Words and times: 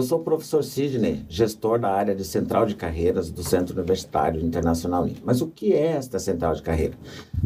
Eu 0.00 0.04
sou 0.04 0.18
o 0.18 0.24
professor 0.24 0.64
Sidney, 0.64 1.26
gestor 1.28 1.78
da 1.78 1.90
área 1.92 2.14
de 2.14 2.24
Central 2.24 2.64
de 2.64 2.74
Carreiras 2.74 3.30
do 3.30 3.44
Centro 3.44 3.74
Universitário 3.74 4.40
Internacional 4.40 5.06
Mas 5.22 5.42
o 5.42 5.46
que 5.46 5.74
é 5.74 5.88
esta 5.88 6.18
Central 6.18 6.54
de 6.54 6.62
Carreiras? 6.62 6.96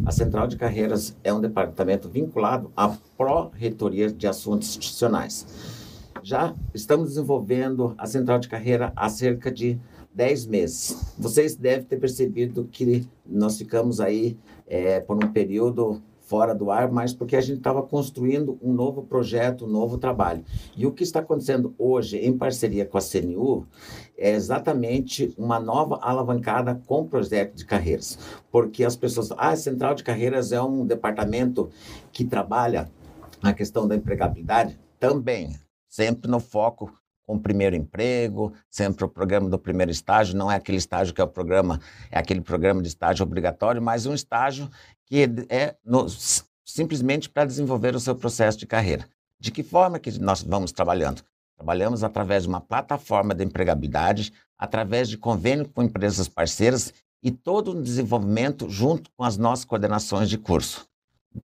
A 0.05 0.11
Central 0.13 0.47
de 0.47 0.55
Carreiras 0.55 1.17
é 1.21 1.33
um 1.33 1.41
departamento 1.41 2.07
vinculado 2.07 2.71
à 2.73 2.95
Pró-Reitoria 3.17 4.09
de 4.09 4.25
Assuntos 4.25 4.69
Institucionais. 4.69 5.45
Já 6.23 6.55
estamos 6.73 7.09
desenvolvendo 7.09 7.93
a 7.97 8.07
Central 8.07 8.39
de 8.39 8.47
Carreira 8.47 8.93
há 8.95 9.09
cerca 9.09 9.51
de 9.51 9.77
10 10.13 10.45
meses. 10.45 11.13
Vocês 11.19 11.57
devem 11.57 11.83
ter 11.83 11.97
percebido 11.97 12.63
que 12.71 13.05
nós 13.25 13.57
ficamos 13.57 13.99
aí 13.99 14.37
é, 14.65 15.01
por 15.01 15.21
um 15.21 15.29
período 15.33 16.01
fora 16.25 16.53
do 16.53 16.71
ar, 16.71 16.91
mas 16.91 17.13
porque 17.13 17.35
a 17.35 17.41
gente 17.41 17.57
estava 17.57 17.81
construindo 17.81 18.57
um 18.61 18.73
novo 18.73 19.03
projeto, 19.03 19.65
um 19.65 19.69
novo 19.69 19.97
trabalho. 19.97 20.43
E 20.75 20.85
o 20.85 20.91
que 20.91 21.03
está 21.03 21.19
acontecendo 21.19 21.73
hoje, 21.77 22.17
em 22.17 22.37
parceria 22.37 22.85
com 22.85 22.97
a 22.97 23.01
CNU, 23.01 23.65
é 24.17 24.31
exatamente 24.31 25.33
uma 25.37 25.59
nova 25.59 25.99
alavancada 26.01 26.81
com 26.85 27.01
o 27.01 27.07
projeto 27.07 27.55
de 27.55 27.65
carreiras. 27.65 28.17
Porque 28.51 28.83
as 28.83 28.95
pessoas, 28.95 29.31
ah, 29.31 29.49
a 29.49 29.55
Central 29.55 29.95
de 29.95 30.03
Carreiras 30.03 30.51
é 30.51 30.61
um 30.61 30.85
departamento 30.85 31.69
que 32.11 32.25
trabalha 32.25 32.89
a 33.41 33.53
questão 33.53 33.87
da 33.87 33.95
empregabilidade? 33.95 34.79
Também, 34.99 35.55
sempre 35.87 36.29
no 36.29 36.39
foco 36.39 36.91
com 37.25 37.35
o 37.35 37.39
primeiro 37.39 37.75
emprego, 37.75 38.53
sempre 38.69 39.03
o 39.03 39.09
programa 39.09 39.49
do 39.49 39.57
primeiro 39.57 39.91
estágio, 39.91 40.37
não 40.37 40.51
é 40.51 40.55
aquele 40.55 40.77
estágio 40.77 41.13
que 41.13 41.19
é 41.19 41.23
o 41.23 41.27
programa, 41.27 41.79
é 42.11 42.19
aquele 42.19 42.41
programa 42.41 42.81
de 42.81 42.87
estágio 42.87 43.23
obrigatório, 43.23 43.81
mas 43.81 44.05
um 44.05 44.13
estágio 44.13 44.69
que 45.05 45.29
é 45.49 45.75
no, 45.83 46.07
simplesmente 46.65 47.29
para 47.29 47.45
desenvolver 47.45 47.95
o 47.95 47.99
seu 47.99 48.15
processo 48.15 48.57
de 48.57 48.65
carreira. 48.65 49.07
De 49.39 49.51
que 49.51 49.63
forma 49.63 49.99
que 49.99 50.19
nós 50.19 50.41
vamos 50.41 50.71
trabalhando? 50.71 51.21
Trabalhamos 51.55 52.03
através 52.03 52.43
de 52.43 52.49
uma 52.49 52.59
plataforma 52.59 53.33
de 53.33 53.43
empregabilidade, 53.43 54.33
através 54.57 55.07
de 55.07 55.17
convênio 55.17 55.69
com 55.69 55.83
empresas 55.83 56.27
parceiras 56.27 56.93
e 57.23 57.31
todo 57.31 57.71
o 57.71 57.81
desenvolvimento 57.81 58.69
junto 58.69 59.09
com 59.15 59.23
as 59.23 59.37
nossas 59.37 59.65
coordenações 59.65 60.29
de 60.29 60.37
curso. 60.37 60.87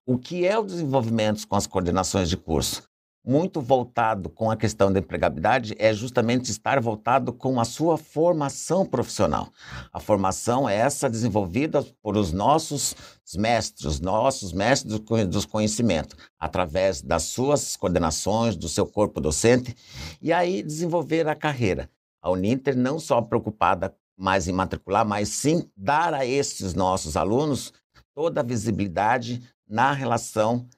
O 0.07 0.19
que 0.19 0.47
é 0.47 0.59
o 0.59 0.65
desenvolvimento 0.65 1.47
com 1.47 1.57
as 1.57 1.67
coordenações 1.67 2.29
de 2.29 2.37
curso? 2.37 2.89
Muito 3.25 3.61
voltado 3.61 4.29
com 4.29 4.51
a 4.51 4.57
questão 4.57 4.93
da 4.93 4.99
empregabilidade 4.99 5.75
é 5.79 5.95
justamente 5.95 6.51
estar 6.51 6.79
voltado 6.79 7.33
com 7.33 7.59
a 7.59 7.65
sua 7.65 7.97
formação 7.97 8.85
profissional. 8.85 9.49
A 9.91 9.99
formação 9.99 10.69
é 10.69 10.77
essa 10.77 11.09
desenvolvida 11.09 11.83
por 12.03 12.17
os 12.17 12.33
nossos 12.33 12.95
mestres, 13.35 13.99
nossos 13.99 14.53
mestres 14.53 15.01
dos 15.27 15.47
conhecimentos, 15.47 16.17
através 16.39 17.01
das 17.01 17.23
suas 17.23 17.77
coordenações, 17.77 18.57
do 18.57 18.69
seu 18.69 18.87
corpo 18.87 19.21
docente, 19.21 19.75
e 20.21 20.33
aí 20.33 20.63
desenvolver 20.63 21.27
a 21.27 21.35
carreira. 21.35 21.89
A 22.21 22.31
Uninter 22.31 22.77
não 22.77 22.99
só 22.99 23.23
preocupada 23.23 23.95
mais 24.17 24.47
em 24.47 24.53
matricular, 24.53 25.05
mas 25.07 25.31
sim 25.31 25.69
dar 25.77 26.13
a 26.13 26.27
esses 26.27 26.75
nossos 26.75 27.17
alunos 27.17 27.73
toda 28.15 28.41
a 28.41 28.45
visibilidade 28.45 29.43
na 29.69 29.93
relação 29.93 30.69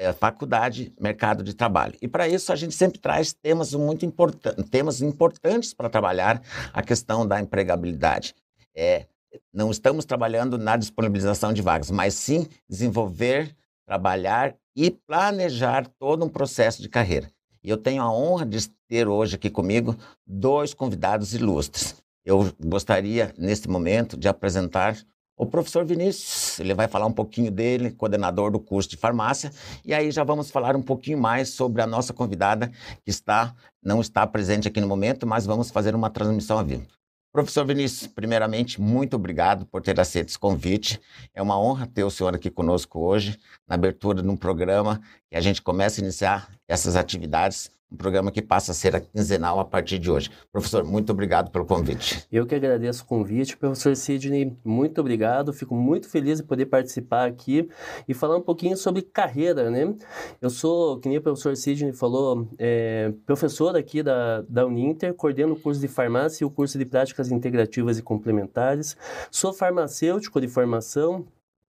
é, 0.00 0.14
faculdade, 0.14 0.94
mercado 0.98 1.44
de 1.44 1.52
trabalho. 1.52 1.94
E 2.00 2.08
para 2.08 2.26
isso 2.26 2.50
a 2.50 2.56
gente 2.56 2.74
sempre 2.74 2.98
traz 2.98 3.34
temas 3.34 3.74
muito 3.74 4.06
importantes, 4.06 4.64
temas 4.70 5.02
importantes 5.02 5.74
para 5.74 5.90
trabalhar 5.90 6.40
a 6.72 6.82
questão 6.82 7.26
da 7.26 7.38
empregabilidade. 7.38 8.34
É, 8.74 9.04
não 9.52 9.70
estamos 9.70 10.06
trabalhando 10.06 10.56
na 10.56 10.78
disponibilização 10.78 11.52
de 11.52 11.60
vagas, 11.60 11.90
mas 11.90 12.14
sim 12.14 12.48
desenvolver, 12.66 13.54
trabalhar 13.86 14.56
e 14.74 14.90
planejar 14.90 15.86
todo 15.98 16.24
um 16.24 16.30
processo 16.30 16.80
de 16.80 16.88
carreira. 16.88 17.30
E 17.62 17.68
eu 17.68 17.76
tenho 17.76 18.02
a 18.02 18.10
honra 18.10 18.46
de 18.46 18.70
ter 18.88 19.06
hoje 19.06 19.34
aqui 19.34 19.50
comigo 19.50 19.94
dois 20.26 20.72
convidados 20.72 21.34
ilustres. 21.34 21.94
Eu 22.24 22.50
gostaria, 22.58 23.34
neste 23.36 23.68
momento, 23.68 24.16
de 24.16 24.28
apresentar 24.28 24.96
o 25.40 25.46
professor 25.46 25.86
Vinícius, 25.86 26.60
ele 26.60 26.74
vai 26.74 26.86
falar 26.86 27.06
um 27.06 27.12
pouquinho 27.12 27.50
dele, 27.50 27.90
coordenador 27.92 28.50
do 28.50 28.60
curso 28.60 28.90
de 28.90 28.96
farmácia, 28.98 29.50
e 29.82 29.94
aí 29.94 30.10
já 30.10 30.22
vamos 30.22 30.50
falar 30.50 30.76
um 30.76 30.82
pouquinho 30.82 31.16
mais 31.16 31.48
sobre 31.48 31.80
a 31.80 31.86
nossa 31.86 32.12
convidada 32.12 32.70
que 33.02 33.10
está 33.10 33.54
não 33.82 34.02
está 34.02 34.26
presente 34.26 34.68
aqui 34.68 34.82
no 34.82 34.86
momento, 34.86 35.26
mas 35.26 35.46
vamos 35.46 35.70
fazer 35.70 35.94
uma 35.94 36.10
transmissão 36.10 36.58
ao 36.58 36.64
vivo. 36.64 36.86
Professor 37.32 37.64
Vinícius, 37.64 38.06
primeiramente, 38.06 38.78
muito 38.78 39.16
obrigado 39.16 39.64
por 39.64 39.80
ter 39.80 39.98
aceito 39.98 40.28
esse 40.28 40.38
convite. 40.38 41.00
É 41.32 41.40
uma 41.40 41.58
honra 41.58 41.86
ter 41.86 42.04
o 42.04 42.10
senhor 42.10 42.34
aqui 42.34 42.50
conosco 42.50 43.00
hoje, 43.00 43.38
na 43.66 43.76
abertura 43.76 44.22
de 44.22 44.28
um 44.28 44.36
programa 44.36 45.00
que 45.30 45.36
a 45.36 45.40
gente 45.40 45.62
começa 45.62 46.02
a 46.02 46.04
iniciar 46.04 46.50
essas 46.68 46.96
atividades 46.96 47.70
um 47.90 47.96
programa 47.96 48.30
que 48.30 48.40
passa 48.40 48.72
a 48.72 48.74
ser 48.74 49.00
quinzenal 49.00 49.58
a 49.58 49.64
partir 49.64 49.98
de 49.98 50.10
hoje. 50.10 50.30
Professor, 50.52 50.84
muito 50.84 51.10
obrigado 51.10 51.50
pelo 51.50 51.64
convite. 51.64 52.24
Eu 52.30 52.46
que 52.46 52.54
agradeço 52.54 53.02
o 53.02 53.06
convite, 53.06 53.56
professor 53.56 53.96
Sidney, 53.96 54.56
muito 54.64 55.00
obrigado. 55.00 55.52
Fico 55.52 55.74
muito 55.74 56.08
feliz 56.08 56.38
de 56.38 56.44
poder 56.44 56.66
participar 56.66 57.26
aqui 57.26 57.68
e 58.08 58.14
falar 58.14 58.36
um 58.36 58.42
pouquinho 58.42 58.76
sobre 58.76 59.02
carreira, 59.02 59.70
né? 59.70 59.94
Eu 60.40 60.50
sou, 60.50 60.98
que 61.00 61.08
nem 61.08 61.18
o 61.18 61.22
professor 61.22 61.56
Sidney 61.56 61.92
falou, 61.92 62.48
é, 62.58 63.12
professor 63.26 63.76
aqui 63.76 64.02
da, 64.02 64.42
da 64.48 64.66
Uninter, 64.66 65.12
coordeno 65.14 65.54
o 65.54 65.60
curso 65.60 65.80
de 65.80 65.88
farmácia 65.88 66.44
e 66.44 66.46
o 66.46 66.50
curso 66.50 66.78
de 66.78 66.84
práticas 66.84 67.30
integrativas 67.30 67.98
e 67.98 68.02
complementares. 68.02 68.96
Sou 69.30 69.52
farmacêutico 69.52 70.40
de 70.40 70.48
formação, 70.48 71.26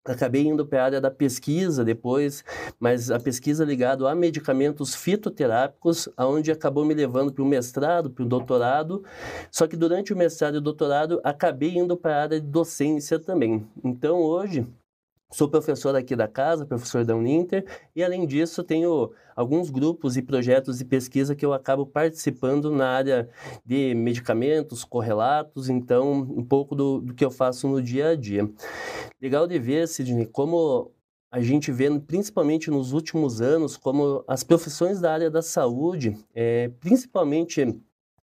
Acabei 0.09 0.47
indo 0.47 0.65
para 0.65 0.81
a 0.81 0.85
área 0.85 1.01
da 1.01 1.11
pesquisa 1.11 1.85
depois, 1.85 2.43
mas 2.79 3.11
a 3.11 3.19
pesquisa 3.19 3.63
ligada 3.63 4.09
a 4.09 4.15
medicamentos 4.15 4.95
fitoterápicos, 4.95 6.09
aonde 6.17 6.51
acabou 6.51 6.83
me 6.83 6.95
levando 6.95 7.31
para 7.31 7.43
o 7.43 7.47
mestrado, 7.47 8.09
para 8.09 8.23
o 8.23 8.27
doutorado. 8.27 9.03
Só 9.51 9.67
que 9.67 9.77
durante 9.77 10.11
o 10.11 10.17
mestrado 10.17 10.55
e 10.55 10.57
o 10.57 10.61
doutorado, 10.61 11.21
acabei 11.23 11.77
indo 11.77 11.95
para 11.95 12.15
a 12.15 12.21
área 12.23 12.41
de 12.41 12.47
docência 12.47 13.19
também. 13.19 13.67
Então, 13.83 14.19
hoje, 14.19 14.65
Sou 15.31 15.47
professor 15.47 15.95
aqui 15.95 16.15
da 16.15 16.27
casa, 16.27 16.65
professor 16.65 17.05
da 17.05 17.15
Uninter, 17.15 17.63
e 17.95 18.03
além 18.03 18.25
disso 18.25 18.63
tenho 18.63 19.11
alguns 19.35 19.69
grupos 19.69 20.17
e 20.17 20.23
projetos 20.23 20.79
de 20.79 20.85
pesquisa 20.85 21.35
que 21.35 21.45
eu 21.45 21.53
acabo 21.53 21.85
participando 21.85 22.71
na 22.71 22.89
área 22.89 23.29
de 23.63 23.93
medicamentos, 23.93 24.83
correlatos, 24.83 25.69
então 25.69 26.13
um 26.13 26.43
pouco 26.43 26.73
do, 26.73 27.01
do 27.01 27.13
que 27.13 27.23
eu 27.23 27.29
faço 27.29 27.67
no 27.67 27.79
dia 27.79 28.09
a 28.09 28.15
dia. 28.15 28.49
Legal 29.21 29.45
de 29.45 29.59
ver, 29.59 29.87
Sidney, 29.87 30.25
como 30.25 30.91
a 31.31 31.39
gente 31.41 31.71
vê, 31.71 31.87
principalmente 31.99 32.71
nos 32.71 32.91
últimos 32.91 33.39
anos, 33.39 33.77
como 33.77 34.23
as 34.27 34.43
profissões 34.43 34.99
da 34.99 35.13
área 35.13 35.29
da 35.29 35.43
saúde, 35.43 36.17
é, 36.33 36.69
principalmente 36.79 37.79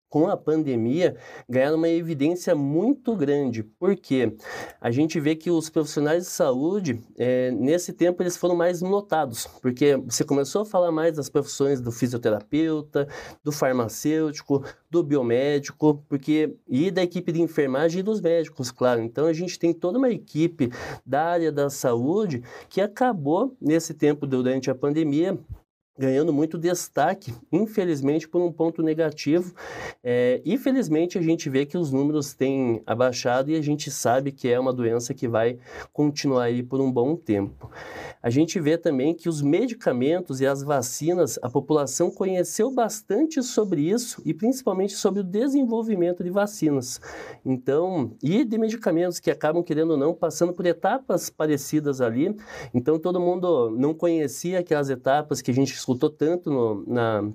com 0.08 0.28
a 0.28 0.36
pandemia, 0.36 1.16
ganharam 1.48 1.76
uma 1.76 1.88
evidência 1.88 2.54
muito 2.54 3.14
grande, 3.14 3.62
porque 3.62 4.36
a 4.80 4.90
gente 4.90 5.18
vê 5.18 5.34
que 5.34 5.50
os 5.50 5.68
profissionais 5.68 6.24
de 6.24 6.30
saúde, 6.30 7.00
é, 7.18 7.50
nesse 7.50 7.92
tempo, 7.92 8.22
eles 8.22 8.36
foram 8.36 8.54
mais 8.54 8.80
notados, 8.80 9.46
porque 9.60 9.96
você 9.96 10.24
começou 10.24 10.62
a 10.62 10.66
falar 10.66 10.92
mais 10.92 11.16
das 11.16 11.28
profissões 11.28 11.80
do 11.80 11.90
fisioterapeuta, 11.90 13.08
do 13.42 13.52
farmacêutico, 13.52 14.64
do 14.90 15.02
biomédico, 15.02 16.02
porque 16.08 16.56
e 16.68 16.90
da 16.90 17.02
equipe 17.02 17.32
de 17.32 17.42
enfermagem 17.42 18.00
e 18.00 18.02
dos 18.02 18.20
médicos, 18.20 18.70
claro. 18.70 19.02
Então, 19.02 19.26
a 19.26 19.32
gente 19.32 19.58
tem 19.58 19.72
toda 19.72 19.98
uma 19.98 20.10
equipe 20.10 20.70
da 21.04 21.24
área 21.24 21.52
da 21.52 21.68
saúde 21.68 22.42
que 22.68 22.80
acabou, 22.80 23.56
nesse 23.60 23.92
tempo, 23.92 24.26
durante 24.26 24.70
a 24.70 24.74
pandemia, 24.74 25.38
ganhando 25.98 26.32
muito 26.32 26.58
destaque, 26.58 27.32
infelizmente 27.50 28.28
por 28.28 28.40
um 28.42 28.52
ponto 28.52 28.82
negativo. 28.82 29.54
É, 30.02 30.40
infelizmente 30.44 31.18
a 31.18 31.22
gente 31.22 31.48
vê 31.48 31.64
que 31.64 31.78
os 31.78 31.90
números 31.90 32.34
têm 32.34 32.82
abaixado 32.86 33.50
e 33.50 33.56
a 33.56 33.62
gente 33.62 33.90
sabe 33.90 34.32
que 34.32 34.48
é 34.48 34.58
uma 34.58 34.72
doença 34.72 35.14
que 35.14 35.28
vai 35.28 35.58
continuar 35.92 36.44
aí 36.44 36.62
por 36.62 36.80
um 36.80 36.90
bom 36.90 37.16
tempo. 37.16 37.70
A 38.22 38.30
gente 38.30 38.58
vê 38.60 38.76
também 38.76 39.14
que 39.14 39.28
os 39.28 39.40
medicamentos 39.40 40.40
e 40.40 40.46
as 40.46 40.62
vacinas, 40.62 41.38
a 41.42 41.48
população 41.48 42.10
conheceu 42.10 42.70
bastante 42.70 43.42
sobre 43.42 43.82
isso 43.82 44.20
e 44.24 44.34
principalmente 44.34 44.94
sobre 44.94 45.20
o 45.20 45.24
desenvolvimento 45.24 46.24
de 46.24 46.30
vacinas. 46.30 47.00
Então, 47.44 48.12
e 48.22 48.44
de 48.44 48.58
medicamentos 48.58 49.20
que 49.20 49.30
acabam 49.30 49.62
querendo 49.62 49.92
ou 49.92 49.96
não 49.96 50.14
passando 50.14 50.52
por 50.52 50.66
etapas 50.66 51.30
parecidas 51.30 52.00
ali. 52.00 52.36
Então 52.74 52.98
todo 52.98 53.20
mundo 53.20 53.70
não 53.70 53.94
conhecia 53.94 54.60
aquelas 54.60 54.90
etapas 54.90 55.40
que 55.40 55.50
a 55.50 55.54
gente 55.54 55.72
escutou 55.86 56.10
tanto 56.10 56.50
no, 56.50 56.84
na 56.84 57.30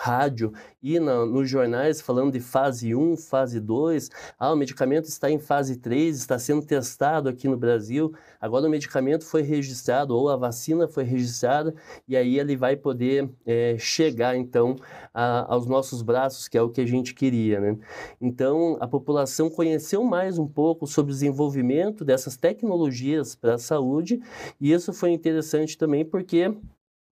rádio 0.00 0.50
e 0.82 0.98
na, 0.98 1.26
nos 1.26 1.50
jornais 1.50 2.00
falando 2.00 2.32
de 2.32 2.40
fase 2.40 2.94
1, 2.94 3.18
fase 3.18 3.60
2. 3.60 4.08
Ah, 4.38 4.50
o 4.50 4.56
medicamento 4.56 5.04
está 5.04 5.30
em 5.30 5.38
fase 5.38 5.76
3, 5.76 6.16
está 6.16 6.38
sendo 6.38 6.64
testado 6.64 7.28
aqui 7.28 7.46
no 7.46 7.56
Brasil. 7.58 8.14
Agora 8.40 8.66
o 8.66 8.70
medicamento 8.70 9.26
foi 9.26 9.42
registrado 9.42 10.16
ou 10.16 10.30
a 10.30 10.36
vacina 10.36 10.88
foi 10.88 11.04
registrada 11.04 11.74
e 12.08 12.16
aí 12.16 12.38
ele 12.38 12.56
vai 12.56 12.76
poder 12.76 13.28
é, 13.44 13.76
chegar 13.78 14.34
então 14.34 14.76
a, 15.12 15.52
aos 15.52 15.66
nossos 15.66 16.00
braços, 16.00 16.48
que 16.48 16.56
é 16.56 16.62
o 16.62 16.70
que 16.70 16.80
a 16.80 16.86
gente 16.86 17.12
queria. 17.12 17.60
Né? 17.60 17.76
Então 18.18 18.78
a 18.80 18.88
população 18.88 19.50
conheceu 19.50 20.02
mais 20.02 20.38
um 20.38 20.46
pouco 20.48 20.86
sobre 20.86 21.12
o 21.12 21.14
desenvolvimento 21.14 22.06
dessas 22.06 22.38
tecnologias 22.38 23.34
para 23.34 23.56
a 23.56 23.58
saúde 23.58 24.18
e 24.58 24.72
isso 24.72 24.94
foi 24.94 25.10
interessante 25.10 25.76
também 25.76 26.06
porque 26.06 26.54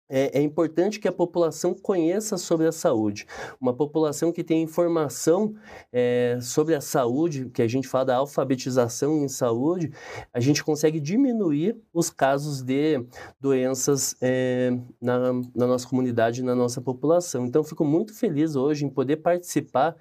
é, 0.09 0.39
é, 0.39 0.42
importante 0.42 1.00
que 1.00 1.07
a 1.07 1.12
população 1.12 1.74
conheça 1.74 2.38
sobre 2.38 2.68
a 2.68 2.71
saúde. 2.71 3.25
Uma 3.59 3.74
população 3.74 4.31
que 4.31 4.44
tem 4.44 4.62
informação 4.62 5.54
é, 5.92 6.38
sobre 6.42 6.75
a 6.75 6.81
saúde, 6.81 7.50
que 7.54 7.62
a 7.62 7.68
gente 7.68 7.88
fala 7.88 8.06
da 8.06 8.15
alfabetização 8.15 9.24
em 9.24 9.27
saúde, 9.27 9.92
a 10.33 10.39
gente 10.39 10.63
consegue 10.63 11.00
diminuir 11.00 11.75
os 11.94 12.09
casos 12.09 12.62
de 12.62 13.06
doenças 13.39 14.15
é, 14.21 14.77
na, 15.01 15.33
na, 15.56 15.68
nossa 15.68 15.88
comunidade, 15.88 16.44
na 16.44 16.56
nossa 16.56 16.81
população. 16.81 17.45
Então, 17.45 17.63
fico 17.63 17.83
muito 17.83 18.13
feliz 18.13 18.56
hoje 18.56 18.86
em 18.86 18.89
poder 18.89 19.18
participar, 19.18 19.95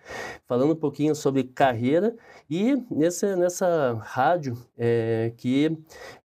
falando 0.47 0.73
um 0.73 0.77
pouquinho 0.77 1.15
sobre 1.15 1.45
carreira 1.45 2.17
e 2.49 2.77
nessa, 2.91 3.37
nessa 3.37 3.95
rádio 4.01 4.57
é, 4.79 5.33
que 5.37 5.77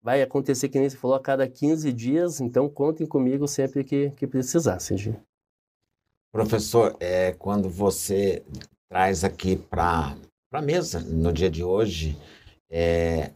vai 0.03 0.23
acontecer, 0.23 0.69
que 0.69 0.79
nem 0.79 0.89
você 0.89 0.97
falou, 0.97 1.17
a 1.17 1.21
cada 1.21 1.49
15 1.49 1.93
dias. 1.93 2.41
Então, 2.41 2.69
contem 2.69 3.07
comigo 3.07 3.47
sempre 3.47 3.85
que, 3.85 4.11
que 4.13 4.27
precisasse. 4.27 4.97
Gente. 4.97 5.21
Professor, 6.33 6.97
é, 7.01 7.33
quando 7.33 7.69
você 7.69 8.43
traz 8.89 9.25
aqui 9.25 9.57
para 9.57 10.17
a 10.53 10.63
mesa, 10.63 11.01
no 11.01 11.33
dia 11.33 11.51
de 11.51 11.65
hoje, 11.65 12.17
é, 12.71 13.33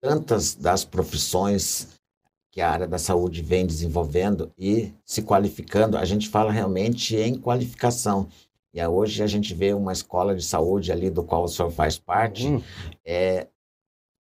tantas 0.00 0.54
das 0.54 0.84
profissões 0.84 1.98
que 2.50 2.60
a 2.60 2.70
área 2.70 2.88
da 2.88 2.98
saúde 2.98 3.42
vem 3.42 3.66
desenvolvendo 3.66 4.50
e 4.58 4.92
se 5.04 5.22
qualificando, 5.22 5.96
a 5.98 6.04
gente 6.04 6.28
fala 6.28 6.50
realmente 6.50 7.14
em 7.14 7.38
qualificação. 7.38 8.28
E 8.72 8.84
hoje 8.86 9.22
a 9.22 9.26
gente 9.26 9.54
vê 9.54 9.72
uma 9.72 9.92
escola 9.92 10.34
de 10.34 10.44
saúde 10.44 10.90
ali 10.90 11.10
do 11.10 11.22
qual 11.22 11.44
o 11.44 11.48
senhor 11.48 11.70
faz 11.70 11.98
parte, 11.98 12.46
uhum. 12.46 12.62
é, 13.04 13.48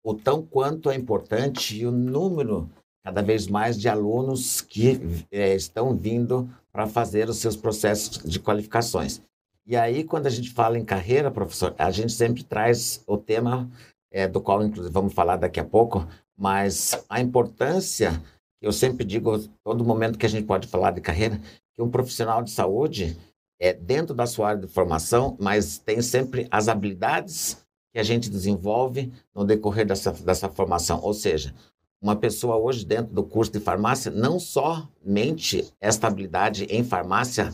o 0.03 0.13
tão 0.13 0.41
quanto 0.41 0.89
é 0.89 0.95
importante 0.95 1.85
o 1.85 1.91
número 1.91 2.69
cada 3.03 3.21
vez 3.21 3.47
mais 3.47 3.79
de 3.79 3.88
alunos 3.88 4.59
que 4.59 4.99
é, 5.31 5.55
estão 5.55 5.95
vindo 5.95 6.49
para 6.71 6.88
fazer 6.88 7.29
os 7.29 7.38
seus 7.38 7.55
processos 7.55 8.17
de 8.17 8.39
qualificações. 8.39 9.21
E 9.65 9.75
aí, 9.75 10.03
quando 10.03 10.27
a 10.27 10.29
gente 10.29 10.51
fala 10.51 10.77
em 10.77 10.83
carreira, 10.83 11.31
professor, 11.31 11.73
a 11.77 11.89
gente 11.89 12.11
sempre 12.11 12.44
traz 12.44 13.01
o 13.07 13.17
tema 13.17 13.69
é, 14.11 14.27
do 14.27 14.41
qual, 14.41 14.63
inclusive, 14.63 14.94
vamos 14.94 15.13
falar 15.13 15.38
daqui 15.38 15.59
a 15.59 15.63
pouco, 15.63 16.07
mas 16.38 17.03
a 17.09 17.19
importância, 17.19 18.21
eu 18.61 18.71
sempre 18.71 19.05
digo, 19.05 19.39
todo 19.63 19.85
momento 19.85 20.17
que 20.17 20.25
a 20.25 20.29
gente 20.29 20.45
pode 20.45 20.67
falar 20.67 20.91
de 20.91 21.01
carreira, 21.01 21.39
que 21.73 21.81
um 21.81 21.89
profissional 21.89 22.44
de 22.44 22.51
saúde 22.51 23.17
é 23.59 23.73
dentro 23.73 24.13
da 24.13 24.25
sua 24.25 24.49
área 24.49 24.61
de 24.61 24.67
formação, 24.67 25.35
mas 25.39 25.77
tem 25.77 26.01
sempre 26.01 26.47
as 26.51 26.67
habilidades 26.67 27.57
que 27.97 28.01
a 28.01 28.03
gente 28.03 28.29
desenvolve 28.29 29.11
no 29.33 29.44
decorrer 29.44 29.83
dessa, 29.83 30.11
dessa 30.11 30.47
formação. 30.47 31.01
Ou 31.01 31.15
seja, 31.15 31.51
uma 31.99 32.15
pessoa 32.15 32.55
hoje 32.55 32.85
dentro 32.85 33.11
do 33.11 33.23
curso 33.23 33.51
de 33.51 33.59
farmácia, 33.59 34.11
não 34.11 34.39
somente 34.39 35.73
esta 35.81 36.05
habilidade 36.05 36.65
em 36.65 36.83
farmácia 36.83 37.51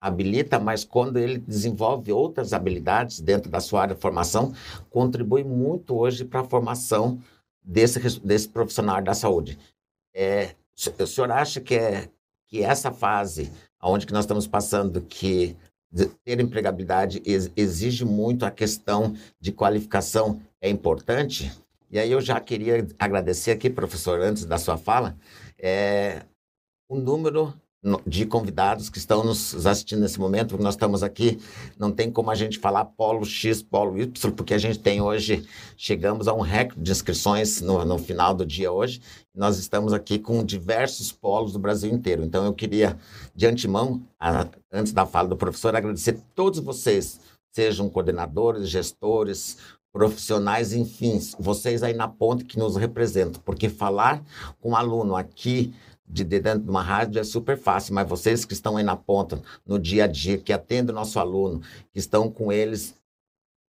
habilita, 0.00 0.58
mas 0.58 0.82
quando 0.82 1.18
ele 1.18 1.36
desenvolve 1.36 2.10
outras 2.10 2.54
habilidades 2.54 3.20
dentro 3.20 3.50
da 3.50 3.60
sua 3.60 3.82
área 3.82 3.94
de 3.94 4.00
formação, 4.00 4.54
contribui 4.88 5.44
muito 5.44 5.94
hoje 5.94 6.24
para 6.24 6.40
a 6.40 6.44
formação 6.44 7.20
desse, 7.62 8.18
desse 8.20 8.48
profissional 8.48 9.02
da 9.02 9.12
saúde. 9.12 9.58
É, 10.14 10.54
o 10.98 11.06
senhor 11.06 11.30
acha 11.30 11.60
que, 11.60 11.74
é, 11.74 12.08
que 12.48 12.62
essa 12.62 12.90
fase, 12.90 13.52
onde 13.82 14.06
que 14.06 14.12
nós 14.14 14.24
estamos 14.24 14.46
passando, 14.46 15.02
que 15.02 15.54
ter 16.24 16.40
empregabilidade 16.40 17.22
exige 17.56 18.04
muito 18.04 18.44
a 18.44 18.50
questão 18.50 19.14
de 19.40 19.52
qualificação, 19.52 20.40
é 20.60 20.68
importante? 20.68 21.50
E 21.90 21.98
aí 21.98 22.12
eu 22.12 22.20
já 22.20 22.38
queria 22.40 22.86
agradecer 22.98 23.50
aqui, 23.50 23.68
professor, 23.68 24.20
antes 24.20 24.44
da 24.44 24.58
sua 24.58 24.76
fala, 24.76 25.16
é, 25.58 26.22
o 26.88 26.96
número 26.96 27.52
de 28.06 28.26
convidados 28.26 28.90
que 28.90 28.98
estão 28.98 29.24
nos 29.24 29.66
assistindo 29.66 30.00
nesse 30.00 30.20
momento, 30.20 30.50
porque 30.50 30.62
nós 30.62 30.74
estamos 30.74 31.02
aqui, 31.02 31.38
não 31.78 31.90
tem 31.90 32.10
como 32.10 32.30
a 32.30 32.34
gente 32.34 32.58
falar 32.58 32.84
polo 32.84 33.24
X, 33.24 33.62
polo 33.62 33.98
Y, 33.98 34.30
porque 34.32 34.52
a 34.52 34.58
gente 34.58 34.78
tem 34.78 35.00
hoje, 35.00 35.46
chegamos 35.78 36.28
a 36.28 36.34
um 36.34 36.40
recorde 36.40 36.82
de 36.82 36.90
inscrições 36.92 37.62
no, 37.62 37.82
no 37.84 37.98
final 37.98 38.34
do 38.34 38.44
dia 38.44 38.70
hoje, 38.70 39.00
nós 39.34 39.56
estamos 39.56 39.94
aqui 39.94 40.18
com 40.18 40.44
diversos 40.44 41.10
polos 41.10 41.54
do 41.54 41.58
Brasil 41.58 41.90
inteiro. 41.90 42.22
Então 42.22 42.44
eu 42.44 42.52
queria, 42.52 42.98
de 43.34 43.46
antemão, 43.46 44.02
a, 44.18 44.46
antes 44.70 44.92
da 44.92 45.06
fala 45.06 45.28
do 45.28 45.36
professor, 45.36 45.74
agradecer 45.74 46.18
todos 46.34 46.60
vocês, 46.60 47.18
sejam 47.50 47.88
coordenadores, 47.88 48.68
gestores, 48.68 49.56
profissionais, 49.92 50.72
enfim, 50.72 51.18
vocês 51.38 51.82
aí 51.82 51.94
na 51.94 52.06
ponte 52.06 52.44
que 52.44 52.58
nos 52.58 52.76
representam, 52.76 53.40
porque 53.44 53.68
falar 53.68 54.22
com 54.60 54.70
um 54.70 54.76
aluno 54.76 55.16
aqui 55.16 55.74
de 56.12 56.24
dentro 56.24 56.60
de 56.60 56.70
uma 56.70 56.82
rádio 56.82 57.20
é 57.20 57.24
super 57.24 57.56
fácil, 57.56 57.94
mas 57.94 58.08
vocês 58.08 58.44
que 58.44 58.52
estão 58.52 58.76
aí 58.76 58.82
na 58.82 58.96
ponta, 58.96 59.40
no 59.66 59.78
dia 59.78 60.04
a 60.04 60.06
dia, 60.06 60.38
que 60.38 60.52
atendem 60.52 60.92
o 60.92 60.98
nosso 60.98 61.18
aluno, 61.18 61.60
que 61.92 61.98
estão 61.98 62.30
com 62.30 62.52
eles 62.52 62.94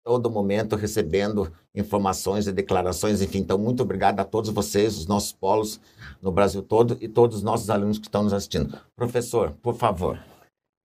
todo 0.03 0.29
momento 0.29 0.75
recebendo 0.75 1.51
informações 1.75 2.47
e 2.47 2.51
declarações, 2.51 3.21
enfim. 3.21 3.39
Então, 3.39 3.57
muito 3.57 3.83
obrigado 3.83 4.19
a 4.19 4.25
todos 4.25 4.49
vocês, 4.49 4.97
os 4.97 5.05
nossos 5.05 5.31
polos 5.31 5.79
no 6.21 6.31
Brasil 6.31 6.61
todo 6.61 6.97
e 6.99 7.07
todos 7.07 7.37
os 7.37 7.43
nossos 7.43 7.69
alunos 7.69 7.99
que 7.99 8.07
estão 8.07 8.23
nos 8.23 8.33
assistindo. 8.33 8.77
Professor, 8.95 9.51
por 9.61 9.75
favor. 9.75 10.30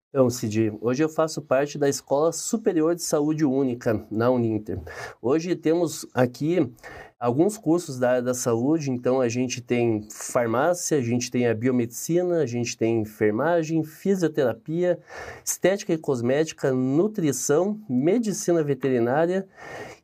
Então, 0.09 0.29
Cid, 0.29 0.71
hoje 0.79 1.03
eu 1.03 1.09
faço 1.09 1.41
parte 1.41 1.77
da 1.77 1.89
Escola 1.89 2.31
Superior 2.31 2.95
de 2.95 3.03
Saúde 3.03 3.43
Única, 3.43 4.05
na 4.09 4.31
Uninter. 4.31 4.79
Hoje 5.21 5.53
temos 5.53 6.07
aqui 6.13 6.71
alguns 7.19 7.57
cursos 7.57 7.99
da 7.99 8.11
área 8.11 8.21
da 8.21 8.33
saúde, 8.33 8.89
então 8.89 9.19
a 9.19 9.27
gente 9.27 9.59
tem 9.59 10.07
farmácia, 10.09 10.97
a 10.97 11.01
gente 11.01 11.29
tem 11.29 11.45
a 11.45 11.53
biomedicina, 11.53 12.37
a 12.37 12.45
gente 12.45 12.77
tem 12.77 13.01
enfermagem, 13.01 13.83
fisioterapia, 13.83 14.97
estética 15.43 15.91
e 15.91 15.97
cosmética, 15.97 16.71
nutrição, 16.71 17.77
medicina 17.89 18.63
veterinária 18.63 19.45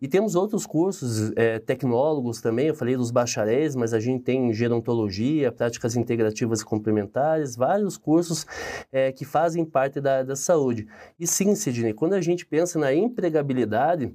e 0.04 0.08
temos 0.10 0.36
outros 0.36 0.66
cursos 0.66 1.32
é, 1.38 1.60
tecnólogos 1.60 2.42
também, 2.42 2.68
eu 2.68 2.76
falei 2.76 2.98
dos 2.98 3.10
bacharéis, 3.10 3.74
mas 3.74 3.94
a 3.94 4.02
gente 4.02 4.22
tem 4.22 4.52
gerontologia, 4.52 5.50
práticas 5.50 5.96
integrativas 5.96 6.60
e 6.60 6.66
complementares, 6.66 7.56
vários 7.56 7.96
cursos 7.96 8.46
é, 8.92 9.14
que 9.14 9.24
fazem 9.24 9.64
parte 9.64 10.02
da, 10.02 10.22
da 10.22 10.36
saúde. 10.36 10.86
E 11.18 11.26
sim, 11.26 11.56
Sidney, 11.56 11.94
quando 11.94 12.16
a 12.16 12.22
gente 12.22 12.46
pensa 12.46 12.78
na 12.78 12.94
empregabilidade, 12.94 14.14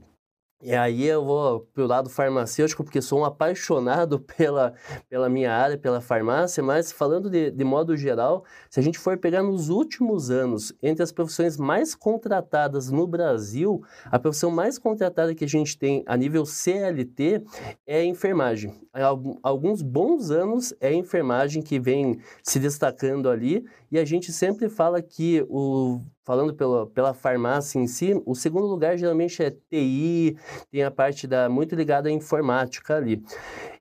e 0.60 0.74
aí 0.74 1.04
eu 1.04 1.24
vou 1.24 1.60
para 1.72 1.84
o 1.84 1.86
lado 1.86 2.10
farmacêutico, 2.10 2.82
porque 2.82 3.00
sou 3.00 3.20
um 3.20 3.24
apaixonado 3.24 4.18
pela, 4.36 4.74
pela 5.08 5.28
minha 5.28 5.52
área, 5.52 5.78
pela 5.78 6.00
farmácia, 6.00 6.60
mas 6.64 6.90
falando 6.90 7.30
de, 7.30 7.52
de 7.52 7.64
modo 7.64 7.96
geral, 7.96 8.44
se 8.68 8.80
a 8.80 8.82
gente 8.82 8.98
for 8.98 9.16
pegar 9.16 9.40
nos 9.40 9.68
últimos 9.68 10.30
anos, 10.30 10.72
entre 10.82 11.04
as 11.04 11.12
profissões 11.12 11.56
mais 11.56 11.94
contratadas 11.94 12.90
no 12.90 13.06
Brasil, 13.06 13.84
a 14.06 14.18
profissão 14.18 14.50
mais 14.50 14.78
contratada 14.78 15.32
que 15.32 15.44
a 15.44 15.48
gente 15.48 15.78
tem 15.78 16.02
a 16.06 16.16
nível 16.16 16.44
CLT 16.44 17.44
é 17.86 18.00
a 18.00 18.04
enfermagem. 18.04 18.74
Há 18.92 19.14
alguns 19.42 19.80
bons 19.80 20.32
anos 20.32 20.74
é 20.80 20.92
enfermagem 20.92 21.62
que 21.62 21.78
vem 21.78 22.18
se 22.42 22.58
destacando 22.58 23.30
ali, 23.30 23.64
e 23.90 23.98
a 23.98 24.04
gente 24.04 24.32
sempre 24.32 24.68
fala 24.68 25.00
que 25.00 25.44
o 25.48 26.00
falando 26.24 26.52
pela, 26.52 26.86
pela 26.86 27.14
farmácia 27.14 27.78
em 27.78 27.86
si, 27.86 28.20
o 28.26 28.34
segundo 28.34 28.66
lugar 28.66 28.98
geralmente 28.98 29.42
é 29.42 29.50
TI, 29.50 30.36
tem 30.70 30.82
a 30.82 30.90
parte 30.90 31.26
da 31.26 31.48
muito 31.48 31.74
ligada 31.74 32.10
à 32.10 32.12
informática 32.12 32.96
ali. 32.96 33.22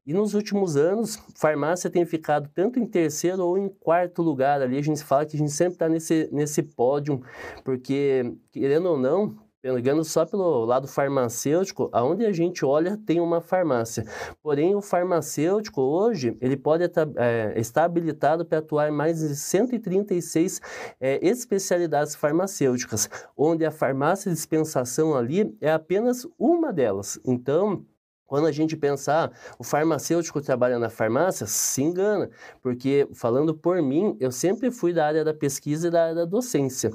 E 0.05 0.13
nos 0.13 0.33
últimos 0.33 0.77
anos, 0.77 1.21
farmácia 1.35 1.89
tem 1.89 2.05
ficado 2.05 2.49
tanto 2.55 2.79
em 2.79 2.85
terceiro 2.85 3.43
ou 3.43 3.57
em 3.57 3.67
quarto 3.67 4.21
lugar 4.21 4.61
ali. 4.61 4.77
A 4.77 4.81
gente 4.81 5.03
fala 5.03 5.25
que 5.25 5.35
a 5.35 5.39
gente 5.39 5.51
sempre 5.51 5.73
está 5.73 5.89
nesse, 5.89 6.29
nesse 6.31 6.63
pódio, 6.63 7.21
porque, 7.65 8.33
querendo 8.49 8.85
ou 8.85 8.97
não, 8.97 9.35
pegando 9.61 10.03
só 10.03 10.25
pelo 10.25 10.65
lado 10.65 10.87
farmacêutico, 10.87 11.89
aonde 11.91 12.25
a 12.25 12.31
gente 12.31 12.63
olha 12.63 12.97
tem 13.05 13.19
uma 13.19 13.41
farmácia. 13.41 14.05
Porém, 14.41 14.75
o 14.75 14.81
farmacêutico 14.81 15.81
hoje 15.81 16.37
ele 16.39 16.55
pode 16.55 16.83
é, 17.17 17.53
estar 17.59 17.85
habilitado 17.85 18.45
para 18.45 18.59
atuar 18.59 18.89
em 18.89 18.91
mais 18.91 19.19
de 19.19 19.35
136 19.35 20.61
é, 20.99 21.19
especialidades 21.25 22.15
farmacêuticas, 22.15 23.09
onde 23.35 23.65
a 23.65 23.71
farmácia 23.71 24.29
de 24.29 24.35
dispensação 24.35 25.15
ali 25.15 25.55
é 25.61 25.71
apenas 25.71 26.27
uma 26.37 26.71
delas. 26.71 27.19
Então, 27.25 27.85
quando 28.27 28.45
a 28.45 28.51
gente 28.51 28.75
pensar, 28.75 29.31
o 29.57 29.63
farmacêutico 29.63 30.41
trabalha 30.41 30.77
na 30.77 30.89
farmácia, 30.89 31.47
se 31.47 31.81
engana, 31.81 32.29
porque 32.61 33.07
falando 33.13 33.55
por 33.55 33.81
mim, 33.81 34.17
eu 34.19 34.31
sempre 34.33 34.69
fui 34.69 34.93
da 34.93 35.07
área 35.07 35.23
da 35.23 35.33
pesquisa 35.33 35.87
e 35.87 35.91
da 35.91 36.03
área 36.03 36.15
da 36.15 36.25
docência. 36.25 36.91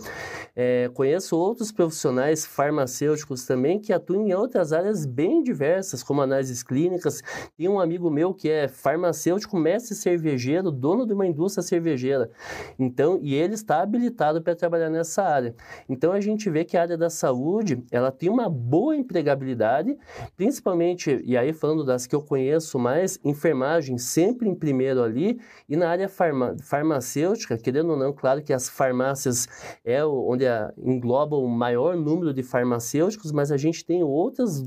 É, 0.55 0.91
conheço 0.93 1.35
outros 1.37 1.73
profissionais 1.73 2.45
farmacêuticos 2.45 3.47
também 3.47 3.81
que 3.81 3.95
atuam 3.95 4.29
em 4.29 4.35
outras 4.35 4.75
áreas 4.75 5.07
bem 5.07 5.43
diversas, 5.43 6.03
como 6.03 6.21
análises 6.21 6.63
clínicas. 6.63 7.23
Tem 7.57 7.67
um 7.67 7.81
amigo 7.81 8.11
meu 8.11 8.35
que 8.35 8.51
é 8.51 8.69
farmacêutico, 8.69 9.57
mestre 9.57 9.95
cervejeiro, 9.95 10.71
dono 10.71 11.07
de 11.07 11.15
uma 11.15 11.27
indústria 11.27 11.63
cervejeira. 11.63 12.31
Então, 12.79 13.19
e 13.23 13.35
ele 13.35 13.55
está 13.55 13.81
habilitado 13.81 14.43
para 14.43 14.55
trabalhar 14.55 14.91
nessa 14.91 15.23
área. 15.23 15.55
Então, 15.89 16.13
a 16.13 16.21
gente 16.21 16.51
vê 16.51 16.63
que 16.63 16.77
a 16.77 16.83
área 16.83 16.99
da 16.99 17.09
saúde, 17.09 17.83
ela 17.91 18.13
tem 18.13 18.29
uma 18.29 18.51
boa 18.51 18.95
empregabilidade, 18.95 19.97
principalmente 20.37 21.22
e 21.25 21.37
aí 21.37 21.53
falando 21.53 21.85
das 21.85 22.07
que 22.07 22.15
eu 22.15 22.23
conheço 22.23 22.79
mais, 22.79 23.19
enfermagem 23.25 23.99
sempre 23.99 24.49
em 24.49 24.55
primeiro 24.55 25.03
ali, 25.03 25.41
e 25.69 25.77
na 25.77 25.89
área 25.89 26.09
farma, 26.09 26.57
farmacêutica, 26.63 27.57
querendo 27.57 27.91
ou 27.91 27.97
não, 27.97 28.13
claro 28.13 28.43
que 28.43 28.53
as 28.53 28.69
farmácias 28.69 29.47
é 29.85 30.05
onde 30.05 30.47
a, 30.47 30.73
engloba 30.79 31.37
o 31.37 31.49
maior 31.49 31.97
número 31.97 32.33
de 32.35 32.43
farmacêuticos, 32.43 33.33
mas 33.33 33.53
a 33.53 33.57
gente 33.57 33.85
tem 33.85 34.03
outras 34.03 34.63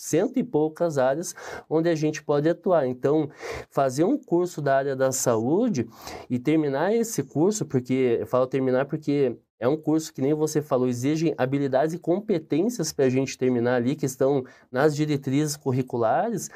cento 0.00 0.38
e 0.38 0.42
poucas 0.42 0.96
áreas 0.96 1.34
onde 1.68 1.88
a 1.88 1.94
gente 1.94 2.22
pode 2.22 2.48
atuar. 2.48 2.86
Então, 2.86 3.28
fazer 3.68 4.04
um 4.04 4.16
curso 4.16 4.62
da 4.62 4.76
área 4.76 4.96
da 4.96 5.12
saúde 5.12 5.86
e 6.28 6.38
terminar 6.38 6.94
esse 6.94 7.22
curso, 7.22 7.66
porque 7.66 8.16
eu 8.20 8.26
falo 8.26 8.46
terminar 8.46 8.86
porque 8.86 9.36
é 9.60 9.68
um 9.68 9.76
curso 9.76 10.12
que 10.12 10.22
nem 10.22 10.32
você 10.34 10.62
falou, 10.62 10.88
exige 10.88 11.34
habilidades 11.36 11.94
e 11.94 11.98
competências 11.98 12.92
para 12.92 13.04
a 13.04 13.10
gente 13.10 13.36
terminar 13.36 13.76
ali, 13.76 13.94
que 13.94 14.06
estão 14.06 14.42
nas 14.72 14.96
diretrizes 14.96 15.56
curriculares, 15.56 16.50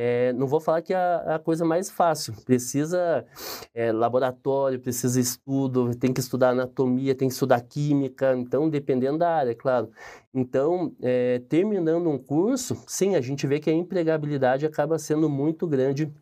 é, 0.00 0.32
não 0.34 0.46
vou 0.46 0.60
falar 0.60 0.80
que 0.80 0.94
é 0.94 0.96
a, 0.96 1.40
coisa 1.42 1.64
mais 1.64 1.90
fácil. 1.90 2.32
Precisa 2.44 3.26
é, 3.74 3.90
laboratório, 3.90 4.78
precisa 4.78 5.20
estudo, 5.20 5.92
tem 5.96 6.12
que 6.12 6.20
estudar 6.20 6.50
anatomia, 6.50 7.16
tem 7.16 7.26
que 7.26 7.34
estudar 7.34 7.60
química, 7.62 8.32
então 8.36 8.70
dependendo 8.70 9.18
da 9.18 9.28
área, 9.28 9.56
claro. 9.56 9.90
Então, 10.32 10.94
é, 11.02 11.40
terminando 11.48 12.08
um 12.08 12.16
curso, 12.16 12.80
sim, 12.86 13.16
a 13.16 13.20
gente 13.20 13.44
vê 13.48 13.58
que 13.58 13.70
a 13.70 13.72
empregabilidade 13.72 14.64
acaba 14.64 15.00
sendo 15.00 15.28
muito 15.28 15.66
grande 15.66 16.12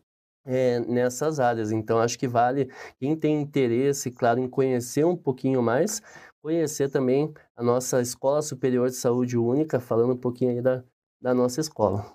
é, 0.47 0.79
nessas 0.79 1.39
áreas. 1.39 1.71
Então, 1.71 1.99
acho 1.99 2.17
que 2.17 2.27
vale 2.27 2.71
quem 2.99 3.15
tem 3.15 3.39
interesse, 3.39 4.09
claro, 4.09 4.39
em 4.39 4.47
conhecer 4.47 5.05
um 5.05 5.15
pouquinho 5.15 5.61
mais, 5.61 6.01
conhecer 6.41 6.89
também 6.89 7.33
a 7.55 7.63
nossa 7.63 8.01
Escola 8.01 8.41
Superior 8.41 8.89
de 8.89 8.95
Saúde 8.95 9.37
Única, 9.37 9.79
falando 9.79 10.13
um 10.13 10.17
pouquinho 10.17 10.51
aí 10.51 10.61
da, 10.61 10.83
da 11.21 11.33
nossa 11.33 11.61
escola. 11.61 12.05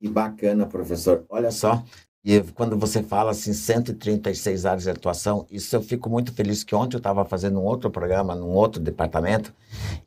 Que 0.00 0.08
bacana, 0.08 0.66
professor. 0.66 1.24
Olha 1.28 1.50
só, 1.50 1.82
e 2.24 2.40
quando 2.54 2.74
você 2.78 3.02
fala 3.02 3.32
assim, 3.32 3.52
136 3.52 4.64
áreas 4.64 4.84
de 4.84 4.90
atuação, 4.90 5.46
isso 5.50 5.76
eu 5.76 5.82
fico 5.82 6.08
muito 6.08 6.32
feliz 6.32 6.64
que 6.64 6.74
ontem 6.74 6.96
eu 6.96 6.98
estava 6.98 7.22
fazendo 7.24 7.60
um 7.60 7.64
outro 7.64 7.90
programa, 7.90 8.34
num 8.34 8.48
outro 8.48 8.80
departamento, 8.80 9.52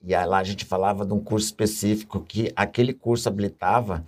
e 0.03 0.15
lá 0.15 0.39
a 0.39 0.43
gente 0.43 0.65
falava 0.65 1.05
de 1.05 1.13
um 1.13 1.19
curso 1.19 1.45
específico 1.45 2.21
que 2.21 2.51
aquele 2.55 2.91
curso 2.91 3.29
habilitava 3.29 4.03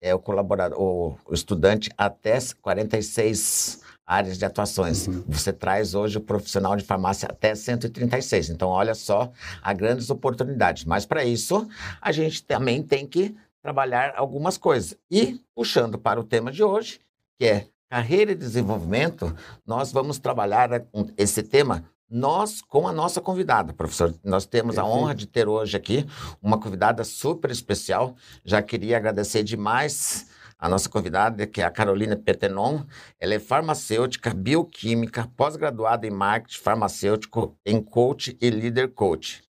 é, 0.00 0.12
o 0.12 0.18
colaborador, 0.18 0.76
o, 0.80 1.16
o 1.24 1.32
estudante 1.32 1.88
até 1.96 2.36
46 2.60 3.80
áreas 4.12 4.38
de 4.38 4.44
atuações. 4.44 5.06
Uhum. 5.06 5.24
Você 5.28 5.52
traz 5.52 5.94
hoje 5.94 6.18
o 6.18 6.20
profissional 6.20 6.76
de 6.76 6.84
farmácia 6.84 7.28
até 7.30 7.54
136. 7.54 8.50
Então, 8.50 8.68
olha 8.68 8.94
só 8.94 9.30
as 9.62 9.76
grandes 9.76 10.10
oportunidades. 10.10 10.84
Mas 10.84 11.06
para 11.06 11.24
isso, 11.24 11.66
a 12.00 12.12
gente 12.12 12.44
também 12.44 12.82
tem 12.82 13.06
que 13.06 13.34
trabalhar 13.62 14.12
algumas 14.16 14.58
coisas. 14.58 14.96
E, 15.10 15.40
puxando 15.54 15.98
para 15.98 16.20
o 16.20 16.24
tema 16.24 16.52
de 16.52 16.62
hoje, 16.62 17.00
que 17.38 17.46
é 17.46 17.66
carreira 17.88 18.32
e 18.32 18.34
desenvolvimento, 18.34 19.34
nós 19.66 19.92
vamos 19.92 20.18
trabalhar 20.18 20.82
esse 21.16 21.42
tema 21.42 21.84
nós 22.12 22.60
com 22.60 22.86
a 22.86 22.92
nossa 22.92 23.22
convidada, 23.22 23.72
professor. 23.72 24.14
Nós 24.22 24.44
temos 24.44 24.76
a 24.76 24.84
honra 24.84 25.14
de 25.14 25.26
ter 25.26 25.48
hoje 25.48 25.78
aqui 25.78 26.06
uma 26.42 26.58
convidada 26.58 27.04
super 27.04 27.50
especial. 27.50 28.14
Já 28.44 28.60
queria 28.60 28.98
agradecer 28.98 29.42
demais 29.42 30.26
a 30.62 30.68
nossa 30.68 30.88
convidada, 30.88 31.44
que 31.44 31.60
é 31.60 31.64
a 31.64 31.70
Carolina 31.72 32.14
Petenon. 32.14 32.84
Ela 33.18 33.34
é 33.34 33.40
farmacêutica, 33.40 34.32
bioquímica, 34.32 35.28
pós-graduada 35.36 36.06
em 36.06 36.10
marketing 36.10 36.62
farmacêutico, 36.62 37.58
em 37.66 37.82
coach 37.82 38.38
e 38.40 38.48
líder 38.48 38.94
coach. 38.94 39.42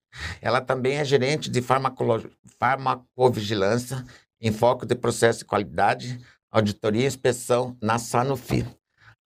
Ela 0.42 0.62
também 0.62 1.00
é 1.00 1.04
gerente 1.04 1.50
de 1.50 1.62
farmacovigilância 2.58 4.06
em 4.40 4.54
foco 4.54 4.86
de 4.86 4.96
processo 4.96 5.40
de 5.40 5.46
qualidade, 5.46 6.18
auditoria 6.50 7.04
e 7.04 7.08
inspeção 7.08 7.76
na 7.82 8.00
Sanofi. 8.00 8.66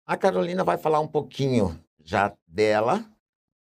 A 0.08 0.18
Carolina 0.18 0.64
vai 0.64 0.80
falar 0.80 1.00
um 1.00 1.08
pouquinho 1.08 1.80
já 2.04 2.34
dela, 2.48 3.06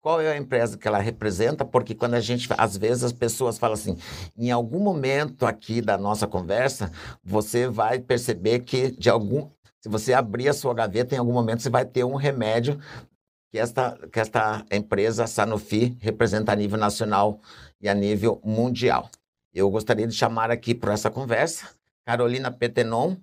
qual 0.04 0.20
é 0.20 0.30
a 0.30 0.36
empresa 0.36 0.76
que 0.76 0.86
ela 0.86 0.98
representa, 0.98 1.64
porque 1.64 1.94
quando 1.94 2.12
a 2.12 2.20
gente, 2.20 2.46
às 2.58 2.76
vezes 2.76 3.04
as 3.04 3.12
pessoas 3.14 3.56
falam 3.56 3.72
assim, 3.72 3.96
em 4.36 4.50
algum 4.50 4.78
momento 4.78 5.46
aqui 5.46 5.80
da 5.80 5.96
nossa 5.96 6.26
conversa, 6.26 6.92
você 7.24 7.66
vai 7.66 7.98
perceber 7.98 8.58
que 8.60 8.90
de 8.90 9.08
algum, 9.08 9.48
se 9.80 9.88
você 9.88 10.12
abrir 10.12 10.46
a 10.50 10.52
sua 10.52 10.74
gaveta, 10.74 11.14
em 11.14 11.18
algum 11.18 11.32
momento 11.32 11.62
você 11.62 11.70
vai 11.70 11.86
ter 11.86 12.04
um 12.04 12.16
remédio 12.16 12.78
que 13.50 13.58
esta, 13.58 13.98
que 14.12 14.20
esta 14.20 14.62
empresa 14.70 15.26
Sanofi 15.26 15.96
representa 16.02 16.52
a 16.52 16.54
nível 16.54 16.78
nacional 16.78 17.40
e 17.80 17.88
a 17.88 17.94
nível 17.94 18.38
mundial. 18.44 19.08
Eu 19.54 19.70
gostaria 19.70 20.06
de 20.06 20.12
chamar 20.12 20.50
aqui 20.50 20.74
para 20.74 20.92
essa 20.92 21.10
conversa 21.10 21.70
Carolina 22.04 22.50
Petenon. 22.50 23.16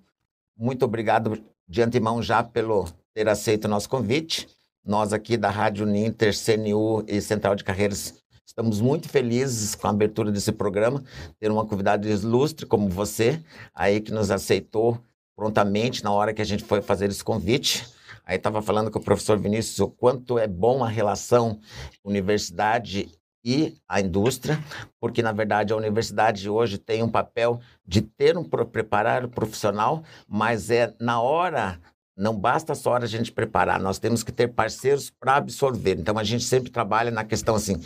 Muito 0.58 0.84
obrigado 0.84 1.40
de 1.68 1.80
antemão 1.80 2.20
já 2.20 2.42
pelo 2.42 2.88
ter 3.14 3.28
aceito 3.28 3.66
o 3.66 3.68
nosso 3.68 3.88
convite. 3.88 4.48
Nós 4.84 5.12
aqui 5.12 5.36
da 5.36 5.48
Rádio 5.48 5.86
Ninter, 5.86 6.34
CNU 6.36 7.04
e 7.06 7.20
Central 7.20 7.54
de 7.54 7.62
Carreiras 7.62 8.20
estamos 8.44 8.80
muito 8.80 9.08
felizes 9.08 9.76
com 9.76 9.86
a 9.86 9.90
abertura 9.90 10.32
desse 10.32 10.50
programa, 10.50 11.04
ter 11.38 11.52
uma 11.52 11.64
convidada 11.64 12.08
ilustre 12.08 12.66
como 12.66 12.88
você, 12.88 13.40
aí 13.72 14.00
que 14.00 14.10
nos 14.10 14.32
aceitou 14.32 14.98
prontamente 15.36 16.02
na 16.02 16.10
hora 16.10 16.34
que 16.34 16.42
a 16.42 16.44
gente 16.44 16.64
foi 16.64 16.82
fazer 16.82 17.08
esse 17.08 17.22
convite. 17.22 17.88
Aí 18.26 18.36
estava 18.36 18.60
falando 18.60 18.90
com 18.90 18.98
o 18.98 19.02
professor 19.02 19.38
Vinícius 19.38 19.78
o 19.78 19.88
quanto 19.88 20.36
é 20.36 20.48
bom 20.48 20.82
a 20.82 20.88
relação 20.88 21.60
universidade 22.04 23.08
e 23.44 23.76
a 23.88 24.00
indústria, 24.00 24.62
porque 25.00 25.22
na 25.22 25.32
verdade 25.32 25.72
a 25.72 25.76
universidade 25.76 26.50
hoje 26.50 26.76
tem 26.76 27.02
um 27.04 27.08
papel 27.08 27.60
de 27.86 28.02
ter 28.02 28.36
um 28.36 28.44
preparar 28.44 29.28
profissional, 29.28 30.02
mas 30.28 30.70
é 30.70 30.92
na 31.00 31.20
hora 31.20 31.80
não 32.16 32.36
basta 32.36 32.74
só 32.74 32.94
a 32.96 33.06
gente 33.06 33.32
preparar, 33.32 33.80
nós 33.80 33.98
temos 33.98 34.22
que 34.22 34.32
ter 34.32 34.48
parceiros 34.48 35.10
para 35.10 35.36
absorver. 35.36 35.98
Então 35.98 36.18
a 36.18 36.24
gente 36.24 36.44
sempre 36.44 36.70
trabalha 36.70 37.10
na 37.10 37.24
questão 37.24 37.54
assim, 37.54 37.80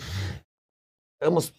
estamos 1.15 1.53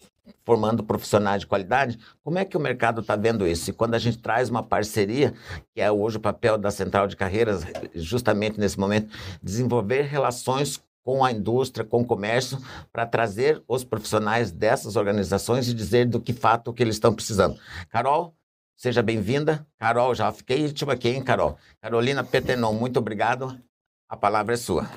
formando 0.44 0.82
profissionais 0.82 1.40
de 1.40 1.46
qualidade, 1.46 1.98
como 2.22 2.38
é 2.38 2.44
que 2.44 2.56
o 2.56 2.60
mercado 2.60 3.00
está 3.00 3.16
vendo 3.16 3.46
isso? 3.46 3.70
E 3.70 3.72
quando 3.72 3.94
a 3.94 3.98
gente 3.98 4.18
traz 4.18 4.48
uma 4.50 4.62
parceria, 4.62 5.34
que 5.74 5.80
é 5.80 5.90
hoje 5.90 6.16
o 6.16 6.20
papel 6.20 6.58
da 6.58 6.70
Central 6.70 7.06
de 7.06 7.16
Carreiras, 7.16 7.64
justamente 7.94 8.58
nesse 8.58 8.78
momento, 8.78 9.14
desenvolver 9.42 10.02
relações 10.02 10.82
com 11.04 11.24
a 11.24 11.32
indústria, 11.32 11.86
com 11.86 12.02
o 12.02 12.04
comércio, 12.04 12.58
para 12.92 13.06
trazer 13.06 13.62
os 13.66 13.82
profissionais 13.82 14.52
dessas 14.52 14.94
organizações 14.94 15.66
e 15.66 15.74
dizer 15.74 16.06
do 16.06 16.20
que 16.20 16.34
fato 16.34 16.72
que 16.72 16.82
eles 16.82 16.96
estão 16.96 17.14
precisando. 17.14 17.58
Carol, 17.88 18.34
seja 18.78 19.02
bem-vinda. 19.02 19.66
Carol, 19.76 20.14
já 20.14 20.32
fiquei 20.32 20.64
última 20.64 20.92
aqui, 20.92 21.08
hein, 21.08 21.22
Carol? 21.22 21.58
Carolina 21.82 22.22
Petenon, 22.22 22.72
muito 22.72 22.98
obrigado. 22.98 23.60
A 24.08 24.16
palavra 24.16 24.54
é 24.54 24.56
sua. 24.56 24.88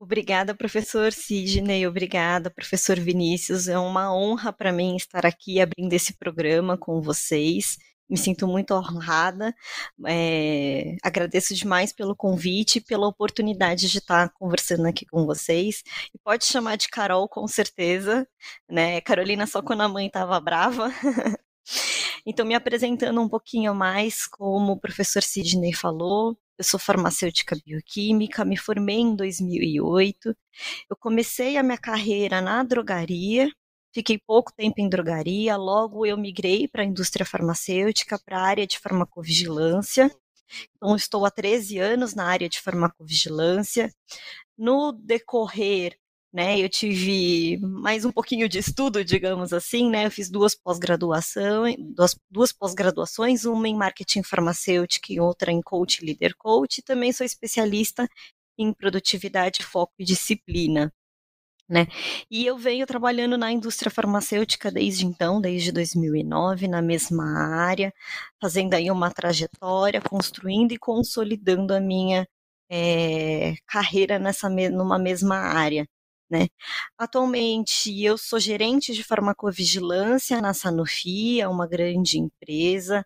Obrigada, 0.00 0.54
professor 0.54 1.12
Sidney, 1.12 1.86
obrigada, 1.86 2.50
professor 2.50 2.98
Vinícius. 2.98 3.68
É 3.68 3.78
uma 3.78 4.14
honra 4.14 4.52
para 4.52 4.72
mim 4.72 4.96
estar 4.96 5.26
aqui 5.26 5.60
abrindo 5.60 5.92
esse 5.92 6.16
programa 6.16 6.78
com 6.78 7.00
vocês. 7.00 7.76
Me 8.08 8.16
sinto 8.16 8.46
muito 8.46 8.74
honrada. 8.74 9.54
É, 10.06 10.96
agradeço 11.02 11.54
demais 11.54 11.92
pelo 11.92 12.16
convite 12.16 12.76
e 12.76 12.80
pela 12.80 13.06
oportunidade 13.06 13.88
de 13.88 13.98
estar 13.98 14.28
conversando 14.30 14.86
aqui 14.86 15.06
com 15.06 15.24
vocês. 15.24 15.82
E 16.14 16.18
pode 16.18 16.44
chamar 16.44 16.76
de 16.76 16.88
Carol, 16.88 17.28
com 17.28 17.46
certeza. 17.46 18.26
Né? 18.68 19.00
Carolina 19.00 19.46
só 19.46 19.62
quando 19.62 19.82
a 19.82 19.88
mãe 19.88 20.08
estava 20.08 20.38
brava. 20.40 20.90
Então, 22.24 22.46
me 22.46 22.54
apresentando 22.54 23.20
um 23.20 23.28
pouquinho 23.28 23.74
mais, 23.74 24.26
como 24.26 24.72
o 24.72 24.80
professor 24.80 25.22
Sidney 25.22 25.72
falou, 25.72 26.38
eu 26.56 26.64
sou 26.64 26.78
farmacêutica 26.78 27.56
bioquímica, 27.66 28.44
me 28.44 28.56
formei 28.56 28.98
em 28.98 29.16
2008. 29.16 30.36
Eu 30.88 30.96
comecei 30.96 31.56
a 31.56 31.62
minha 31.64 31.78
carreira 31.78 32.40
na 32.40 32.62
drogaria, 32.62 33.50
fiquei 33.92 34.18
pouco 34.24 34.52
tempo 34.54 34.76
em 34.78 34.88
drogaria, 34.88 35.56
logo 35.56 36.06
eu 36.06 36.16
migrei 36.16 36.68
para 36.68 36.82
a 36.82 36.86
indústria 36.86 37.26
farmacêutica, 37.26 38.18
para 38.24 38.38
a 38.38 38.42
área 38.42 38.66
de 38.66 38.78
farmacovigilância. 38.78 40.08
Então, 40.76 40.94
estou 40.94 41.26
há 41.26 41.30
13 41.30 41.78
anos 41.78 42.14
na 42.14 42.26
área 42.26 42.48
de 42.48 42.60
farmacovigilância. 42.60 43.92
No 44.56 44.92
decorrer 44.92 45.98
né? 46.32 46.58
Eu 46.58 46.68
tive 46.68 47.58
mais 47.60 48.04
um 48.04 48.12
pouquinho 48.12 48.48
de 48.48 48.58
estudo, 48.58 49.04
digamos 49.04 49.52
assim, 49.52 49.90
né? 49.90 50.06
Eu 50.06 50.10
fiz 50.10 50.30
duas 50.30 50.54
pós-graduações, 50.54 51.76
duas, 51.78 52.16
duas 52.30 52.52
pós-graduações, 52.52 53.44
uma 53.44 53.68
em 53.68 53.76
marketing 53.76 54.22
farmacêutico 54.22 55.12
e 55.12 55.20
outra 55.20 55.52
em 55.52 55.60
coach 55.60 56.04
leader 56.04 56.34
coach. 56.36 56.78
E 56.78 56.82
também 56.82 57.12
sou 57.12 57.26
especialista 57.26 58.08
em 58.58 58.72
produtividade, 58.72 59.62
foco 59.62 59.92
e 59.98 60.04
disciplina. 60.04 60.92
Né? 61.68 61.86
E 62.30 62.46
eu 62.46 62.58
venho 62.58 62.86
trabalhando 62.86 63.38
na 63.38 63.50
indústria 63.52 63.90
farmacêutica 63.90 64.70
desde 64.70 65.06
então, 65.06 65.40
desde 65.40 65.72
2009, 65.72 66.68
na 66.68 66.82
mesma 66.82 67.24
área, 67.66 67.92
fazendo 68.40 68.74
aí 68.74 68.90
uma 68.90 69.10
trajetória, 69.10 70.00
construindo 70.00 70.72
e 70.72 70.78
consolidando 70.78 71.74
a 71.74 71.80
minha 71.80 72.26
é, 72.70 73.54
carreira 73.66 74.18
nessa 74.18 74.48
numa 74.48 74.98
mesma 74.98 75.36
área 75.36 75.86
Né? 76.32 76.48
Atualmente, 76.96 78.02
eu 78.02 78.16
sou 78.16 78.40
gerente 78.40 78.94
de 78.94 79.04
farmacovigilância 79.04 80.40
na 80.40 80.54
Sanofi, 80.54 81.42
é 81.42 81.46
uma 81.46 81.66
grande 81.66 82.18
empresa. 82.18 83.04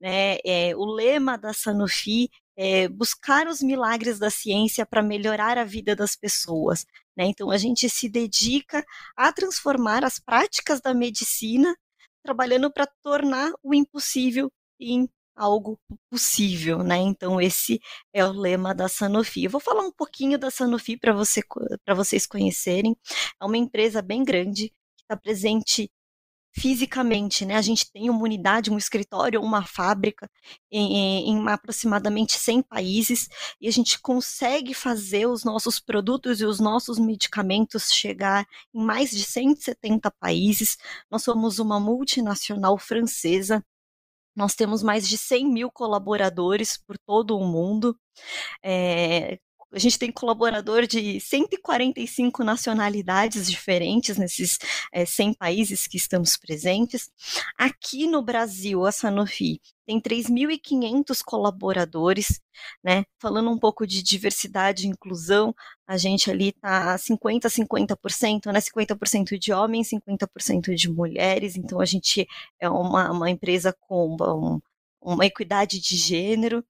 Né? 0.00 0.38
É, 0.44 0.72
o 0.76 0.84
lema 0.84 1.36
da 1.36 1.52
Sanofi 1.52 2.30
é 2.56 2.86
buscar 2.86 3.48
os 3.48 3.60
milagres 3.60 4.20
da 4.20 4.30
ciência 4.30 4.86
para 4.86 5.02
melhorar 5.02 5.58
a 5.58 5.64
vida 5.64 5.96
das 5.96 6.14
pessoas. 6.14 6.86
Né? 7.16 7.24
Então, 7.24 7.50
a 7.50 7.58
gente 7.58 7.90
se 7.90 8.08
dedica 8.08 8.86
a 9.16 9.32
transformar 9.32 10.04
as 10.04 10.20
práticas 10.20 10.80
da 10.80 10.94
medicina, 10.94 11.76
trabalhando 12.22 12.72
para 12.72 12.86
tornar 13.02 13.50
o 13.64 13.74
impossível 13.74 14.48
em 14.78 15.08
algo 15.40 15.80
possível, 16.10 16.82
né? 16.84 16.98
Então 16.98 17.40
esse 17.40 17.80
é 18.12 18.24
o 18.24 18.32
lema 18.32 18.74
da 18.74 18.88
Sanofi. 18.88 19.44
Eu 19.44 19.50
vou 19.50 19.60
falar 19.60 19.82
um 19.82 19.92
pouquinho 19.92 20.38
da 20.38 20.50
Sanofi 20.50 20.96
para 20.98 21.12
você, 21.12 21.42
para 21.84 21.94
vocês 21.94 22.26
conhecerem. 22.26 22.96
É 23.40 23.44
uma 23.44 23.56
empresa 23.56 24.02
bem 24.02 24.22
grande 24.22 24.68
que 24.96 25.02
está 25.02 25.16
presente 25.16 25.90
fisicamente, 26.52 27.46
né? 27.46 27.56
A 27.56 27.62
gente 27.62 27.90
tem 27.92 28.10
uma 28.10 28.22
unidade, 28.22 28.70
um 28.70 28.78
escritório, 28.78 29.40
uma 29.40 29.64
fábrica 29.64 30.28
em, 30.70 31.30
em, 31.30 31.48
aproximadamente 31.48 32.32
100 32.38 32.62
países 32.62 33.28
e 33.60 33.68
a 33.68 33.70
gente 33.70 34.00
consegue 34.00 34.74
fazer 34.74 35.26
os 35.26 35.44
nossos 35.44 35.78
produtos 35.80 36.40
e 36.40 36.44
os 36.44 36.58
nossos 36.60 36.98
medicamentos 36.98 37.92
chegar 37.92 38.46
em 38.74 38.84
mais 38.84 39.10
de 39.10 39.22
170 39.24 40.10
países. 40.10 40.76
Nós 41.10 41.22
somos 41.22 41.58
uma 41.58 41.78
multinacional 41.78 42.76
francesa 42.78 43.64
nós 44.34 44.54
temos 44.54 44.82
mais 44.82 45.08
de 45.08 45.18
100 45.18 45.52
mil 45.52 45.70
colaboradores 45.70 46.76
por 46.76 46.98
todo 46.98 47.36
o 47.36 47.44
mundo. 47.44 47.96
É, 48.62 49.38
a 49.72 49.78
gente 49.78 49.98
tem 49.98 50.10
colaborador 50.10 50.86
de 50.86 51.20
145 51.20 52.42
nacionalidades 52.42 53.50
diferentes 53.50 54.16
nesses 54.16 54.58
é, 54.92 55.04
100 55.04 55.34
países 55.34 55.86
que 55.86 55.96
estamos 55.96 56.36
presentes. 56.36 57.10
Aqui 57.56 58.06
no 58.06 58.22
Brasil, 58.22 58.84
a 58.84 58.90
Sanofi 58.90 59.60
tem 59.86 60.00
3.500 60.00 61.20
colaboradores, 61.24 62.40
né? 62.82 63.04
Falando 63.18 63.50
um 63.50 63.58
pouco 63.58 63.86
de 63.86 64.02
diversidade 64.02 64.86
e 64.86 64.90
inclusão, 64.90 65.54
a 65.86 65.96
gente 65.96 66.30
ali 66.30 66.48
está 66.48 66.96
50 66.96 67.48
50%, 67.48 68.52
né? 68.52 68.60
50% 68.60 69.38
de 69.38 69.52
homens, 69.52 69.90
50% 69.90 70.74
de 70.74 70.88
mulheres, 70.90 71.56
então 71.56 71.80
a 71.80 71.84
gente 71.84 72.26
é 72.60 72.68
uma, 72.68 73.10
uma 73.10 73.30
empresa 73.30 73.74
com 73.80 74.16
um, 74.20 74.60
uma 75.00 75.24
equidade 75.26 75.80
de 75.80 75.96
gênero. 75.96 76.64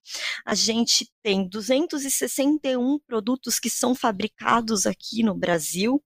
A 0.45 0.55
gente 0.55 1.11
tem 1.23 1.47
261 1.47 2.99
produtos 3.01 3.59
que 3.59 3.69
são 3.69 3.95
fabricados 3.95 4.87
aqui 4.87 5.23
no 5.23 5.35
Brasil. 5.35 6.03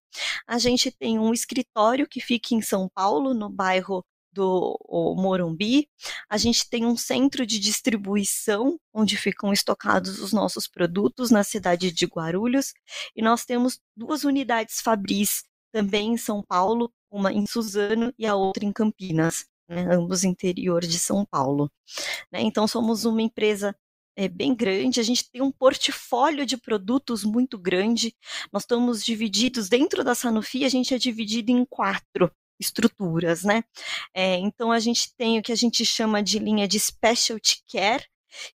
A 0.46 0.58
gente 0.58 0.90
tem 0.90 1.18
um 1.18 1.32
escritório 1.32 2.08
que 2.08 2.20
fica 2.20 2.54
em 2.54 2.62
São 2.62 2.88
Paulo, 2.88 3.34
no 3.34 3.50
bairro 3.50 4.04
do 4.32 4.76
Morumbi. 5.16 5.88
A 6.28 6.36
gente 6.36 6.68
tem 6.68 6.84
um 6.84 6.96
centro 6.96 7.46
de 7.46 7.58
distribuição 7.58 8.78
onde 8.92 9.16
ficam 9.16 9.52
estocados 9.52 10.18
os 10.18 10.32
nossos 10.32 10.66
produtos 10.66 11.30
na 11.30 11.44
cidade 11.44 11.92
de 11.92 12.06
Guarulhos. 12.06 12.72
E 13.14 13.22
nós 13.22 13.44
temos 13.44 13.78
duas 13.96 14.24
unidades 14.24 14.80
Fabris 14.80 15.44
também 15.72 16.14
em 16.14 16.16
São 16.16 16.42
Paulo, 16.42 16.92
uma 17.10 17.32
em 17.32 17.46
Suzano 17.46 18.12
e 18.18 18.26
a 18.26 18.34
outra 18.34 18.64
em 18.64 18.72
Campinas 18.72 19.46
né, 19.68 19.86
ambos 19.90 20.24
interior 20.24 20.80
de 20.82 20.98
São 20.98 21.24
Paulo. 21.24 21.70
Né, 22.32 22.40
então, 22.42 22.66
somos 22.66 23.04
uma 23.04 23.22
empresa 23.22 23.74
é, 24.16 24.28
bem 24.28 24.54
grande, 24.54 25.00
a 25.00 25.02
gente 25.02 25.28
tem 25.30 25.42
um 25.42 25.50
portfólio 25.50 26.46
de 26.46 26.56
produtos 26.56 27.24
muito 27.24 27.58
grande, 27.58 28.14
nós 28.52 28.62
estamos 28.62 29.04
divididos, 29.04 29.68
dentro 29.68 30.04
da 30.04 30.14
Sanofi, 30.14 30.64
a 30.64 30.68
gente 30.68 30.94
é 30.94 30.98
dividido 30.98 31.50
em 31.50 31.64
quatro 31.64 32.30
estruturas, 32.60 33.42
né? 33.42 33.64
É, 34.14 34.36
então, 34.36 34.70
a 34.70 34.78
gente 34.78 35.14
tem 35.16 35.38
o 35.38 35.42
que 35.42 35.52
a 35.52 35.56
gente 35.56 35.84
chama 35.84 36.22
de 36.22 36.38
linha 36.38 36.68
de 36.68 36.78
specialty 36.78 37.62
care, 37.70 38.04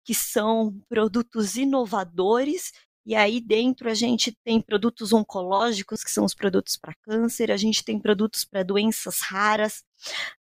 que 0.05 0.15
são 0.15 0.79
produtos 0.89 1.57
inovadores 1.57 2.73
e 3.07 3.15
aí 3.15 3.41
dentro 3.41 3.89
a 3.89 3.95
gente 3.95 4.37
tem 4.45 4.61
produtos 4.61 5.13
oncológicos, 5.13 6.03
que 6.03 6.11
são 6.11 6.25
os 6.25 6.35
produtos 6.35 6.77
para 6.77 6.95
câncer, 7.03 7.53
a 7.53 7.57
gente 7.57 7.85
tem 7.85 8.01
produtos 8.01 8.45
para 8.45 8.63
doenças 8.65 9.21
raras, 9.21 9.85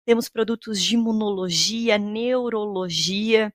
temos 0.07 0.29
produtos 0.29 0.83
de 0.83 0.95
imunologia, 0.95 1.99
neurologia, 1.99 3.53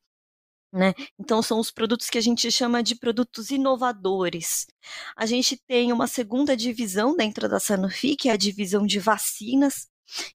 né? 0.71 0.93
Então, 1.19 1.41
são 1.41 1.59
os 1.59 1.71
produtos 1.71 2.09
que 2.09 2.17
a 2.17 2.21
gente 2.21 2.51
chama 2.51 2.83
de 2.83 2.95
produtos 2.95 3.49
inovadores. 3.49 4.67
A 5.15 5.25
gente 5.25 5.57
tem 5.67 5.91
uma 5.91 6.05
segunda 6.07 6.55
divisão 6.55 7.15
dentro 7.15 7.49
da 7.49 7.59
Sanofi, 7.59 8.15
que 8.15 8.29
é 8.29 8.33
a 8.33 8.37
divisão 8.37 8.85
de 8.85 8.99
vacinas, 8.99 9.87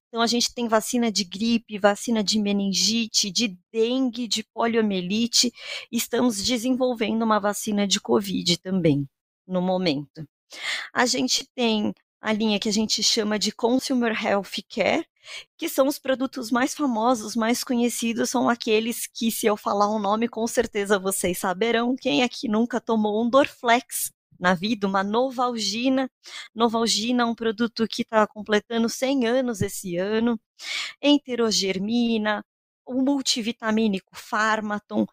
então, 0.07 0.21
a 0.21 0.27
gente 0.27 0.53
tem 0.53 0.67
vacina 0.67 1.11
de 1.11 1.23
gripe, 1.23 1.77
vacina 1.77 2.23
de 2.23 2.39
meningite, 2.39 3.29
de 3.29 3.57
dengue, 3.71 4.27
de 4.27 4.43
poliomielite. 4.43 5.51
Estamos 5.91 6.43
desenvolvendo 6.43 7.23
uma 7.23 7.39
vacina 7.39 7.87
de 7.87 7.99
Covid 7.99 8.57
também, 8.59 9.07
no 9.47 9.61
momento. 9.61 10.27
A 10.93 11.05
gente 11.05 11.45
tem 11.55 11.93
a 12.21 12.33
linha 12.33 12.59
que 12.59 12.69
a 12.69 12.73
gente 12.73 13.03
chama 13.03 13.37
de 13.37 13.51
Consumer 13.51 14.11
Health 14.25 14.63
Care, 14.69 15.05
que 15.57 15.67
são 15.67 15.87
os 15.87 15.99
produtos 15.99 16.51
mais 16.51 16.73
famosos, 16.73 17.35
mais 17.35 17.63
conhecidos, 17.63 18.29
são 18.29 18.47
aqueles 18.47 19.07
que, 19.07 19.31
se 19.31 19.45
eu 19.45 19.57
falar 19.57 19.87
o 19.87 19.97
um 19.97 19.99
nome, 19.99 20.27
com 20.27 20.45
certeza 20.47 20.97
vocês 20.99 21.37
saberão. 21.37 21.95
Quem 21.95 22.23
aqui 22.23 22.47
nunca 22.47 22.79
tomou 22.79 23.23
um 23.23 23.29
Dorflex 23.29 24.11
na 24.39 24.53
vida, 24.53 24.87
uma 24.87 25.03
Novalgina. 25.03 26.09
Novalgina 26.53 27.23
é 27.23 27.25
um 27.25 27.35
produto 27.35 27.87
que 27.87 28.01
está 28.01 28.25
completando 28.27 28.89
100 28.89 29.27
anos 29.27 29.61
esse 29.61 29.97
ano. 29.97 30.39
Enterogermina, 31.01 32.43
o 32.85 33.01
multivitamínico 33.01 34.11
Farmaton. 34.13 35.05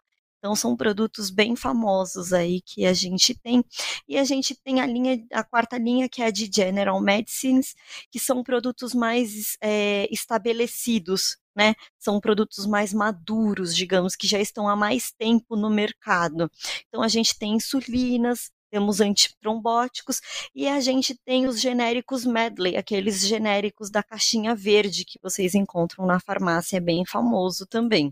Então, 0.43 0.57
são 0.57 0.75
produtos 0.75 1.29
bem 1.29 1.55
famosos 1.55 2.33
aí 2.33 2.61
que 2.61 2.85
a 2.85 2.91
gente 2.91 3.33
tem. 3.33 3.63
E 4.05 4.17
a 4.17 4.25
gente 4.25 4.53
tem 4.53 4.81
a 4.81 4.85
linha, 4.85 5.25
a 5.31 5.41
quarta 5.41 5.77
linha, 5.77 6.09
que 6.09 6.21
é 6.21 6.25
a 6.25 6.31
de 6.31 6.49
General 6.53 6.99
Medicines, 6.99 7.73
que 8.11 8.19
são 8.19 8.43
produtos 8.43 8.93
mais 8.93 9.55
é, 9.61 10.05
estabelecidos, 10.11 11.37
né? 11.55 11.73
São 11.97 12.19
produtos 12.19 12.65
mais 12.65 12.93
maduros, 12.93 13.73
digamos, 13.73 14.17
que 14.17 14.27
já 14.27 14.37
estão 14.37 14.67
há 14.67 14.75
mais 14.75 15.13
tempo 15.13 15.55
no 15.55 15.69
mercado. 15.69 16.51
Então, 16.89 17.01
a 17.01 17.07
gente 17.07 17.39
tem 17.39 17.53
insulinas, 17.53 18.51
temos 18.73 18.99
antitrombóticos 18.99 20.19
e 20.55 20.67
a 20.67 20.81
gente 20.81 21.13
tem 21.13 21.45
os 21.45 21.61
genéricos 21.61 22.25
medley, 22.25 22.75
aqueles 22.75 23.21
genéricos 23.27 23.91
da 23.91 24.01
caixinha 24.01 24.55
verde 24.55 25.05
que 25.05 25.19
vocês 25.21 25.53
encontram 25.53 26.07
na 26.07 26.19
farmácia, 26.19 26.77
é 26.77 26.79
bem 26.79 27.05
famoso 27.05 27.67
também, 27.67 28.11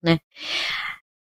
né? 0.00 0.20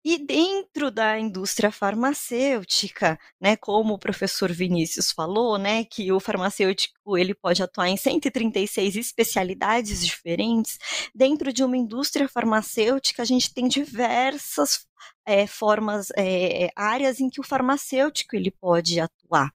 E 0.08 0.18
dentro 0.18 0.88
da 0.88 1.18
indústria 1.18 1.72
farmacêutica, 1.72 3.18
né, 3.40 3.56
como 3.56 3.94
o 3.94 3.98
professor 3.98 4.52
Vinícius 4.52 5.10
falou, 5.10 5.58
né, 5.58 5.84
que 5.84 6.12
o 6.12 6.20
farmacêutico 6.20 7.18
ele 7.18 7.34
pode 7.34 7.60
atuar 7.60 7.88
em 7.88 7.96
136 7.96 8.94
especialidades 8.94 10.06
diferentes, 10.06 10.78
dentro 11.12 11.52
de 11.52 11.64
uma 11.64 11.76
indústria 11.76 12.28
farmacêutica 12.28 13.20
a 13.20 13.26
gente 13.26 13.52
tem 13.52 13.66
diversas 13.66 14.86
é, 15.26 15.44
formas, 15.44 16.12
é, 16.16 16.70
áreas 16.76 17.18
em 17.18 17.28
que 17.28 17.40
o 17.40 17.44
farmacêutico 17.44 18.36
ele 18.36 18.52
pode 18.52 19.00
atuar. 19.00 19.52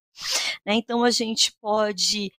Né? 0.66 0.74
Então 0.74 1.06
a 1.06 1.12
gente 1.12 1.54
pode 1.62 2.30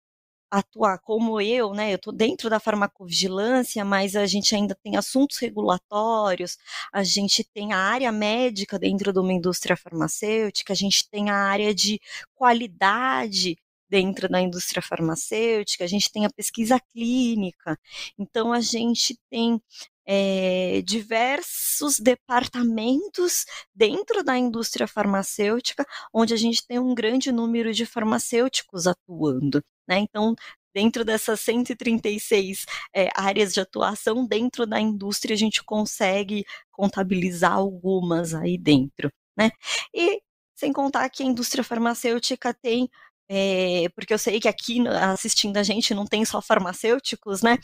atuar 0.52 0.98
como 0.98 1.40
eu, 1.40 1.72
né? 1.72 1.92
Eu 1.92 1.96
estou 1.96 2.12
dentro 2.12 2.50
da 2.50 2.60
farmacovigilância, 2.60 3.82
mas 3.86 4.14
a 4.14 4.26
gente 4.26 4.54
ainda 4.54 4.74
tem 4.74 4.96
assuntos 4.96 5.38
regulatórios, 5.38 6.58
a 6.92 7.02
gente 7.02 7.42
tem 7.42 7.72
a 7.72 7.78
área 7.78 8.12
médica 8.12 8.78
dentro 8.78 9.14
de 9.14 9.18
uma 9.18 9.32
indústria 9.32 9.76
farmacêutica, 9.76 10.74
a 10.74 10.76
gente 10.76 11.08
tem 11.08 11.30
a 11.30 11.36
área 11.36 11.74
de 11.74 11.98
qualidade 12.34 13.56
dentro 13.88 14.28
da 14.28 14.40
indústria 14.42 14.82
farmacêutica, 14.82 15.84
a 15.84 15.86
gente 15.86 16.12
tem 16.12 16.26
a 16.26 16.30
pesquisa 16.30 16.78
clínica, 16.92 17.78
então 18.18 18.52
a 18.52 18.60
gente 18.60 19.18
tem 19.30 19.60
é, 20.06 20.82
diversos 20.82 21.98
departamentos 21.98 23.46
dentro 23.74 24.22
da 24.22 24.36
indústria 24.36 24.86
farmacêutica, 24.86 25.86
onde 26.12 26.34
a 26.34 26.36
gente 26.36 26.66
tem 26.66 26.78
um 26.78 26.94
grande 26.94 27.32
número 27.32 27.72
de 27.72 27.86
farmacêuticos 27.86 28.86
atuando. 28.86 29.62
Né? 29.88 29.98
Então, 29.98 30.34
dentro 30.74 31.04
dessas 31.04 31.40
136 31.40 32.64
é, 32.94 33.08
áreas 33.14 33.52
de 33.52 33.60
atuação 33.60 34.26
dentro 34.26 34.66
da 34.66 34.80
indústria, 34.80 35.34
a 35.34 35.38
gente 35.38 35.62
consegue 35.64 36.44
contabilizar 36.70 37.52
algumas 37.52 38.34
aí 38.34 38.56
dentro. 38.58 39.10
Né? 39.36 39.50
E 39.94 40.20
sem 40.54 40.72
contar 40.72 41.08
que 41.10 41.22
a 41.22 41.26
indústria 41.26 41.64
farmacêutica 41.64 42.54
tem 42.54 42.88
é, 43.34 43.88
porque 43.94 44.12
eu 44.12 44.18
sei 44.18 44.38
que 44.38 44.46
aqui 44.46 44.86
assistindo 44.88 45.56
a 45.56 45.62
gente 45.62 45.94
não 45.94 46.04
tem 46.04 46.22
só 46.22 46.42
farmacêuticos, 46.42 47.40
né? 47.40 47.56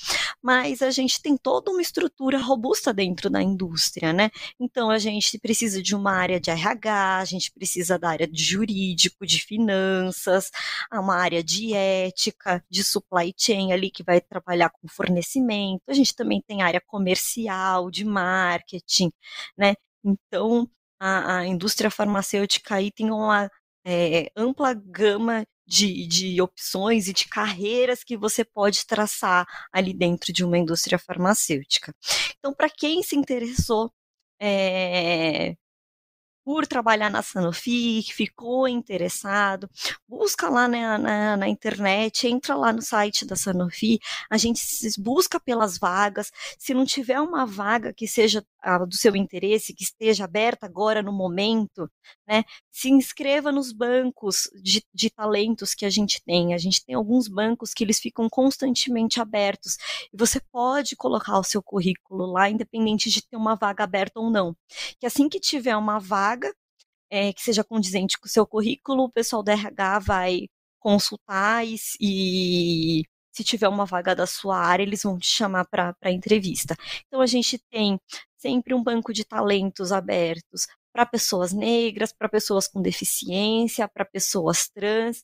Mas 0.42 0.80
a 0.80 0.90
gente 0.90 1.20
tem 1.20 1.36
toda 1.36 1.70
uma 1.70 1.82
estrutura 1.82 2.38
robusta 2.38 2.90
dentro 2.90 3.28
da 3.28 3.42
indústria, 3.42 4.10
né? 4.14 4.30
Então 4.58 4.88
a 4.88 4.98
gente 4.98 5.38
precisa 5.38 5.82
de 5.82 5.94
uma 5.94 6.12
área 6.12 6.40
de 6.40 6.50
RH, 6.50 7.18
a 7.18 7.24
gente 7.26 7.52
precisa 7.52 7.98
da 7.98 8.08
área 8.08 8.26
de 8.26 8.42
jurídico, 8.42 9.26
de 9.26 9.42
finanças, 9.44 10.50
uma 10.90 11.16
área 11.16 11.44
de 11.44 11.74
ética, 11.74 12.64
de 12.70 12.82
supply 12.82 13.34
chain 13.36 13.70
ali 13.70 13.90
que 13.90 14.02
vai 14.02 14.22
trabalhar 14.22 14.70
com 14.70 14.88
fornecimento. 14.88 15.82
A 15.86 15.92
gente 15.92 16.14
também 16.14 16.42
tem 16.46 16.62
área 16.62 16.80
comercial, 16.80 17.90
de 17.90 18.06
marketing, 18.06 19.10
né? 19.56 19.74
Então 20.02 20.66
a, 20.98 21.40
a 21.40 21.46
indústria 21.46 21.90
farmacêutica 21.90 22.76
aí 22.76 22.90
tem 22.90 23.10
uma 23.10 23.50
é, 23.84 24.30
ampla 24.36 24.74
gama 24.74 25.44
de, 25.68 26.06
de 26.06 26.40
opções 26.40 27.08
e 27.08 27.12
de 27.12 27.28
carreiras 27.28 28.02
que 28.02 28.16
você 28.16 28.42
pode 28.42 28.86
traçar 28.86 29.46
ali 29.70 29.92
dentro 29.92 30.32
de 30.32 30.42
uma 30.42 30.56
indústria 30.56 30.98
farmacêutica. 30.98 31.94
Então, 32.38 32.54
para 32.54 32.70
quem 32.70 33.02
se 33.02 33.14
interessou 33.14 33.92
é, 34.40 35.54
por 36.48 36.66
trabalhar 36.66 37.10
na 37.10 37.22
Sanofi, 37.22 38.02
que 38.02 38.14
ficou 38.14 38.66
interessado, 38.66 39.68
busca 40.08 40.48
lá 40.48 40.66
na, 40.66 40.96
na, 40.96 41.36
na, 41.36 41.46
internet, 41.46 42.26
entra 42.26 42.54
lá 42.54 42.72
no 42.72 42.80
site 42.80 43.26
da 43.26 43.36
Sanofi, 43.36 43.98
a 44.30 44.38
gente 44.38 44.62
busca 44.98 45.38
pelas 45.38 45.76
vagas. 45.76 46.32
Se 46.58 46.72
não 46.72 46.86
tiver 46.86 47.20
uma 47.20 47.44
vaga 47.44 47.92
que 47.92 48.08
seja 48.08 48.42
a, 48.62 48.78
do 48.84 48.94
seu 48.94 49.14
interesse, 49.16 49.74
que 49.74 49.82
esteja 49.82 50.24
aberta 50.24 50.66
agora 50.66 51.02
no 51.02 51.12
momento, 51.12 51.90
né, 52.26 52.44
se 52.70 52.90
inscreva 52.90 53.52
nos 53.52 53.72
bancos 53.72 54.50
de, 54.62 54.84
de 54.92 55.10
talentos 55.10 55.74
que 55.74 55.84
a 55.84 55.90
gente 55.90 56.22
tem. 56.24 56.54
A 56.54 56.58
gente 56.58 56.84
tem 56.84 56.94
alguns 56.94 57.28
bancos 57.28 57.72
que 57.72 57.84
eles 57.84 57.98
ficam 57.98 58.28
constantemente 58.28 59.20
abertos 59.20 59.76
e 60.12 60.16
você 60.16 60.40
pode 60.52 60.96
colocar 60.96 61.38
o 61.38 61.44
seu 61.44 61.62
currículo 61.62 62.26
lá, 62.26 62.48
independente 62.50 63.10
de 63.10 63.22
ter 63.22 63.36
uma 63.36 63.54
vaga 63.54 63.84
aberta 63.84 64.20
ou 64.20 64.30
não. 64.30 64.56
Que 64.98 65.06
assim 65.06 65.28
que 65.28 65.40
tiver 65.40 65.76
uma 65.76 65.98
vaga 65.98 66.52
é, 67.10 67.32
que 67.32 67.42
seja 67.42 67.64
condizente 67.64 68.18
com 68.18 68.26
o 68.26 68.30
seu 68.30 68.46
currículo, 68.46 69.04
o 69.04 69.12
pessoal 69.12 69.42
da 69.42 69.52
RH 69.52 69.98
vai 70.00 70.48
consultar 70.80 71.66
e, 71.66 71.76
e 72.00 73.02
se 73.38 73.44
tiver 73.44 73.68
uma 73.68 73.84
vaga 73.86 74.16
da 74.16 74.26
sua 74.26 74.58
área, 74.58 74.82
eles 74.82 75.02
vão 75.04 75.18
te 75.18 75.28
chamar 75.28 75.64
para 75.66 75.94
entrevista. 76.06 76.76
Então, 77.06 77.20
a 77.20 77.26
gente 77.26 77.58
tem 77.70 78.00
sempre 78.38 78.74
um 78.74 78.82
banco 78.82 79.12
de 79.12 79.24
talentos 79.24 79.92
abertos 79.92 80.66
para 80.92 81.04
pessoas 81.04 81.52
negras, 81.52 82.12
para 82.12 82.28
pessoas 82.28 82.66
com 82.66 82.80
deficiência, 82.80 83.86
para 83.88 84.04
pessoas 84.04 84.68
trans, 84.68 85.22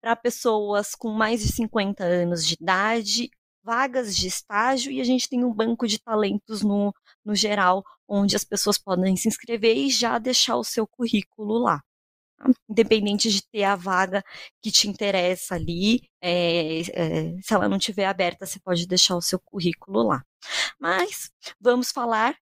para 0.00 0.14
pessoas 0.16 0.94
com 0.94 1.10
mais 1.10 1.42
de 1.42 1.52
50 1.52 2.04
anos 2.04 2.46
de 2.46 2.54
idade 2.54 3.30
vagas 3.62 4.16
de 4.16 4.26
estágio 4.26 4.90
e 4.90 5.00
a 5.00 5.04
gente 5.04 5.28
tem 5.28 5.44
um 5.44 5.52
banco 5.52 5.86
de 5.86 5.98
talentos 5.98 6.62
no, 6.62 6.94
no 7.24 7.34
geral, 7.34 7.84
onde 8.08 8.34
as 8.36 8.44
pessoas 8.44 8.78
podem 8.78 9.16
se 9.16 9.28
inscrever 9.28 9.76
e 9.76 9.90
já 9.90 10.18
deixar 10.18 10.56
o 10.56 10.64
seu 10.64 10.86
currículo 10.86 11.58
lá. 11.58 11.80
Tá? 12.36 12.50
Independente 12.68 13.30
de 13.30 13.42
ter 13.48 13.64
a 13.64 13.76
vaga 13.76 14.24
que 14.62 14.70
te 14.70 14.88
interessa 14.88 15.54
ali, 15.54 16.02
é, 16.20 16.80
é, 16.80 17.40
se 17.42 17.54
ela 17.54 17.68
não 17.68 17.76
estiver 17.76 18.06
aberta, 18.06 18.46
você 18.46 18.58
pode 18.60 18.86
deixar 18.86 19.16
o 19.16 19.22
seu 19.22 19.38
currículo 19.38 20.02
lá. 20.02 20.22
Mas 20.78 21.30
vamos 21.60 21.90
falar 21.90 22.36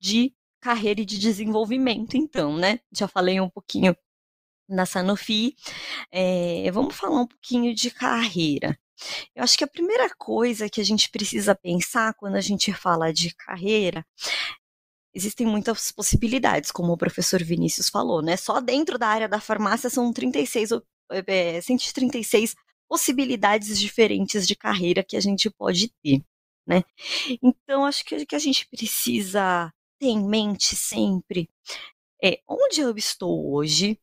de 0.00 0.34
carreira 0.60 1.00
e 1.00 1.04
de 1.04 1.18
desenvolvimento, 1.18 2.16
então, 2.16 2.56
né? 2.56 2.80
Já 2.92 3.06
falei 3.08 3.40
um 3.40 3.48
pouquinho 3.48 3.96
na 4.68 4.84
Sanofi, 4.84 5.56
é, 6.10 6.70
vamos 6.72 6.94
falar 6.94 7.22
um 7.22 7.26
pouquinho 7.26 7.74
de 7.74 7.90
carreira. 7.90 8.78
Eu 9.34 9.44
acho 9.44 9.56
que 9.56 9.64
a 9.64 9.68
primeira 9.68 10.10
coisa 10.16 10.68
que 10.68 10.80
a 10.80 10.84
gente 10.84 11.10
precisa 11.10 11.54
pensar 11.54 12.14
quando 12.14 12.34
a 12.34 12.40
gente 12.40 12.72
fala 12.72 13.12
de 13.12 13.34
carreira 13.34 14.04
existem 15.14 15.46
muitas 15.46 15.90
possibilidades, 15.90 16.70
como 16.70 16.92
o 16.92 16.98
professor 16.98 17.42
Vinícius 17.42 17.88
falou, 17.88 18.22
né? 18.22 18.36
Só 18.36 18.60
dentro 18.60 18.98
da 18.98 19.08
área 19.08 19.28
da 19.28 19.40
farmácia 19.40 19.90
são 19.90 20.12
36, 20.12 20.70
é, 21.26 21.60
136 21.60 22.54
possibilidades 22.88 23.78
diferentes 23.78 24.46
de 24.46 24.54
carreira 24.56 25.04
que 25.04 25.16
a 25.16 25.20
gente 25.20 25.50
pode 25.50 25.88
ter, 26.02 26.22
né? 26.66 26.84
Então, 27.42 27.84
acho 27.84 28.04
que 28.04 28.26
que 28.26 28.36
a 28.36 28.38
gente 28.38 28.66
precisa 28.68 29.72
ter 29.98 30.08
em 30.08 30.26
mente 30.26 30.76
sempre 30.76 31.48
é 32.22 32.40
onde 32.48 32.80
eu 32.80 32.96
estou 32.96 33.52
hoje, 33.54 33.98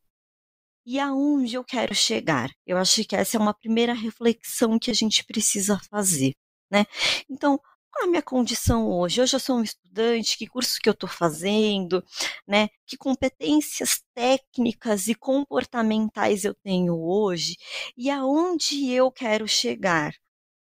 e 0.85 0.99
aonde 0.99 1.55
eu 1.55 1.63
quero 1.63 1.95
chegar. 1.95 2.49
Eu 2.65 2.77
acho 2.77 3.03
que 3.05 3.15
essa 3.15 3.37
é 3.37 3.39
uma 3.39 3.53
primeira 3.53 3.93
reflexão 3.93 4.77
que 4.79 4.91
a 4.91 4.93
gente 4.93 5.23
precisa 5.25 5.79
fazer, 5.89 6.35
né? 6.71 6.85
Então, 7.29 7.59
qual 7.91 8.05
a 8.05 8.07
minha 8.07 8.21
condição 8.21 8.87
hoje? 8.89 9.21
Hoje 9.21 9.35
eu 9.35 9.39
sou 9.39 9.57
um 9.57 9.63
estudante, 9.63 10.37
que 10.37 10.47
curso 10.47 10.79
que 10.81 10.89
eu 10.89 10.93
estou 10.93 11.09
fazendo, 11.09 12.03
né? 12.47 12.69
Que 12.85 12.97
competências 12.97 14.01
técnicas 14.13 15.07
e 15.07 15.15
comportamentais 15.15 16.43
eu 16.45 16.53
tenho 16.55 16.95
hoje 16.99 17.55
e 17.97 18.09
aonde 18.09 18.91
eu 18.91 19.11
quero 19.11 19.47
chegar, 19.47 20.13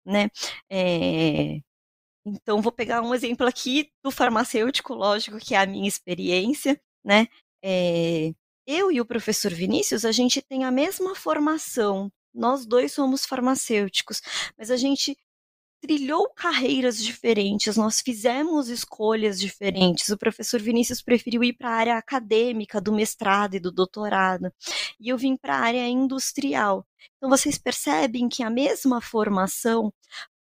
né? 0.05 0.29
É, 0.69 1.59
então, 2.25 2.61
vou 2.61 2.71
pegar 2.71 3.01
um 3.01 3.13
exemplo 3.13 3.45
aqui 3.45 3.91
do 4.03 4.09
farmacêutico, 4.09 4.93
lógico, 4.95 5.37
que 5.37 5.53
é 5.53 5.59
a 5.59 5.65
minha 5.65 5.87
experiência, 5.87 6.79
né? 7.03 7.27
É, 7.63 8.33
eu 8.65 8.91
e 8.91 8.99
o 8.99 9.05
professor 9.05 9.53
Vinícius, 9.53 10.05
a 10.05 10.11
gente 10.11 10.41
tem 10.41 10.63
a 10.63 10.71
mesma 10.71 11.13
formação. 11.15 12.11
Nós 12.33 12.65
dois 12.65 12.91
somos 12.91 13.25
farmacêuticos, 13.25 14.21
mas 14.57 14.71
a 14.71 14.77
gente 14.77 15.15
trilhou 15.81 16.27
carreiras 16.33 16.97
diferentes, 16.97 17.77
nós 17.77 18.01
fizemos 18.01 18.69
escolhas 18.69 19.39
diferentes. 19.39 20.09
O 20.09 20.17
professor 20.17 20.59
Vinícius 20.59 21.01
preferiu 21.01 21.43
ir 21.43 21.53
para 21.53 21.69
a 21.69 21.75
área 21.75 21.97
acadêmica 21.97 22.81
do 22.81 22.91
mestrado 22.91 23.55
e 23.55 23.59
do 23.59 23.71
doutorado, 23.71 24.51
e 24.99 25.09
eu 25.09 25.17
vim 25.17 25.37
para 25.37 25.55
a 25.55 25.59
área 25.59 25.87
industrial. 25.87 26.85
Então 27.17 27.29
vocês 27.29 27.57
percebem 27.59 28.27
que 28.27 28.41
a 28.41 28.49
mesma 28.49 28.99
formação 28.99 29.93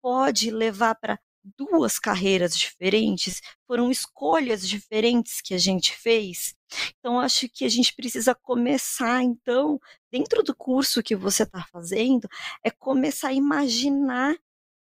pode 0.01 0.49
levar 0.49 0.95
para 0.95 1.19
duas 1.57 1.99
carreiras 1.99 2.57
diferentes, 2.57 3.41
foram 3.67 3.91
escolhas 3.91 4.67
diferentes 4.67 5.41
que 5.41 5.53
a 5.53 5.57
gente 5.57 5.95
fez. 5.95 6.55
Então, 6.99 7.19
acho 7.19 7.47
que 7.49 7.65
a 7.65 7.69
gente 7.69 7.93
precisa 7.95 8.33
começar, 8.33 9.21
então, 9.23 9.79
dentro 10.11 10.41
do 10.43 10.55
curso 10.55 11.03
que 11.03 11.15
você 11.15 11.43
está 11.43 11.63
fazendo, 11.71 12.27
é 12.63 12.71
começar 12.71 13.29
a 13.29 13.33
imaginar 13.33 14.35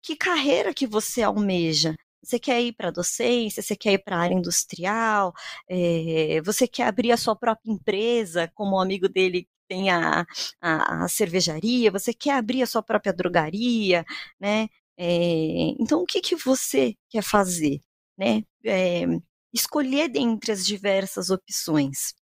que 0.02 0.16
carreira 0.16 0.74
que 0.74 0.86
você 0.86 1.22
almeja. 1.22 1.94
Você 2.22 2.38
quer 2.38 2.60
ir 2.60 2.72
para 2.72 2.88
a 2.88 2.92
docência, 2.92 3.62
você 3.62 3.76
quer 3.76 3.92
ir 3.94 3.98
para 4.04 4.16
a 4.16 4.20
área 4.20 4.34
industrial, 4.34 5.32
é, 5.68 6.40
você 6.44 6.66
quer 6.66 6.84
abrir 6.84 7.12
a 7.12 7.16
sua 7.16 7.36
própria 7.36 7.70
empresa, 7.70 8.50
como 8.54 8.76
o 8.76 8.80
amigo 8.80 9.08
dele 9.08 9.48
tem 9.68 9.90
a, 9.90 10.26
a, 10.60 11.04
a, 11.04 11.08
cervejaria, 11.08 11.90
você 11.90 12.12
quer 12.14 12.32
abrir 12.32 12.62
a 12.62 12.66
sua 12.66 12.82
própria 12.82 13.12
drogaria, 13.12 14.04
né? 14.40 14.68
É, 14.98 15.74
então, 15.80 16.02
o 16.02 16.06
que, 16.06 16.20
que 16.20 16.36
você 16.36 16.94
quer 17.08 17.22
fazer? 17.22 17.80
Né? 18.18 18.42
É, 18.64 19.04
escolher 19.52 20.08
dentre 20.08 20.52
as 20.52 20.66
diversas 20.66 21.30
opções. 21.30 22.14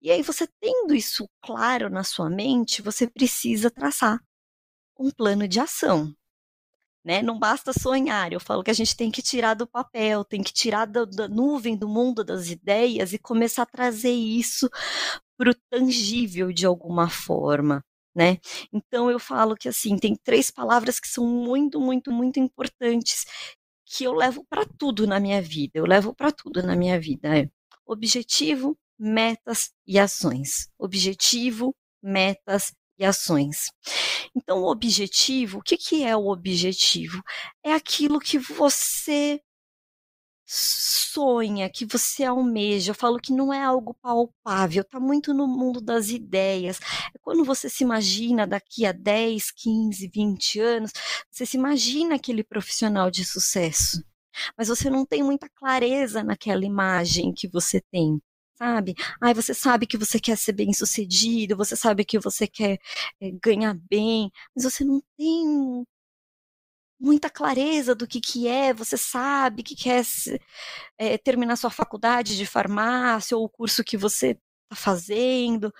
E 0.00 0.10
aí, 0.10 0.22
você 0.22 0.46
tendo 0.60 0.94
isso 0.94 1.28
claro 1.42 1.90
na 1.90 2.04
sua 2.04 2.30
mente, 2.30 2.82
você 2.82 3.08
precisa 3.08 3.70
traçar 3.70 4.20
um 4.98 5.10
plano 5.10 5.48
de 5.48 5.60
ação. 5.60 6.14
Né? 7.04 7.22
Não 7.22 7.38
basta 7.38 7.72
sonhar. 7.72 8.32
Eu 8.32 8.40
falo 8.40 8.62
que 8.62 8.70
a 8.70 8.74
gente 8.74 8.96
tem 8.96 9.10
que 9.10 9.22
tirar 9.22 9.54
do 9.54 9.66
papel, 9.66 10.24
tem 10.24 10.42
que 10.42 10.52
tirar 10.52 10.86
da, 10.86 11.04
da 11.04 11.28
nuvem 11.28 11.76
do 11.76 11.88
mundo 11.88 12.24
das 12.24 12.48
ideias 12.48 13.12
e 13.12 13.18
começar 13.18 13.62
a 13.64 13.66
trazer 13.66 14.12
isso 14.12 14.70
para 15.36 15.50
o 15.50 15.54
tangível 15.70 16.52
de 16.52 16.64
alguma 16.66 17.10
forma 17.10 17.84
né? 18.14 18.38
Então 18.72 19.10
eu 19.10 19.18
falo 19.18 19.56
que 19.56 19.68
assim, 19.68 19.96
tem 19.96 20.14
três 20.16 20.50
palavras 20.50 21.00
que 21.00 21.08
são 21.08 21.26
muito, 21.26 21.80
muito, 21.80 22.12
muito 22.12 22.38
importantes 22.40 23.24
que 23.86 24.04
eu 24.04 24.12
levo 24.12 24.44
para 24.48 24.64
tudo 24.78 25.06
na 25.06 25.20
minha 25.20 25.40
vida. 25.42 25.72
Eu 25.74 25.86
levo 25.86 26.14
para 26.14 26.32
tudo 26.32 26.62
na 26.62 26.74
minha 26.76 26.98
vida. 27.00 27.38
É 27.38 27.48
objetivo, 27.86 28.76
metas 28.98 29.70
e 29.86 29.98
ações. 29.98 30.68
Objetivo, 30.78 31.74
metas 32.02 32.72
e 32.98 33.04
ações. 33.04 33.70
Então, 34.34 34.62
o 34.62 34.70
objetivo, 34.70 35.58
o 35.58 35.62
que, 35.62 35.76
que 35.76 36.04
é 36.04 36.16
o 36.16 36.28
objetivo? 36.28 37.22
É 37.64 37.72
aquilo 37.72 38.20
que 38.20 38.38
você 38.38 39.40
sonha, 40.46 41.70
que 41.70 41.86
você 41.86 42.24
almeja. 42.24 42.90
Eu 42.90 42.94
falo 42.94 43.18
que 43.18 43.32
não 43.32 43.52
é 43.52 43.62
algo 43.62 43.94
palpável, 44.02 44.82
está 44.82 45.00
muito 45.00 45.32
no 45.34 45.46
mundo 45.46 45.80
das 45.80 46.08
ideias. 46.10 46.78
É 47.14 47.18
quando 47.22 47.44
você 47.44 47.68
se 47.68 47.84
imagina 47.84 48.46
daqui 48.46 48.84
a 48.86 48.92
10, 48.92 49.50
15, 49.52 50.08
20 50.12 50.60
anos, 50.60 50.92
você 51.30 51.46
se 51.46 51.56
imagina 51.56 52.14
aquele 52.16 52.44
profissional 52.44 53.10
de 53.10 53.24
sucesso, 53.24 54.02
mas 54.58 54.68
você 54.68 54.90
não 54.90 55.06
tem 55.06 55.22
muita 55.22 55.48
clareza 55.48 56.22
naquela 56.24 56.64
imagem 56.64 57.32
que 57.32 57.48
você 57.48 57.80
tem. 57.90 58.20
sabe? 58.56 58.94
Ai, 59.20 59.34
você 59.34 59.52
sabe 59.54 59.86
que 59.86 59.98
você 59.98 60.18
quer 60.20 60.36
ser 60.38 60.52
bem 60.52 60.72
sucedido, 60.72 61.56
você 61.56 61.76
sabe 61.76 62.04
que 62.04 62.18
você 62.18 62.46
quer 62.46 62.78
é, 63.20 63.30
ganhar 63.42 63.74
bem, 63.90 64.30
mas 64.54 64.64
você 64.64 64.84
não 64.84 65.02
tem 65.16 65.84
muita 67.04 67.28
clareza 67.28 67.94
do 67.94 68.06
que, 68.06 68.20
que 68.20 68.48
é, 68.48 68.72
você 68.72 68.96
sabe 68.96 69.62
que 69.62 69.76
quer 69.76 70.02
é, 70.98 71.18
terminar 71.18 71.56
sua 71.56 71.70
faculdade 71.70 72.36
de 72.36 72.46
farmácia 72.46 73.36
ou 73.36 73.44
o 73.44 73.48
curso 73.48 73.84
que 73.84 73.96
você 73.96 74.30
está 74.30 74.74
fazendo, 74.74 75.72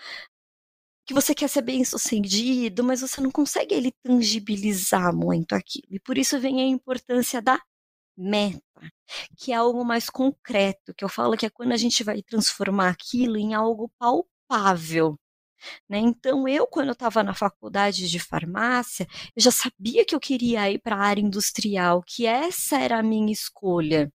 que 1.06 1.14
você 1.14 1.34
quer 1.34 1.48
ser 1.48 1.62
bem 1.62 1.84
sucedido, 1.84 2.84
mas 2.84 3.00
você 3.00 3.20
não 3.20 3.30
consegue 3.30 3.74
ele 3.74 3.92
tangibilizar 4.02 5.14
muito 5.14 5.54
aquilo. 5.54 5.86
E 5.90 6.00
por 6.00 6.18
isso 6.18 6.38
vem 6.40 6.60
a 6.60 6.66
importância 6.66 7.40
da 7.42 7.60
meta, 8.16 8.62
que 9.36 9.52
é 9.52 9.56
algo 9.56 9.84
mais 9.84 10.08
concreto, 10.10 10.94
que 10.94 11.04
eu 11.04 11.08
falo 11.08 11.36
que 11.36 11.46
é 11.46 11.50
quando 11.50 11.72
a 11.72 11.76
gente 11.76 12.04
vai 12.04 12.22
transformar 12.22 12.90
aquilo 12.90 13.36
em 13.36 13.54
algo 13.54 13.90
palpável. 13.98 15.18
Né? 15.88 15.98
Então, 15.98 16.48
eu, 16.48 16.66
quando 16.66 16.88
eu 16.88 16.92
estava 16.92 17.22
na 17.22 17.34
faculdade 17.34 18.08
de 18.08 18.18
farmácia, 18.18 19.06
eu 19.36 19.42
já 19.42 19.50
sabia 19.50 20.04
que 20.04 20.14
eu 20.14 20.20
queria 20.20 20.70
ir 20.70 20.78
para 20.80 20.96
a 20.96 21.04
área 21.04 21.20
industrial, 21.20 22.02
que 22.06 22.26
essa 22.26 22.78
era 22.78 22.98
a 22.98 23.02
minha 23.02 23.32
escolha. 23.32 24.10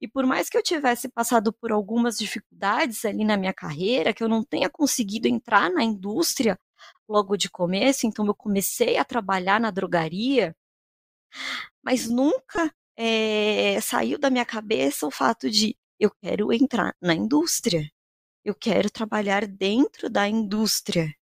E 0.00 0.08
por 0.08 0.26
mais 0.26 0.48
que 0.48 0.56
eu 0.56 0.62
tivesse 0.62 1.08
passado 1.08 1.52
por 1.52 1.72
algumas 1.72 2.18
dificuldades 2.18 3.04
ali 3.04 3.24
na 3.24 3.36
minha 3.36 3.54
carreira, 3.54 4.12
que 4.12 4.22
eu 4.22 4.28
não 4.28 4.44
tenha 4.44 4.68
conseguido 4.68 5.28
entrar 5.28 5.70
na 5.70 5.82
indústria 5.82 6.58
logo 7.08 7.36
de 7.36 7.50
começo, 7.50 8.06
então 8.06 8.26
eu 8.26 8.34
comecei 8.34 8.98
a 8.98 9.04
trabalhar 9.04 9.60
na 9.60 9.70
drogaria, 9.70 10.54
mas 11.82 12.08
nunca 12.08 12.72
é, 12.96 13.80
saiu 13.80 14.18
da 14.18 14.30
minha 14.30 14.44
cabeça 14.44 15.06
o 15.06 15.10
fato 15.10 15.50
de 15.50 15.76
eu 15.98 16.10
quero 16.22 16.52
entrar 16.52 16.94
na 17.00 17.14
indústria, 17.14 17.88
eu 18.44 18.54
quero 18.54 18.90
trabalhar 18.90 19.46
dentro 19.46 20.10
da 20.10 20.28
indústria. 20.28 21.12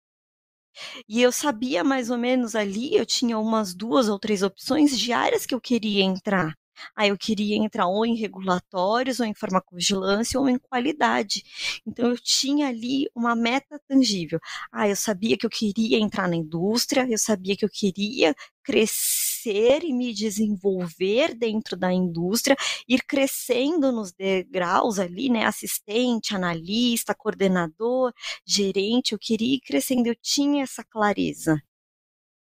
E 1.09 1.20
eu 1.22 1.33
sabia 1.33 1.83
mais 1.83 2.11
ou 2.11 2.18
menos 2.18 2.55
ali, 2.55 2.94
eu 2.94 3.05
tinha 3.07 3.38
umas 3.38 3.74
duas 3.74 4.09
ou 4.09 4.18
três 4.18 4.42
opções 4.42 4.96
de 4.98 5.12
áreas 5.12 5.46
que 5.46 5.55
eu 5.55 5.61
queria 5.61 6.05
entrar. 6.05 6.55
Ah, 6.94 7.06
eu 7.06 7.16
queria 7.18 7.56
entrar 7.56 7.86
ou 7.86 8.04
em 8.06 8.14
regulatórios, 8.16 9.20
ou 9.20 9.26
em 9.26 9.34
farmacovigilância, 9.34 10.38
ou 10.40 10.48
em 10.48 10.58
qualidade. 10.58 11.42
Então, 11.86 12.10
eu 12.10 12.18
tinha 12.18 12.68
ali 12.68 13.08
uma 13.14 13.34
meta 13.34 13.80
tangível. 13.88 14.38
Ah, 14.72 14.88
eu 14.88 14.96
sabia 14.96 15.36
que 15.36 15.46
eu 15.46 15.50
queria 15.50 15.98
entrar 15.98 16.28
na 16.28 16.36
indústria, 16.36 17.06
eu 17.08 17.18
sabia 17.18 17.56
que 17.56 17.64
eu 17.64 17.70
queria 17.70 18.34
crescer 18.62 19.84
e 19.84 19.92
me 19.92 20.12
desenvolver 20.12 21.34
dentro 21.34 21.76
da 21.76 21.92
indústria, 21.92 22.56
ir 22.88 23.02
crescendo 23.06 23.92
nos 23.92 24.12
degraus 24.12 24.98
ali, 24.98 25.28
né? 25.30 25.44
Assistente, 25.44 26.34
analista, 26.34 27.14
coordenador, 27.14 28.12
gerente, 28.44 29.12
eu 29.12 29.18
queria 29.18 29.54
ir 29.56 29.60
crescendo, 29.60 30.08
eu 30.08 30.16
tinha 30.20 30.62
essa 30.64 30.82
clareza. 30.84 31.60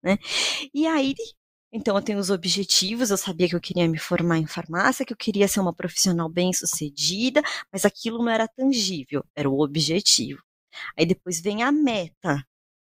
Né? 0.03 0.17
E 0.73 0.87
aí 0.87 1.13
então 1.71 1.95
eu 1.95 2.01
tenho 2.01 2.19
os 2.19 2.29
objetivos, 2.29 3.11
eu 3.11 3.17
sabia 3.17 3.47
que 3.47 3.55
eu 3.55 3.61
queria 3.61 3.87
me 3.87 3.99
formar 3.99 4.37
em 4.39 4.47
farmácia, 4.47 5.05
que 5.05 5.13
eu 5.13 5.17
queria 5.17 5.47
ser 5.47 5.59
uma 5.59 5.73
profissional 5.73 6.27
bem-sucedida, 6.29 7.41
mas 7.71 7.85
aquilo 7.85 8.19
não 8.19 8.29
era 8.31 8.47
tangível, 8.47 9.23
era 9.35 9.49
o 9.49 9.61
objetivo. 9.61 10.41
Aí 10.97 11.05
depois 11.05 11.41
vem 11.41 11.63
a 11.63 11.71
meta, 11.71 12.43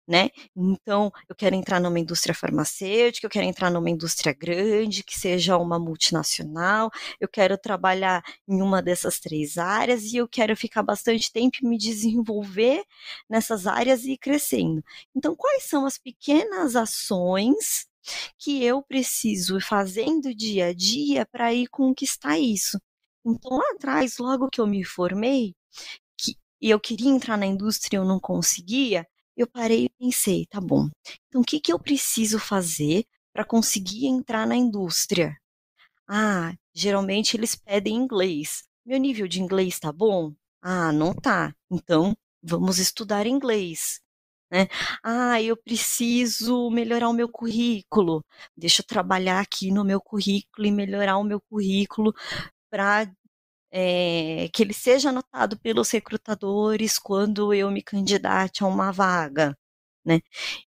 né? 0.08 0.30
Então, 0.56 1.12
eu 1.30 1.36
quero 1.36 1.56
entrar 1.56 1.80
numa 1.82 2.00
indústria 2.00 2.36
farmacêutica, 2.36 3.26
eu 3.28 3.32
quero 3.32 3.46
entrar 3.48 3.72
numa 3.72 3.90
indústria 3.90 4.34
grande, 4.34 5.04
que 5.04 5.18
seja 5.20 5.58
uma 5.58 5.80
multinacional, 5.80 6.92
eu 7.20 7.28
quero 7.28 7.58
trabalhar 7.58 8.24
em 8.48 8.62
uma 8.62 8.82
dessas 8.82 9.20
três 9.20 9.58
áreas 9.58 10.04
e 10.14 10.18
eu 10.18 10.28
quero 10.28 10.56
ficar 10.56 10.84
bastante 10.84 11.32
tempo 11.32 11.58
e 11.62 11.68
me 11.68 11.78
desenvolver 11.78 12.84
nessas 13.30 13.68
áreas 13.68 14.04
e 14.06 14.14
ir 14.14 14.18
crescendo. 14.18 14.84
Então, 15.16 15.36
quais 15.36 15.64
são 15.64 15.86
as 15.86 15.98
pequenas 15.98 16.76
ações 16.76 17.88
que 18.38 18.64
eu 18.64 18.82
preciso 18.82 19.58
ir 19.58 19.62
fazendo 19.62 20.34
dia 20.34 20.68
a 20.68 20.74
dia 20.74 21.26
para 21.26 21.54
ir 21.54 21.68
conquistar 21.68 22.40
isso. 22.40 22.80
Então, 23.26 23.58
lá 23.58 23.66
atrás, 23.76 24.18
logo 24.18 24.50
que 24.50 24.62
eu 24.62 24.68
me 24.68 24.84
formei, 24.84 25.56
que, 26.18 26.36
e 26.62 26.70
eu 26.70 26.80
queria 26.80 27.10
entrar 27.10 27.38
na 27.38 27.46
indústria 27.46 27.98
e 27.98 28.00
eu 28.00 28.06
não 28.06 28.20
conseguia, 28.20 29.08
eu 29.36 29.48
parei 29.48 29.86
e 29.86 29.90
pensei, 29.90 30.46
tá 30.48 30.62
bom, 30.62 30.88
então 31.28 31.42
o 31.42 31.46
que, 31.46 31.60
que 31.60 31.74
eu 31.74 31.80
preciso 31.80 32.40
fazer 32.40 33.06
para 33.34 33.46
conseguir 33.46 34.08
entrar 34.08 34.48
na 34.48 34.56
indústria? 34.56 35.36
Ah, 36.08 36.54
geralmente 36.74 37.36
eles 37.38 37.56
pedem 37.56 37.96
inglês. 37.96 38.64
Meu 38.86 39.00
nível 39.00 39.28
de 39.28 39.42
inglês 39.42 39.80
tá 39.80 39.92
bom? 39.92 40.34
Ah, 40.62 40.92
não 40.92 41.14
tá. 41.14 41.54
Então, 41.72 42.16
vamos 42.42 42.80
estudar 42.80 43.26
inglês. 43.28 44.00
Né? 44.56 44.68
Ah, 45.04 45.42
eu 45.42 45.58
preciso 45.58 46.70
melhorar 46.70 47.10
o 47.10 47.14
meu 47.14 47.28
currículo. 47.30 48.24
Deixa 48.56 48.82
eu 48.82 48.86
trabalhar 48.88 49.42
aqui 49.42 49.70
no 49.70 49.84
meu 49.84 50.00
currículo 50.00 50.66
e 50.66 50.72
melhorar 50.72 51.18
o 51.18 51.26
meu 51.26 51.42
currículo 51.42 52.14
para 52.72 53.12
é, 53.72 54.50
que 54.54 54.64
ele 54.64 54.74
seja 54.74 55.10
anotado 55.10 55.60
pelos 55.60 55.92
recrutadores 55.92 57.00
quando 57.00 57.54
eu 57.54 57.72
me 57.72 57.84
candidate 57.84 58.64
a 58.64 58.68
uma 58.68 58.92
vaga, 58.92 59.58
né? 60.06 60.22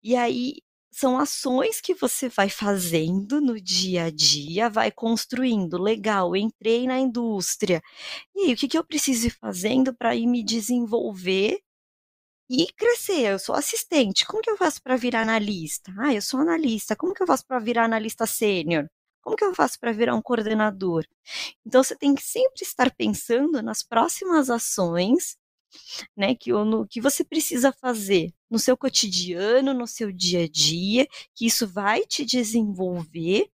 E 0.02 0.16
aí 0.16 0.56
são 0.92 1.18
ações 1.18 1.80
que 1.80 1.94
você 1.94 2.28
vai 2.28 2.50
fazendo 2.50 3.40
no 3.40 3.60
dia 3.60 4.04
a 4.06 4.10
dia, 4.10 4.68
vai 4.70 4.90
construindo. 4.92 5.78
Legal, 5.82 6.36
entrei 6.36 6.86
na 6.86 6.98
indústria. 7.00 7.82
E 8.36 8.46
aí, 8.48 8.54
o 8.54 8.56
que, 8.56 8.68
que 8.68 8.78
eu 8.78 8.84
preciso 8.84 9.28
ir 9.28 9.30
fazendo 9.40 9.94
para 9.94 10.14
ir 10.16 10.26
me 10.26 10.44
desenvolver 10.44 11.60
e 12.50 12.66
crescer. 12.72 13.32
Eu 13.32 13.38
sou 13.38 13.54
assistente. 13.54 14.26
Como 14.26 14.42
que 14.42 14.50
eu 14.50 14.56
faço 14.56 14.82
para 14.82 14.96
virar 14.96 15.22
analista? 15.22 15.92
Ah, 15.96 16.12
eu 16.12 16.20
sou 16.20 16.40
analista. 16.40 16.96
Como 16.96 17.14
que 17.14 17.22
eu 17.22 17.26
faço 17.26 17.46
para 17.46 17.60
virar 17.60 17.84
analista 17.84 18.26
sênior? 18.26 18.88
Como 19.22 19.36
que 19.36 19.44
eu 19.44 19.54
faço 19.54 19.78
para 19.78 19.92
virar 19.92 20.16
um 20.16 20.22
coordenador? 20.22 21.04
Então 21.64 21.82
você 21.82 21.94
tem 21.94 22.12
que 22.14 22.22
sempre 22.22 22.62
estar 22.62 22.92
pensando 22.96 23.62
nas 23.62 23.84
próximas 23.84 24.50
ações, 24.50 25.36
né, 26.16 26.34
que, 26.34 26.50
no, 26.52 26.86
que 26.88 27.00
você 27.00 27.22
precisa 27.22 27.72
fazer 27.72 28.32
no 28.50 28.58
seu 28.58 28.76
cotidiano, 28.76 29.72
no 29.72 29.86
seu 29.86 30.10
dia 30.10 30.44
a 30.44 30.48
dia, 30.48 31.06
que 31.36 31.46
isso 31.46 31.68
vai 31.68 32.04
te 32.04 32.24
desenvolver 32.24 33.48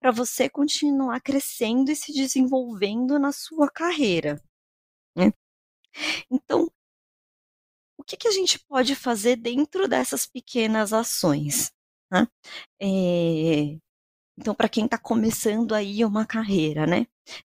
para 0.00 0.10
você 0.10 0.48
continuar 0.48 1.20
crescendo 1.20 1.90
e 1.90 1.96
se 1.96 2.12
desenvolvendo 2.12 3.18
na 3.18 3.32
sua 3.32 3.68
carreira. 3.70 4.40
Né? 5.14 5.32
Então, 6.30 6.70
que, 8.08 8.16
que 8.16 8.28
a 8.28 8.32
gente 8.32 8.58
pode 8.60 8.94
fazer 8.94 9.36
dentro 9.36 9.86
dessas 9.86 10.26
pequenas 10.26 10.92
ações? 10.92 11.70
Né? 12.10 12.26
É, 12.80 13.76
então, 14.38 14.54
para 14.54 14.68
quem 14.68 14.86
está 14.86 14.98
começando 14.98 15.74
aí 15.74 16.04
uma 16.04 16.26
carreira, 16.26 16.86
né? 16.86 17.06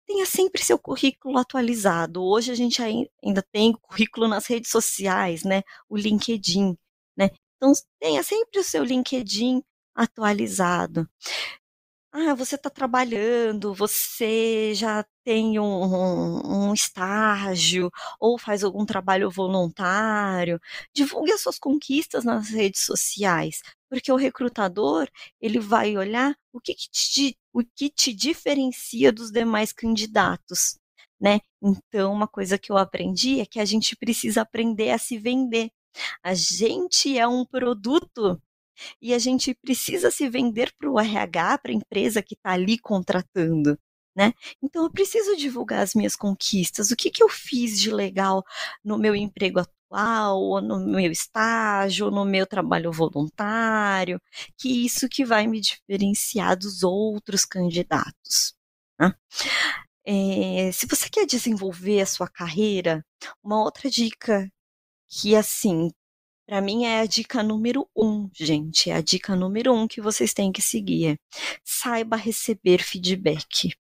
Tenha 0.07 0.27
sempre 0.27 0.63
seu 0.63 0.79
currículo 0.79 1.39
atualizado. 1.39 2.23
Hoje 2.23 2.53
a 2.53 2.55
gente 2.55 2.81
ainda 2.83 3.43
tem 3.53 3.73
currículo 3.73 4.29
nas 4.29 4.47
redes 4.47 4.71
sociais, 4.71 5.43
né? 5.45 5.63
O 5.89 5.97
LinkedIn, 5.97 6.77
né? 7.17 7.31
Então, 7.57 7.73
tenha 8.01 8.23
sempre 8.23 8.61
o 8.61 8.65
seu 8.65 8.85
LinkedIn 8.85 9.63
atualizado 9.95 11.09
ah, 12.17 12.33
você 12.35 12.55
está 12.55 12.71
trabalhando, 12.71 13.75
você 13.75 14.73
já 14.75 15.05
tem 15.25 15.59
um, 15.59 15.65
um, 15.65 16.69
um, 16.69 16.75
estágio 16.75 17.91
ou 18.21 18.39
faz 18.39 18.63
algum 18.63 18.87
trabalho 18.87 19.29
voluntário, 19.29 20.61
divulgue 20.95 21.33
as 21.33 21.41
suas 21.43 21.59
conquistas 21.59 22.25
nas 22.25 22.51
redes 22.51 22.83
sociais, 22.85 23.63
porque 23.91 24.13
o 24.13 24.17
recrutador 24.17 25.09
ele 25.41 25.59
vai 25.59 25.97
olhar 25.97 26.37
o 26.53 26.61
que, 26.61 26.75
que 26.75 26.89
te, 26.89 27.39
o 27.53 27.65
que 27.65 27.91
te 27.91 28.15
diferencia 28.15 29.11
dos 29.13 29.33
demais 29.33 29.73
candidatos, 29.73 30.79
né? 31.21 31.41
Então, 31.61 32.13
uma 32.13 32.29
coisa 32.29 32.57
que 32.57 32.71
eu 32.71 32.77
aprendi 32.79 33.41
é 33.41 33.47
que 33.47 33.59
a 33.59 33.65
gente 33.65 33.97
precisa 33.97 34.43
aprender 34.43 34.91
a 34.91 34.99
se 34.99 35.19
vender. 35.19 35.71
A 36.23 36.33
gente 36.35 37.19
é 37.19 37.27
um 37.27 37.45
produto 37.45 38.41
e 39.01 39.15
a 39.15 39.19
gente 39.19 39.55
precisa 39.55 40.11
se 40.11 40.29
vender 40.29 40.73
para 40.79 40.91
o 40.91 40.99
RH, 40.99 41.59
para 41.59 41.73
a 41.73 41.75
empresa 41.75 42.23
que 42.23 42.35
está 42.35 42.53
ali 42.53 42.79
contratando. 42.79 43.79
Né? 44.17 44.33
Então 44.63 44.85
eu 44.85 44.91
preciso 44.91 45.37
divulgar 45.37 45.81
as 45.81 45.95
minhas 45.95 46.15
conquistas, 46.15 46.91
o 46.91 46.97
que, 46.97 47.11
que 47.11 47.23
eu 47.23 47.29
fiz 47.29 47.81
de 47.81 47.91
legal 47.91 48.45
no 48.85 48.97
meu 48.97 49.15
emprego 49.15 49.59
atual, 49.59 50.41
ou 50.41 50.61
no 50.61 50.79
meu 50.87 51.11
estágio, 51.11 52.07
ou 52.07 52.13
no 52.13 52.25
meu 52.25 52.47
trabalho 52.47 52.93
voluntário, 52.93 54.21
que 54.57 54.85
isso 54.85 55.09
que 55.09 55.25
vai 55.25 55.47
me 55.49 55.61
diferenciar 55.61 56.57
dos 56.57 56.85
outros 56.85 57.45
candidatos. 57.45 58.55
Né? 59.01 59.13
É, 60.07 60.71
se 60.73 60.87
você 60.87 61.09
quer 61.09 61.27
desenvolver 61.27 62.01
a 62.01 62.07
sua 62.07 62.29
carreira, 62.29 63.05
uma 63.43 63.63
outra 63.63 63.91
dica 63.91 64.49
que 65.09 65.35
assim 65.35 65.91
para 66.47 66.61
mim 66.61 66.85
é 66.85 67.01
a 67.01 67.07
dica 67.07 67.43
número 67.43 67.89
um, 67.97 68.29
gente. 68.35 68.91
É 68.91 68.95
a 68.95 69.01
dica 69.01 69.35
número 69.35 69.73
um 69.73 69.89
que 69.89 70.01
vocês 70.01 70.35
têm 70.35 70.53
que 70.53 70.63
seguir. 70.63 71.19
Saiba 71.65 72.17
receber 72.17 72.83
feedback. 72.83 73.75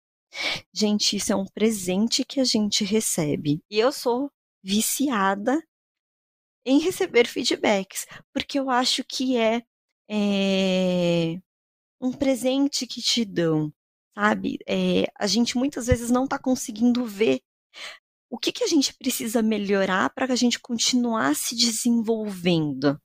Gente, 0.73 1.16
isso 1.16 1.33
é 1.33 1.37
um 1.37 1.46
presente 1.46 2.25
que 2.25 2.40
a 2.40 2.44
gente 2.44 2.85
recebe. 2.85 3.61
E 3.70 3.79
eu 3.79 3.90
sou 3.90 4.31
viciada 4.62 5.62
em 6.64 6.79
receber 6.79 7.27
feedbacks, 7.27 8.07
porque 8.33 8.59
eu 8.59 8.68
acho 8.68 9.03
que 9.05 9.37
é, 9.37 9.62
é 10.09 11.40
um 12.01 12.12
presente 12.12 12.87
que 12.87 13.01
te 13.01 13.25
dão, 13.25 13.73
sabe? 14.14 14.59
É, 14.68 15.07
a 15.18 15.27
gente 15.27 15.57
muitas 15.57 15.87
vezes 15.87 16.11
não 16.11 16.25
está 16.25 16.38
conseguindo 16.38 17.05
ver 17.07 17.40
o 18.31 18.38
que, 18.38 18.53
que 18.53 18.64
a 18.64 18.69
gente 18.69 18.95
precisa 18.95 19.43
melhorar 19.43 20.11
para 20.11 20.27
que 20.27 20.33
a 20.33 20.37
gente 20.37 20.59
continuar 20.61 21.35
se 21.37 21.55
desenvolvendo 21.57 22.99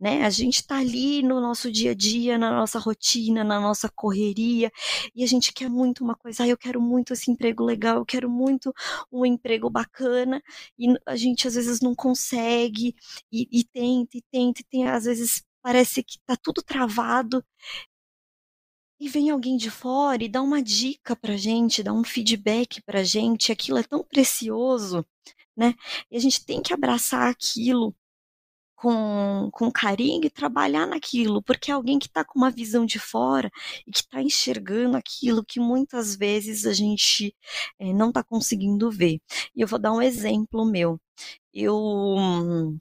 né? 0.00 0.24
A 0.24 0.30
gente 0.30 0.56
está 0.56 0.78
ali 0.78 1.22
no 1.22 1.40
nosso 1.40 1.70
dia 1.70 1.92
a 1.92 1.94
dia, 1.94 2.38
na 2.38 2.50
nossa 2.50 2.78
rotina, 2.78 3.42
na 3.44 3.60
nossa 3.60 3.88
correria, 3.88 4.70
e 5.14 5.24
a 5.24 5.26
gente 5.26 5.52
quer 5.52 5.68
muito 5.68 6.04
uma 6.04 6.14
coisa, 6.14 6.44
ah, 6.44 6.48
eu 6.48 6.56
quero 6.56 6.80
muito 6.80 7.12
esse 7.12 7.30
emprego 7.30 7.64
legal, 7.64 7.98
eu 7.98 8.06
quero 8.06 8.28
muito 8.30 8.72
um 9.10 9.24
emprego 9.24 9.70
bacana, 9.70 10.42
e 10.78 10.86
a 11.06 11.16
gente 11.16 11.46
às 11.48 11.54
vezes 11.54 11.80
não 11.80 11.94
consegue, 11.94 12.94
e, 13.32 13.48
e 13.50 13.64
tenta, 13.64 14.16
e 14.18 14.22
tenta, 14.30 14.60
e 14.60 14.64
tem, 14.64 14.88
às 14.88 15.04
vezes 15.04 15.42
parece 15.62 16.02
que 16.02 16.18
está 16.18 16.36
tudo 16.36 16.62
travado, 16.62 17.44
e 19.00 19.08
vem 19.08 19.30
alguém 19.30 19.56
de 19.56 19.70
fora 19.70 20.22
e 20.24 20.28
dá 20.28 20.42
uma 20.42 20.62
dica 20.62 21.14
pra 21.16 21.36
gente, 21.36 21.82
dá 21.82 21.92
um 21.92 22.04
feedback 22.04 22.82
pra 22.82 23.04
gente, 23.04 23.52
aquilo 23.52 23.78
é 23.78 23.82
tão 23.82 24.02
precioso, 24.02 25.04
né? 25.56 25.74
E 26.10 26.16
a 26.16 26.20
gente 26.20 26.44
tem 26.44 26.62
que 26.62 26.72
abraçar 26.72 27.30
aquilo 27.30 27.94
com, 28.76 29.50
com 29.52 29.72
carinho 29.72 30.26
e 30.26 30.30
trabalhar 30.30 30.86
naquilo, 30.86 31.42
porque 31.42 31.70
é 31.70 31.74
alguém 31.74 31.98
que 31.98 32.06
está 32.06 32.24
com 32.24 32.38
uma 32.38 32.50
visão 32.50 32.86
de 32.86 32.98
fora 32.98 33.50
e 33.86 33.90
que 33.90 34.00
está 34.00 34.22
enxergando 34.22 34.96
aquilo 34.96 35.44
que 35.44 35.58
muitas 35.58 36.14
vezes 36.16 36.66
a 36.66 36.72
gente 36.74 37.34
é, 37.78 37.92
não 37.92 38.10
está 38.10 38.22
conseguindo 38.22 38.90
ver. 38.90 39.20
E 39.54 39.62
eu 39.62 39.68
vou 39.68 39.78
dar 39.78 39.92
um 39.92 40.02
exemplo 40.02 40.64
meu. 40.64 41.00
Eu 41.52 42.76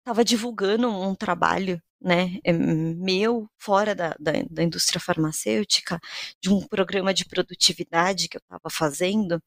estava 0.00 0.24
divulgando 0.24 0.88
um 0.88 1.14
trabalho 1.14 1.80
né, 2.00 2.38
é 2.44 2.52
meu, 2.52 3.48
fora 3.58 3.94
da, 3.94 4.14
da, 4.20 4.32
da, 4.48 4.62
indústria 4.62 5.00
farmacêutica, 5.00 5.98
de 6.40 6.48
um 6.50 6.60
programa 6.66 7.12
de 7.12 7.24
produtividade 7.24 8.28
que 8.28 8.36
eu 8.36 8.40
estava 8.40 8.70
fazendo, 8.70 9.42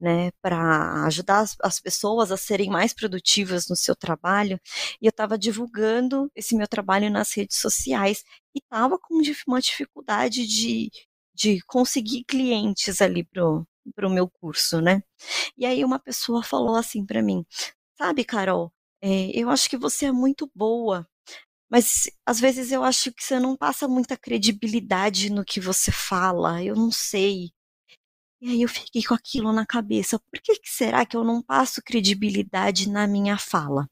né, 0.00 0.30
para 0.42 1.04
ajudar 1.06 1.40
as, 1.40 1.56
as, 1.62 1.80
pessoas 1.80 2.30
a 2.30 2.36
serem 2.36 2.68
mais 2.70 2.92
produtivas 2.92 3.68
no 3.68 3.76
seu 3.76 3.96
trabalho, 3.96 4.60
e 5.00 5.06
eu 5.06 5.10
estava 5.10 5.38
divulgando 5.38 6.30
esse 6.34 6.54
meu 6.54 6.68
trabalho 6.68 7.10
nas 7.10 7.32
redes 7.34 7.58
sociais, 7.58 8.22
e 8.54 8.58
estava 8.58 8.98
com 8.98 9.14
uma 9.46 9.60
dificuldade 9.60 10.46
de, 10.46 10.90
de 11.34 11.60
conseguir 11.66 12.24
clientes 12.24 13.00
ali 13.00 13.24
pro, 13.24 13.66
pro 13.94 14.10
meu 14.10 14.28
curso, 14.28 14.80
né, 14.80 15.02
e 15.56 15.64
aí 15.66 15.84
uma 15.84 15.98
pessoa 15.98 16.42
falou 16.42 16.76
assim 16.76 17.04
para 17.06 17.22
mim, 17.22 17.46
sabe, 17.96 18.24
Carol, 18.24 18.72
é, 19.02 19.30
eu 19.38 19.50
acho 19.50 19.68
que 19.70 19.76
você 19.76 20.06
é 20.06 20.12
muito 20.12 20.50
boa 20.54 21.06
mas 21.70 22.10
às 22.26 22.40
vezes 22.40 22.72
eu 22.72 22.84
acho 22.84 23.12
que 23.12 23.22
você 23.22 23.38
não 23.40 23.56
passa 23.56 23.88
muita 23.88 24.16
credibilidade 24.16 25.30
no 25.30 25.44
que 25.44 25.60
você 25.60 25.90
fala, 25.92 26.62
eu 26.62 26.74
não 26.76 26.90
sei. 26.90 27.50
E 28.40 28.50
aí 28.50 28.62
eu 28.62 28.68
fiquei 28.68 29.02
com 29.02 29.14
aquilo 29.14 29.52
na 29.52 29.66
cabeça. 29.66 30.18
Por 30.18 30.40
que, 30.42 30.56
que 30.56 30.70
será 30.70 31.06
que 31.06 31.16
eu 31.16 31.24
não 31.24 31.42
passo 31.42 31.82
credibilidade 31.82 32.90
na 32.90 33.06
minha 33.06 33.38
fala? 33.38 33.88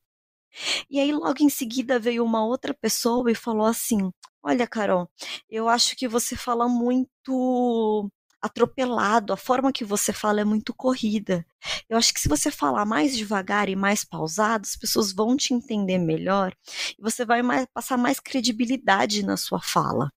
E 0.91 1.01
aí 1.01 1.13
logo 1.13 1.37
em 1.43 1.49
seguida 1.49 1.99
veio 1.99 2.25
uma 2.25 2.45
outra 2.45 2.75
pessoa 2.75 3.31
e 3.31 3.35
falou 3.35 3.67
assim: 3.67 4.11
Olha, 4.43 4.67
Carol, 4.67 5.11
eu 5.49 5.69
acho 5.69 5.97
que 5.97 6.09
você 6.09 6.37
fala 6.37 6.69
muito 6.69 8.11
atropelado, 8.43 9.33
a 9.33 9.37
forma 9.37 9.73
que 9.73 9.85
você 9.85 10.13
fala 10.13 10.41
é 10.41 10.45
muito 10.45 10.75
corrida. 10.75 11.47
Eu 11.89 11.97
acho 11.97 12.13
que 12.13 12.21
se 12.21 12.29
você 12.29 12.51
falar 12.51 12.85
mais 12.85 13.17
devagar 13.17 13.69
e 13.69 13.77
mais 13.77 14.05
pausado, 14.05 14.67
as 14.67 14.77
pessoas 14.77 15.13
vão 15.13 15.37
te 15.37 15.55
entender 15.55 15.99
melhor 15.99 16.53
e 16.99 17.01
você 17.01 17.25
vai 17.25 17.43
mais, 17.43 17.67
passar 17.73 17.97
mais 17.97 18.19
credibilidade 18.19 19.25
na 19.25 19.37
sua 19.37 19.61
fala. 19.63 20.11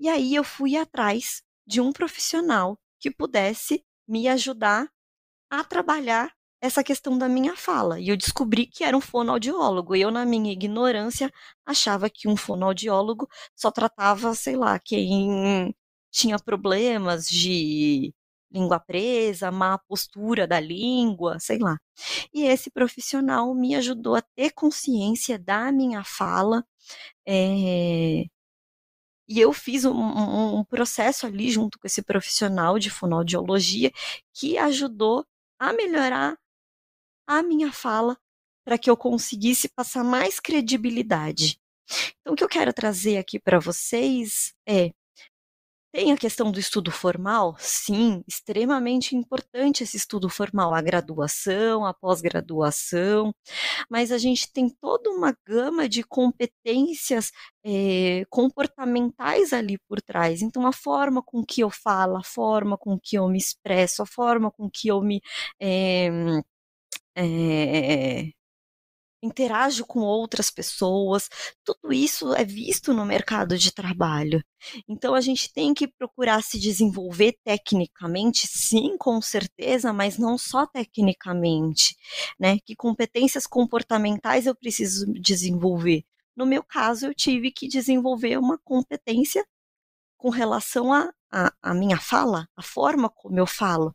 E 0.00 0.08
aí 0.08 0.34
eu 0.34 0.42
fui 0.42 0.76
atrás 0.76 1.42
de 1.66 1.80
um 1.80 1.92
profissional 1.92 2.78
que 2.98 3.10
pudesse 3.10 3.84
me 4.08 4.26
ajudar 4.28 4.88
a 5.50 5.62
trabalhar 5.62 6.32
essa 6.60 6.82
questão 6.84 7.18
da 7.18 7.28
minha 7.28 7.56
fala. 7.56 8.00
E 8.00 8.08
eu 8.08 8.16
descobri 8.16 8.66
que 8.66 8.84
era 8.84 8.96
um 8.96 9.00
fonoaudiólogo. 9.00 9.96
E 9.96 10.00
eu, 10.00 10.10
na 10.12 10.24
minha 10.24 10.52
ignorância, 10.52 11.30
achava 11.66 12.08
que 12.08 12.28
um 12.28 12.36
fonoaudiólogo 12.36 13.28
só 13.54 13.70
tratava, 13.70 14.32
sei 14.34 14.56
lá, 14.56 14.78
quem 14.78 15.74
tinha 16.12 16.38
problemas 16.38 17.26
de 17.26 18.14
língua 18.52 18.78
presa, 18.78 19.50
má 19.50 19.78
postura 19.78 20.46
da 20.46 20.60
língua, 20.60 21.38
sei 21.40 21.58
lá. 21.58 21.78
E 22.32 22.44
esse 22.44 22.70
profissional 22.70 23.54
me 23.54 23.74
ajudou 23.74 24.14
a 24.14 24.22
ter 24.22 24.52
consciência 24.52 25.38
da 25.38 25.72
minha 25.72 26.04
fala. 26.04 26.64
É... 27.26 28.24
E 29.28 29.40
eu 29.40 29.52
fiz 29.52 29.84
um, 29.84 29.94
um, 29.94 30.58
um, 30.58 30.64
processo 30.64 31.26
ali 31.26 31.50
junto 31.50 31.78
com 31.78 31.86
esse 31.86 32.02
profissional 32.02 32.78
de 32.78 32.90
fonoaudiologia 32.90 33.90
que 34.34 34.58
ajudou 34.58 35.24
a 35.58 35.72
melhorar 35.72 36.36
a 37.26 37.42
minha 37.42 37.72
fala 37.72 38.18
para 38.64 38.76
que 38.76 38.90
eu 38.90 38.96
conseguisse 38.96 39.68
passar 39.68 40.04
mais 40.04 40.38
credibilidade. 40.38 41.58
Então, 42.20 42.34
o 42.34 42.36
que 42.36 42.44
eu 42.44 42.48
quero 42.48 42.72
trazer 42.72 43.16
aqui 43.16 43.38
para 43.38 43.58
vocês 43.58 44.52
é 44.68 44.92
tem 45.92 46.10
a 46.12 46.16
questão 46.16 46.50
do 46.50 46.58
estudo 46.58 46.90
formal, 46.90 47.54
sim, 47.58 48.24
extremamente 48.26 49.14
importante 49.14 49.82
esse 49.82 49.96
estudo 49.96 50.28
formal, 50.28 50.74
a 50.74 50.80
graduação, 50.80 51.84
a 51.84 51.92
pós-graduação, 51.92 53.34
mas 53.90 54.10
a 54.10 54.18
gente 54.18 54.50
tem 54.52 54.68
toda 54.70 55.10
uma 55.10 55.36
gama 55.46 55.88
de 55.88 56.02
competências 56.02 57.30
é, 57.64 58.24
comportamentais 58.30 59.52
ali 59.52 59.78
por 59.88 60.00
trás. 60.00 60.42
Então, 60.42 60.66
a 60.66 60.72
forma 60.72 61.22
com 61.22 61.44
que 61.44 61.60
eu 61.62 61.70
falo, 61.70 62.16
a 62.16 62.24
forma 62.24 62.78
com 62.78 62.98
que 62.98 63.16
eu 63.18 63.28
me 63.28 63.38
expresso, 63.38 64.02
a 64.02 64.06
forma 64.06 64.50
com 64.50 64.70
que 64.70 64.88
eu 64.88 65.02
me. 65.02 65.20
É, 65.60 66.08
é, 67.16 68.32
interajo 69.22 69.86
com 69.86 70.00
outras 70.00 70.50
pessoas, 70.50 71.28
tudo 71.64 71.92
isso 71.92 72.34
é 72.34 72.44
visto 72.44 72.92
no 72.92 73.06
mercado 73.06 73.56
de 73.56 73.72
trabalho. 73.72 74.44
Então 74.88 75.14
a 75.14 75.20
gente 75.20 75.52
tem 75.52 75.72
que 75.72 75.86
procurar 75.86 76.42
se 76.42 76.58
desenvolver 76.58 77.38
tecnicamente, 77.44 78.46
sim, 78.48 78.96
com 78.98 79.20
certeza, 79.22 79.92
mas 79.92 80.18
não 80.18 80.36
só 80.36 80.66
tecnicamente, 80.66 81.96
né? 82.38 82.58
Que 82.64 82.74
competências 82.74 83.46
comportamentais 83.46 84.46
eu 84.46 84.54
preciso 84.54 85.06
desenvolver? 85.14 86.04
No 86.36 86.46
meu 86.46 86.62
caso, 86.62 87.06
eu 87.06 87.14
tive 87.14 87.52
que 87.52 87.68
desenvolver 87.68 88.38
uma 88.38 88.58
competência 88.58 89.44
com 90.16 90.30
relação 90.30 90.92
à 90.92 91.12
a, 91.32 91.46
a, 91.46 91.52
a, 91.70 91.74
minha 91.74 91.98
fala, 91.98 92.48
a 92.56 92.62
forma 92.62 93.08
como 93.08 93.38
eu 93.38 93.46
falo, 93.46 93.92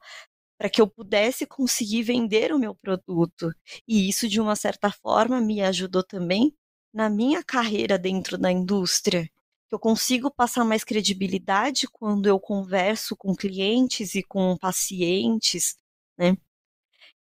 para 0.57 0.69
que 0.69 0.81
eu 0.81 0.87
pudesse 0.87 1.45
conseguir 1.45 2.03
vender 2.03 2.51
o 2.51 2.59
meu 2.59 2.73
produto. 2.73 3.53
E 3.87 4.09
isso, 4.09 4.27
de 4.27 4.41
uma 4.41 4.55
certa 4.55 4.91
forma, 4.91 5.39
me 5.39 5.61
ajudou 5.61 6.03
também 6.03 6.53
na 6.93 7.09
minha 7.09 7.43
carreira 7.43 7.97
dentro 7.97 8.37
da 8.37 8.51
indústria. 8.51 9.29
Eu 9.69 9.77
consigo 9.77 10.31
passar 10.31 10.63
mais 10.63 10.83
credibilidade 10.83 11.87
quando 11.91 12.27
eu 12.27 12.39
converso 12.39 13.15
com 13.15 13.35
clientes 13.35 14.15
e 14.15 14.23
com 14.23 14.57
pacientes, 14.57 15.75
né? 16.17 16.37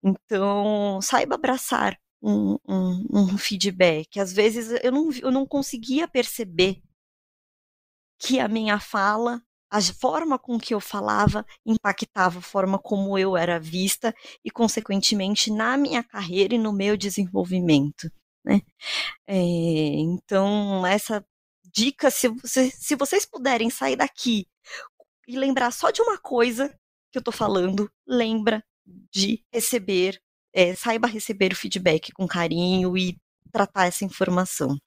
Então, 0.03 1.01
saiba 1.01 1.35
abraçar 1.35 1.97
um, 2.21 2.57
um, 2.67 3.07
um 3.11 3.37
feedback. 3.37 4.19
Às 4.19 4.33
vezes 4.33 4.79
eu 4.83 4.91
não, 4.91 5.09
eu 5.13 5.31
não 5.31 5.45
conseguia 5.45 6.07
perceber 6.07 6.81
que 8.19 8.39
a 8.39 8.47
minha 8.47 8.79
fala 8.79 9.41
a 9.73 9.81
forma 9.81 10.37
com 10.37 10.59
que 10.59 10.71
eu 10.71 10.79
falava 10.79 11.43
impactava 11.65 12.37
a 12.37 12.41
forma 12.43 12.77
como 12.77 13.17
eu 13.17 13.35
era 13.35 13.59
vista 13.59 14.13
e, 14.45 14.51
consequentemente, 14.51 15.51
na 15.51 15.75
minha 15.75 16.03
carreira 16.03 16.53
e 16.53 16.59
no 16.59 16.71
meu 16.71 16.95
desenvolvimento. 16.95 18.07
Né? 18.45 18.61
É, 19.25 19.35
então, 19.35 20.85
essa 20.85 21.25
dica, 21.65 22.11
se, 22.11 22.27
você, 22.27 22.69
se 22.69 22.95
vocês 22.95 23.25
puderem 23.25 23.71
sair 23.71 23.95
daqui 23.95 24.45
e 25.27 25.35
lembrar 25.35 25.71
só 25.71 25.89
de 25.89 26.03
uma 26.03 26.19
coisa 26.19 26.69
que 27.11 27.17
eu 27.17 27.21
estou 27.21 27.33
falando, 27.33 27.89
lembra 28.07 28.63
de 29.11 29.43
receber, 29.51 30.21
é, 30.53 30.75
saiba 30.75 31.07
receber 31.07 31.51
o 31.51 31.55
feedback 31.55 32.11
com 32.11 32.27
carinho 32.27 32.95
e 32.95 33.17
tratar 33.51 33.87
essa 33.87 34.05
informação. 34.05 34.77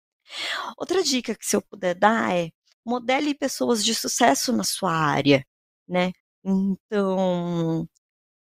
Outra 0.76 1.02
dica 1.02 1.34
que 1.34 1.44
se 1.44 1.56
eu 1.56 1.62
puder 1.62 1.96
dar 1.96 2.32
é 2.36 2.50
modele 2.86 3.34
pessoas 3.34 3.84
de 3.84 3.94
sucesso 3.94 4.52
na 4.52 4.64
sua 4.64 4.92
área, 4.92 5.44
né? 5.88 6.12
Então, 6.44 7.88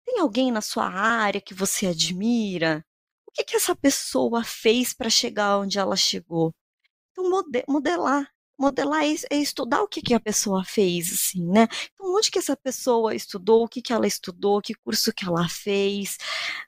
tem 0.07 0.21
alguém 0.21 0.53
na 0.53 0.61
sua 0.61 0.89
área 0.89 1.41
que 1.41 1.55
você 1.55 1.89
admira? 1.89 2.85
O 3.27 3.33
que, 3.33 3.45
que 3.45 3.57
essa 3.57 3.77
pessoa 3.77 4.45
fez 4.45 4.95
para 4.95 5.11
chegar 5.11 5.59
onde 5.59 5.79
ela 5.79 5.97
chegou? 5.97 6.55
Então, 7.13 7.31
modelar 7.69 8.29
modelar 8.59 9.05
é, 9.05 9.15
é 9.31 9.37
estudar 9.39 9.83
o 9.83 9.89
que, 9.89 10.03
que 10.03 10.15
a 10.15 10.21
pessoa 10.21 10.65
fez, 10.65 11.13
assim, 11.13 11.47
né? 11.47 11.69
Então, 11.95 12.15
onde 12.15 12.31
que 12.31 12.39
essa 12.39 12.57
pessoa 12.57 13.15
estudou, 13.15 13.65
o 13.65 13.69
que, 13.69 13.81
que 13.81 13.93
ela 13.93 14.07
estudou, 14.07 14.61
que 14.61 14.75
curso 14.75 15.13
que 15.13 15.25
ela 15.25 15.49
fez, 15.49 16.19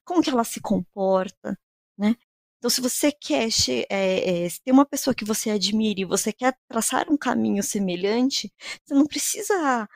como 0.04 0.22
que 0.22 0.30
ela 0.30 0.44
se 0.44 0.60
comporta, 0.60 1.58
né? 1.98 2.14
Então, 2.60 2.68
se 2.68 2.82
você 2.82 3.10
quer, 3.10 3.48
é, 3.88 4.44
é, 4.44 4.48
se 4.50 4.60
tem 4.62 4.72
uma 4.72 4.84
pessoa 4.84 5.14
que 5.14 5.24
você 5.24 5.48
admira 5.48 6.00
e 6.00 6.04
você 6.04 6.30
quer 6.30 6.54
traçar 6.68 7.10
um 7.10 7.16
caminho 7.16 7.62
semelhante, 7.62 8.52
você 8.84 8.94
não 8.94 9.06
precisa 9.06 9.88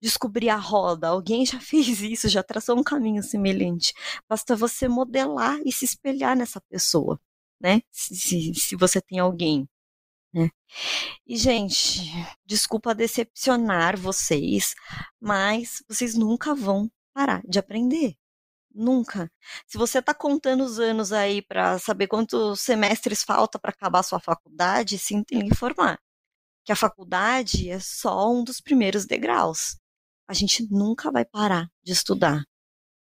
descobrir 0.00 0.48
a 0.48 0.56
roda. 0.56 1.08
Alguém 1.08 1.44
já 1.44 1.60
fez 1.60 2.00
isso, 2.00 2.26
já 2.28 2.42
traçou 2.42 2.78
um 2.78 2.82
caminho 2.82 3.22
semelhante. 3.22 3.92
Basta 4.26 4.56
você 4.56 4.88
modelar 4.88 5.60
e 5.66 5.70
se 5.70 5.84
espelhar 5.84 6.34
nessa 6.34 6.58
pessoa, 6.70 7.20
né? 7.60 7.82
Se, 7.92 8.16
se, 8.16 8.54
se 8.54 8.76
você 8.76 8.98
tem 9.00 9.18
alguém. 9.18 9.68
Né? 10.32 10.50
E, 11.26 11.36
gente, 11.36 12.00
desculpa 12.46 12.94
decepcionar 12.94 13.98
vocês, 13.98 14.74
mas 15.20 15.82
vocês 15.88 16.14
nunca 16.14 16.54
vão 16.54 16.90
parar 17.14 17.42
de 17.46 17.58
aprender. 17.58 18.16
Nunca. 18.76 19.30
Se 19.66 19.78
você 19.78 19.98
está 20.00 20.12
contando 20.14 20.62
os 20.64 20.78
anos 20.78 21.12
aí 21.12 21.40
para 21.42 21.78
saber 21.78 22.06
quantos 22.08 22.60
semestres 22.60 23.22
falta 23.22 23.58
para 23.58 23.70
acabar 23.70 24.00
a 24.00 24.02
sua 24.02 24.20
faculdade, 24.20 24.98
sinto 24.98 25.34
lhe 25.34 25.46
informar 25.46 25.98
que 26.66 26.72
a 26.72 26.76
faculdade 26.76 27.70
é 27.70 27.78
só 27.78 28.28
um 28.32 28.42
dos 28.42 28.60
primeiros 28.60 29.06
degraus. 29.06 29.78
A 30.28 30.34
gente 30.34 30.66
nunca 30.68 31.12
vai 31.12 31.24
parar 31.24 31.70
de 31.82 31.92
estudar. 31.92 32.42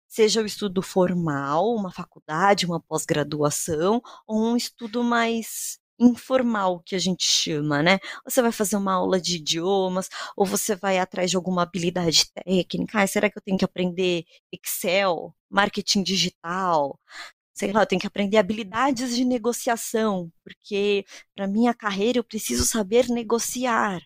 Seja 0.08 0.42
o 0.42 0.46
estudo 0.46 0.80
formal, 0.80 1.74
uma 1.74 1.92
faculdade, 1.92 2.64
uma 2.64 2.80
pós-graduação, 2.80 4.00
ou 4.26 4.52
um 4.52 4.56
estudo 4.56 5.04
mais 5.04 5.78
informal 6.03 6.80
que 6.80 6.94
a 6.94 6.98
gente 6.98 7.24
chama, 7.24 7.82
né? 7.82 7.98
Você 8.24 8.42
vai 8.42 8.53
fazer 8.53 8.76
uma 8.76 8.94
aula 8.94 9.20
de 9.20 9.36
idiomas, 9.36 10.09
ou 10.36 10.44
você 10.46 10.74
vai 10.76 10.98
atrás 10.98 11.30
de 11.30 11.36
alguma 11.36 11.62
habilidade 11.62 12.26
técnica. 12.32 13.00
Ah, 13.00 13.07
será 13.07 13.30
que 13.30 13.38
eu 13.38 13.42
tenho 13.42 13.59
que 13.59 13.64
aprender 13.64 14.24
Excel, 14.53 15.34
marketing 15.50 16.03
digital? 16.03 16.98
Sei 17.55 17.72
lá, 17.72 17.82
eu 17.82 17.86
tenho 17.86 18.00
que 18.00 18.07
aprender 18.07 18.38
habilidades 18.38 19.14
de 19.16 19.24
negociação, 19.24 20.30
porque 20.44 21.05
para 21.34 21.46
minha 21.46 21.74
carreira 21.74 22.18
eu 22.18 22.24
preciso 22.24 22.64
saber 22.66 23.09
negociar. 23.09 24.00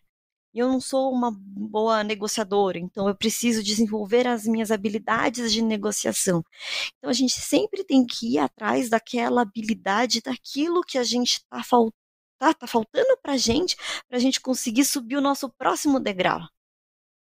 E 0.57 0.59
eu 0.59 0.69
não 0.69 0.81
sou 0.81 1.13
uma 1.13 1.31
boa 1.31 2.03
negociadora, 2.03 2.79
então 2.79 3.07
eu 3.07 3.15
preciso 3.15 3.63
desenvolver 3.63 4.27
as 4.27 4.47
minhas 4.47 4.71
habilidades 4.71 5.53
de 5.53 5.61
negociação. 5.61 6.43
Então 6.97 7.11
a 7.11 7.13
gente 7.13 7.39
sempre 7.39 7.85
tem 7.85 8.07
que 8.07 8.37
ir 8.37 8.39
atrás 8.39 8.89
daquela 8.89 9.43
habilidade, 9.43 10.23
daquilo 10.23 10.81
que 10.83 10.97
a 10.97 11.05
gente 11.05 11.35
está 11.35 11.63
faltando. 11.63 11.93
Tá, 12.39 12.55
tá 12.55 12.67
faltando 12.67 13.19
para 13.23 13.35
a 13.35 13.37
gente, 13.37 13.77
para 14.09 14.17
a 14.17 14.21
gente 14.21 14.41
conseguir 14.41 14.87
subir 14.87 15.17
o 15.17 15.21
nosso 15.21 15.51
próximo 15.51 16.01
degrau. 16.01 16.41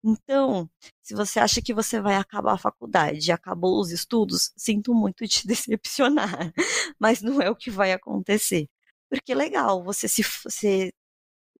Então, 0.02 0.70
se 1.02 1.14
você 1.14 1.38
acha 1.38 1.60
que 1.60 1.74
você 1.74 2.00
vai 2.00 2.16
acabar 2.16 2.54
a 2.54 2.58
faculdade 2.58 3.28
e 3.28 3.32
acabou 3.32 3.78
os 3.80 3.90
estudos, 3.90 4.52
sinto 4.56 4.94
muito 4.94 5.26
te 5.28 5.46
decepcionar, 5.46 6.52
mas 6.98 7.20
não 7.20 7.42
é 7.42 7.50
o 7.50 7.56
que 7.56 7.70
vai 7.70 7.92
acontecer. 7.92 8.68
Porque 9.10 9.34
legal, 9.34 9.84
você 9.84 10.08
se 10.08 10.22
você 10.44 10.90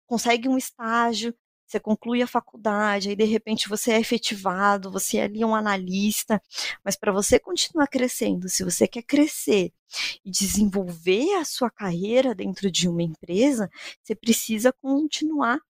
consegue 0.06 0.48
um 0.48 0.56
estágio, 0.58 1.34
você 1.68 1.78
conclui 1.78 2.22
a 2.22 2.26
faculdade, 2.26 3.10
aí 3.10 3.16
de 3.16 3.24
repente 3.24 3.68
você 3.68 3.92
é 3.92 4.00
efetivado, 4.00 4.90
você 4.90 5.18
é 5.18 5.24
ali 5.24 5.44
um 5.44 5.54
analista, 5.54 6.42
mas 6.82 6.96
para 6.96 7.12
você 7.12 7.38
continuar 7.38 7.86
crescendo, 7.88 8.48
se 8.48 8.64
você 8.64 8.88
quer 8.88 9.02
crescer 9.02 9.72
e 10.24 10.30
desenvolver 10.30 11.34
a 11.34 11.44
sua 11.44 11.70
carreira 11.70 12.34
dentro 12.34 12.70
de 12.70 12.88
uma 12.88 13.02
empresa, 13.02 13.70
você 14.02 14.14
precisa 14.14 14.72
continuar 14.72 15.60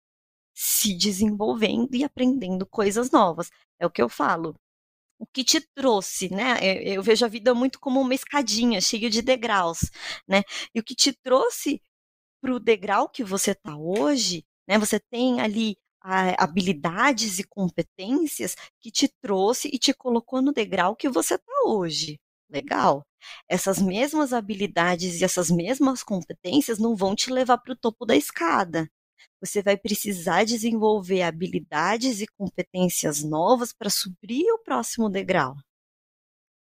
se 0.54 0.94
desenvolvendo 0.94 1.94
e 1.94 2.04
aprendendo 2.04 2.66
coisas 2.66 3.10
novas. 3.10 3.50
É 3.78 3.86
o 3.86 3.90
que 3.90 4.02
eu 4.02 4.08
falo. 4.08 4.54
O 5.18 5.26
que 5.26 5.44
te 5.44 5.60
trouxe, 5.60 6.28
né? 6.32 6.58
Eu 6.84 7.02
vejo 7.02 7.24
a 7.24 7.28
vida 7.28 7.54
muito 7.54 7.80
como 7.80 8.00
uma 8.00 8.14
escadinha, 8.14 8.80
cheia 8.80 9.10
de 9.10 9.22
degraus, 9.22 9.90
né? 10.26 10.42
E 10.74 10.80
o 10.80 10.82
que 10.82 10.94
te 10.94 11.12
trouxe 11.12 11.80
para 12.40 12.54
o 12.54 12.60
degrau 12.60 13.08
que 13.08 13.24
você 13.24 13.52
está 13.52 13.76
hoje, 13.76 14.44
né? 14.66 14.78
Você 14.78 15.00
tem 15.00 15.40
ali 15.40 15.76
habilidades 16.38 17.38
e 17.38 17.44
competências 17.44 18.54
que 18.80 18.90
te 18.90 19.08
trouxe 19.20 19.68
e 19.72 19.78
te 19.78 19.92
colocou 19.94 20.42
no 20.42 20.52
degrau 20.52 20.96
que 20.96 21.08
você 21.08 21.34
está 21.34 21.52
hoje. 21.66 22.18
Legal. 22.50 23.02
Essas 23.48 23.78
mesmas 23.80 24.32
habilidades 24.32 25.20
e 25.20 25.24
essas 25.24 25.50
mesmas 25.50 26.02
competências 26.02 26.78
não 26.78 26.96
vão 26.96 27.14
te 27.14 27.30
levar 27.30 27.58
para 27.58 27.72
o 27.72 27.76
topo 27.76 28.06
da 28.06 28.16
escada. 28.16 28.88
Você 29.40 29.62
vai 29.62 29.76
precisar 29.76 30.44
desenvolver 30.44 31.22
habilidades 31.22 32.20
e 32.20 32.26
competências 32.38 33.22
novas 33.22 33.72
para 33.72 33.90
subir 33.90 34.50
o 34.52 34.58
próximo 34.58 35.08
degrau. 35.10 35.56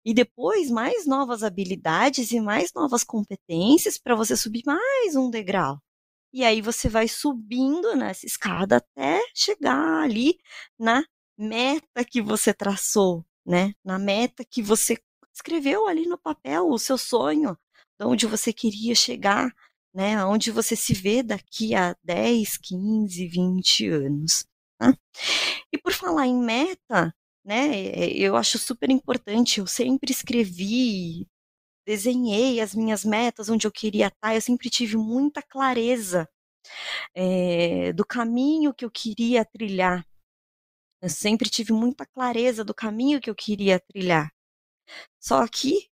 E 0.06 0.14
depois, 0.14 0.70
mais 0.70 1.06
novas 1.06 1.44
habilidades 1.44 2.32
e 2.32 2.40
mais 2.40 2.72
novas 2.74 3.04
competências 3.04 3.98
para 3.98 4.16
você 4.16 4.36
subir 4.36 4.64
mais 4.66 5.16
um 5.16 5.30
degrau. 5.30 5.80
E 6.34 6.44
aí 6.46 6.62
você 6.62 6.88
vai 6.88 7.08
subindo 7.08 7.96
nessa 7.96 8.26
escada 8.26 8.78
até 8.78 9.20
chegar 9.36 10.04
ali 10.04 10.38
na 10.80 11.04
meta 11.38 12.06
que 12.06 12.22
você 12.22 12.54
traçou, 12.54 13.26
né? 13.46 13.74
Na 13.84 14.00
meta 14.00 14.46
que 14.46 14.62
você 14.62 14.98
escreveu 15.34 15.88
ali 15.88 16.06
no 16.06 16.18
papel, 16.18 16.70
o 16.70 16.80
seu 16.80 16.98
sonho, 16.98 17.58
de 18.00 18.06
onde 18.06 18.28
você 18.28 18.54
queria 18.54 18.96
chegar, 18.96 19.54
né? 19.94 20.24
Onde 20.26 20.52
você 20.52 20.76
se 20.76 20.94
vê 20.94 21.22
daqui 21.22 21.76
a 21.76 21.96
10, 22.04 22.58
15, 22.58 23.28
20 23.28 23.88
anos. 23.90 24.46
Tá? 24.80 24.94
E 25.74 25.78
por 25.78 25.94
falar 25.94 26.28
em 26.28 26.40
meta, 26.42 27.14
né? 27.44 27.86
Eu 28.14 28.36
acho 28.36 28.58
super 28.58 28.90
importante, 28.90 29.60
eu 29.60 29.68
sempre 29.68 30.12
escrevi 30.12 31.28
desenhei 31.92 32.62
as 32.62 32.74
minhas 32.74 33.04
metas, 33.04 33.50
onde 33.50 33.68
eu 33.68 33.72
queria 33.72 34.08
estar, 34.08 34.34
eu 34.34 34.40
sempre 34.40 34.70
tive 34.70 34.96
muita 34.96 35.42
clareza 35.42 36.26
é, 37.14 37.92
do 37.92 38.06
caminho 38.06 38.74
que 38.74 38.86
eu 38.86 38.90
queria 38.90 39.44
trilhar. 39.44 40.08
Eu 41.02 41.10
sempre 41.10 41.50
tive 41.50 41.74
muita 41.74 42.06
clareza 42.06 42.64
do 42.64 42.74
caminho 42.74 43.20
que 43.20 43.30
eu 43.30 43.36
queria 43.36 43.78
trilhar. 43.78 44.32
Só 45.20 45.46
que, 45.50 45.90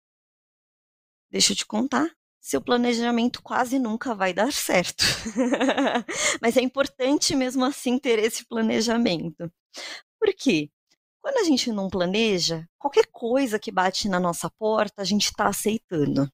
deixa 1.30 1.54
eu 1.54 1.58
te 1.58 1.66
contar, 1.66 2.10
seu 2.42 2.60
planejamento 2.60 3.44
quase 3.44 3.78
nunca 3.78 4.16
vai 4.16 4.34
dar 4.34 4.52
certo. 4.52 5.04
Mas 6.42 6.58
é 6.58 6.62
importante 6.62 7.36
mesmo 7.36 7.64
assim 7.66 8.00
ter 8.00 8.18
esse 8.18 8.44
planejamento. 8.48 9.48
Por 10.20 10.34
quê? 10.36 10.72
Quando 11.24 11.38
a 11.38 11.44
gente 11.46 11.72
não 11.72 11.90
planeja, 11.90 12.68
qualquer 12.78 13.08
coisa 13.10 13.58
que 13.58 13.72
bate 13.72 14.10
na 14.10 14.20
nossa 14.20 14.50
porta, 14.60 15.02
a 15.02 15.06
gente 15.06 15.28
está 15.28 15.48
aceitando. 15.48 16.30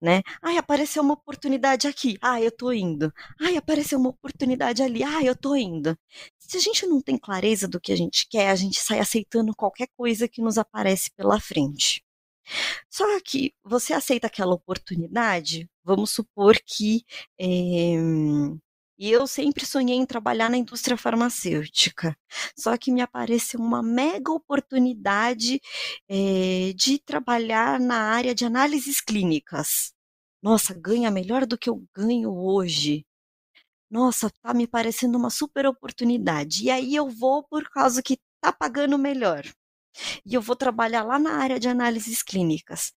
Né? 0.00 0.22
Ai, 0.40 0.56
apareceu 0.58 1.02
uma 1.02 1.14
oportunidade 1.14 1.88
aqui. 1.88 2.16
Ah, 2.22 2.40
eu 2.40 2.52
tô 2.52 2.72
indo. 2.72 3.12
Ai, 3.40 3.56
apareceu 3.56 3.98
uma 3.98 4.10
oportunidade 4.10 4.80
ali. 4.80 5.02
Ah, 5.02 5.24
eu 5.24 5.34
tô 5.34 5.56
indo. 5.56 5.98
Se 6.38 6.56
a 6.56 6.60
gente 6.60 6.86
não 6.86 7.00
tem 7.02 7.18
clareza 7.18 7.66
do 7.66 7.80
que 7.80 7.90
a 7.90 7.96
gente 7.96 8.28
quer, 8.30 8.50
a 8.50 8.54
gente 8.54 8.78
sai 8.78 9.00
aceitando 9.00 9.56
qualquer 9.56 9.88
coisa 9.96 10.28
que 10.28 10.40
nos 10.40 10.56
aparece 10.56 11.10
pela 11.16 11.40
frente. 11.40 12.00
Só 12.88 13.04
que 13.24 13.52
você 13.64 13.92
aceita 13.92 14.28
aquela 14.28 14.54
oportunidade, 14.54 15.68
vamos 15.84 16.12
supor 16.12 16.56
que 16.64 17.04
é, 17.40 17.96
e 18.98 19.10
eu 19.10 19.26
sempre 19.26 19.66
sonhei 19.66 19.96
em 19.96 20.06
trabalhar 20.06 20.50
na 20.50 20.56
indústria 20.56 20.96
farmacêutica. 20.96 22.16
Só 22.56 22.76
que 22.76 22.90
me 22.90 23.00
apareceu 23.00 23.60
uma 23.60 23.82
mega 23.82 24.32
oportunidade 24.32 25.60
é, 26.08 26.72
de 26.74 26.98
trabalhar 26.98 27.78
na 27.80 27.96
área 27.96 28.34
de 28.34 28.44
análises 28.44 29.00
clínicas. 29.00 29.92
Nossa, 30.42 30.74
ganha 30.74 31.10
melhor 31.10 31.46
do 31.46 31.58
que 31.58 31.68
eu 31.70 31.84
ganho 31.94 32.32
hoje. 32.34 33.04
Nossa, 33.90 34.30
tá 34.42 34.54
me 34.54 34.66
parecendo 34.66 35.18
uma 35.18 35.30
super 35.30 35.66
oportunidade. 35.66 36.64
E 36.64 36.70
aí 36.70 36.94
eu 36.94 37.08
vou 37.10 37.42
por 37.44 37.68
causa 37.70 38.02
que 38.02 38.18
tá 38.40 38.52
pagando 38.52 38.98
melhor. 38.98 39.44
E 40.26 40.34
eu 40.34 40.42
vou 40.42 40.56
trabalhar 40.56 41.02
lá 41.04 41.18
na 41.18 41.36
área 41.36 41.60
de 41.60 41.68
análises 41.68 42.22
clínicas 42.22 42.92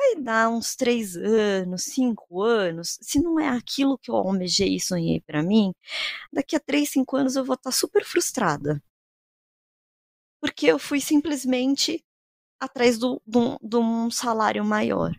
vai 0.00 0.22
dar 0.22 0.48
uns 0.50 0.74
três 0.74 1.16
anos, 1.16 1.84
cinco 1.84 2.42
anos, 2.42 2.98
se 3.02 3.20
não 3.20 3.38
é 3.38 3.48
aquilo 3.48 3.98
que 3.98 4.10
eu 4.10 4.16
almejei 4.16 4.76
e 4.76 4.80
sonhei 4.80 5.20
para 5.20 5.42
mim, 5.42 5.72
daqui 6.32 6.56
a 6.56 6.60
três, 6.60 6.90
cinco 6.90 7.16
anos 7.16 7.36
eu 7.36 7.44
vou 7.44 7.54
estar 7.54 7.70
tá 7.70 7.76
super 7.76 8.04
frustrada. 8.04 8.82
Porque 10.40 10.66
eu 10.66 10.78
fui 10.78 11.00
simplesmente 11.00 12.04
atrás 12.58 12.98
de 12.98 13.76
um 13.76 14.10
salário 14.10 14.64
maior. 14.64 15.12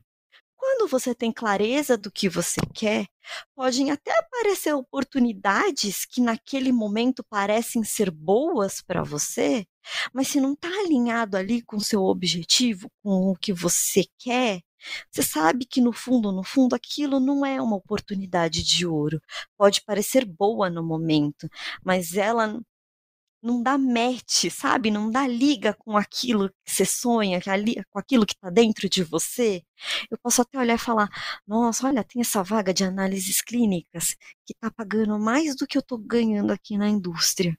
Quando 0.56 0.88
você 0.88 1.16
tem 1.16 1.32
clareza 1.32 1.98
do 1.98 2.12
que 2.12 2.30
você 2.30 2.62
quer, 2.74 3.08
podem 3.56 3.92
até 3.92 4.18
aparecer 4.20 4.74
oportunidades 4.74 6.06
que 6.06 6.22
naquele 6.22 6.72
momento 6.72 7.24
parecem 7.24 7.84
ser 7.84 8.12
boas 8.12 8.82
para 8.82 9.04
você, 9.04 9.66
mas 10.14 10.28
se 10.28 10.40
não 10.40 10.54
está 10.54 10.70
alinhado 10.70 11.36
ali 11.36 11.64
com 11.64 11.78
o 11.78 11.84
seu 11.84 12.04
objetivo, 12.04 12.92
com 13.04 13.32
o 13.32 13.36
que 13.36 13.52
você 13.52 14.06
quer, 14.20 14.62
Você 15.10 15.24
sabe 15.24 15.66
que 15.66 15.82
no 15.82 15.94
fundo, 15.94 16.32
no 16.32 16.44
fundo, 16.44 16.76
aquilo 16.76 17.20
não 17.20 17.46
é 17.46 17.62
uma 17.62 17.76
oportunidade 17.76 18.64
de 18.64 18.86
ouro. 18.86 19.22
Pode 19.58 19.82
parecer 19.84 20.26
boa 20.26 20.70
no 20.70 20.84
momento, 20.84 21.50
mas 21.84 22.16
ela 22.16 22.60
não 23.42 23.62
dá 23.64 23.78
match, 23.78 24.46
sabe? 24.52 24.92
Não 24.92 25.10
dá 25.10 25.28
liga 25.28 25.74
com 25.74 25.98
aquilo 25.98 26.50
que 26.64 26.72
você 26.72 26.86
sonha, 26.86 27.40
com 27.90 28.00
aquilo 28.00 28.26
que 28.26 28.34
está 28.34 28.50
dentro 28.50 28.88
de 28.88 29.04
você. 29.04 29.64
Eu 30.12 30.18
posso 30.22 30.42
até 30.42 30.60
olhar 30.60 30.76
e 30.76 30.78
falar: 30.78 31.10
nossa, 31.48 31.88
olha, 31.88 32.04
tem 32.04 32.22
essa 32.22 32.44
vaga 32.44 32.74
de 32.74 32.84
análises 32.84 33.42
clínicas 33.42 34.16
que 34.46 34.54
está 34.54 34.70
pagando 34.72 35.18
mais 35.20 35.56
do 35.56 35.66
que 35.68 35.78
eu 35.78 35.82
estou 35.82 35.98
ganhando 35.98 36.52
aqui 36.52 36.78
na 36.78 36.88
indústria. 36.90 37.58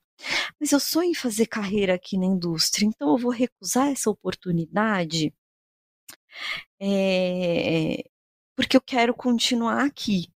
Mas 0.61 0.73
eu 0.73 0.81
sonho 0.81 1.11
em 1.11 1.15
fazer 1.15 1.47
carreira 1.47 1.95
aqui 1.95 2.17
na 2.19 2.27
indústria, 2.27 2.87
então 2.87 3.11
eu 3.11 3.19
vou 3.19 3.33
recusar 3.33 3.89
essa 3.89 4.11
oportunidade 4.11 5.35
é, 6.81 8.05
porque 8.57 8.77
eu 8.77 8.81
quero 8.81 9.15
continuar 9.15 9.85
aqui. 9.85 10.29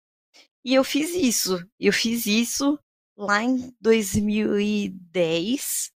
E 0.65 0.75
eu 0.75 0.85
fiz 0.85 1.15
isso. 1.15 1.65
Eu 1.79 1.93
fiz 1.93 2.27
isso 2.27 2.79
lá 3.17 3.43
em 3.43 3.75
2010, 3.81 5.91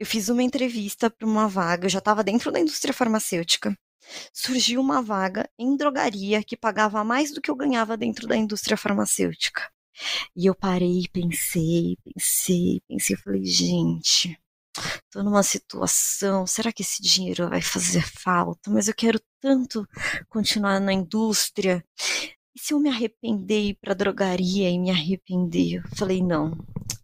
eu 0.00 0.06
fiz 0.06 0.28
uma 0.28 0.42
entrevista 0.42 1.10
para 1.10 1.26
uma 1.26 1.48
vaga, 1.48 1.86
eu 1.86 1.90
já 1.90 1.98
estava 1.98 2.24
dentro 2.24 2.50
da 2.50 2.60
indústria 2.60 2.94
farmacêutica. 2.94 3.76
Surgiu 4.32 4.80
uma 4.80 5.02
vaga 5.02 5.48
em 5.58 5.76
drogaria 5.76 6.42
que 6.42 6.56
pagava 6.56 7.04
mais 7.04 7.32
do 7.32 7.42
que 7.42 7.50
eu 7.50 7.56
ganhava 7.56 7.96
dentro 7.96 8.26
da 8.26 8.36
indústria 8.36 8.76
farmacêutica. 8.76 9.70
E 10.34 10.46
eu 10.46 10.54
parei, 10.54 11.02
pensei, 11.12 11.96
pensei, 12.04 12.80
pensei, 12.88 13.16
falei, 13.16 13.44
gente, 13.44 14.38
tô 15.10 15.22
numa 15.22 15.42
situação, 15.42 16.46
será 16.46 16.72
que 16.72 16.82
esse 16.82 17.02
dinheiro 17.02 17.48
vai 17.48 17.62
fazer 17.62 18.02
falta? 18.22 18.70
Mas 18.70 18.88
eu 18.88 18.94
quero 18.94 19.20
tanto 19.40 19.86
continuar 20.28 20.80
na 20.80 20.92
indústria. 20.92 21.84
E 22.54 22.60
se 22.60 22.74
eu 22.74 22.80
me 22.80 22.88
arrepender 22.88 23.70
ir 23.70 23.78
para 23.80 23.94
drogaria 23.94 24.68
e 24.70 24.78
me 24.78 24.90
arrepender? 24.90 25.76
Eu 25.76 25.96
falei, 25.96 26.22
não, 26.22 26.56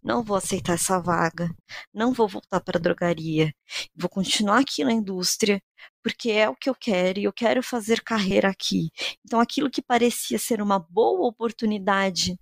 não 0.03 0.23
vou 0.23 0.37
aceitar 0.37 0.73
essa 0.73 0.99
vaga, 0.99 1.49
não 1.93 2.13
vou 2.13 2.27
voltar 2.27 2.61
para 2.61 2.79
drogaria, 2.79 3.53
vou 3.95 4.09
continuar 4.09 4.59
aqui 4.59 4.83
na 4.83 4.93
indústria, 4.93 5.61
porque 6.03 6.29
é 6.31 6.47
o 6.49 6.55
que 6.55 6.69
eu 6.69 6.75
quero 6.75 7.19
e 7.19 7.23
eu 7.23 7.33
quero 7.33 7.63
fazer 7.63 8.03
carreira 8.03 8.49
aqui. 8.49 8.89
Então, 9.25 9.39
aquilo 9.39 9.71
que 9.71 9.81
parecia 9.81 10.37
ser 10.37 10.61
uma 10.61 10.77
boa 10.79 11.27
oportunidade 11.27 12.37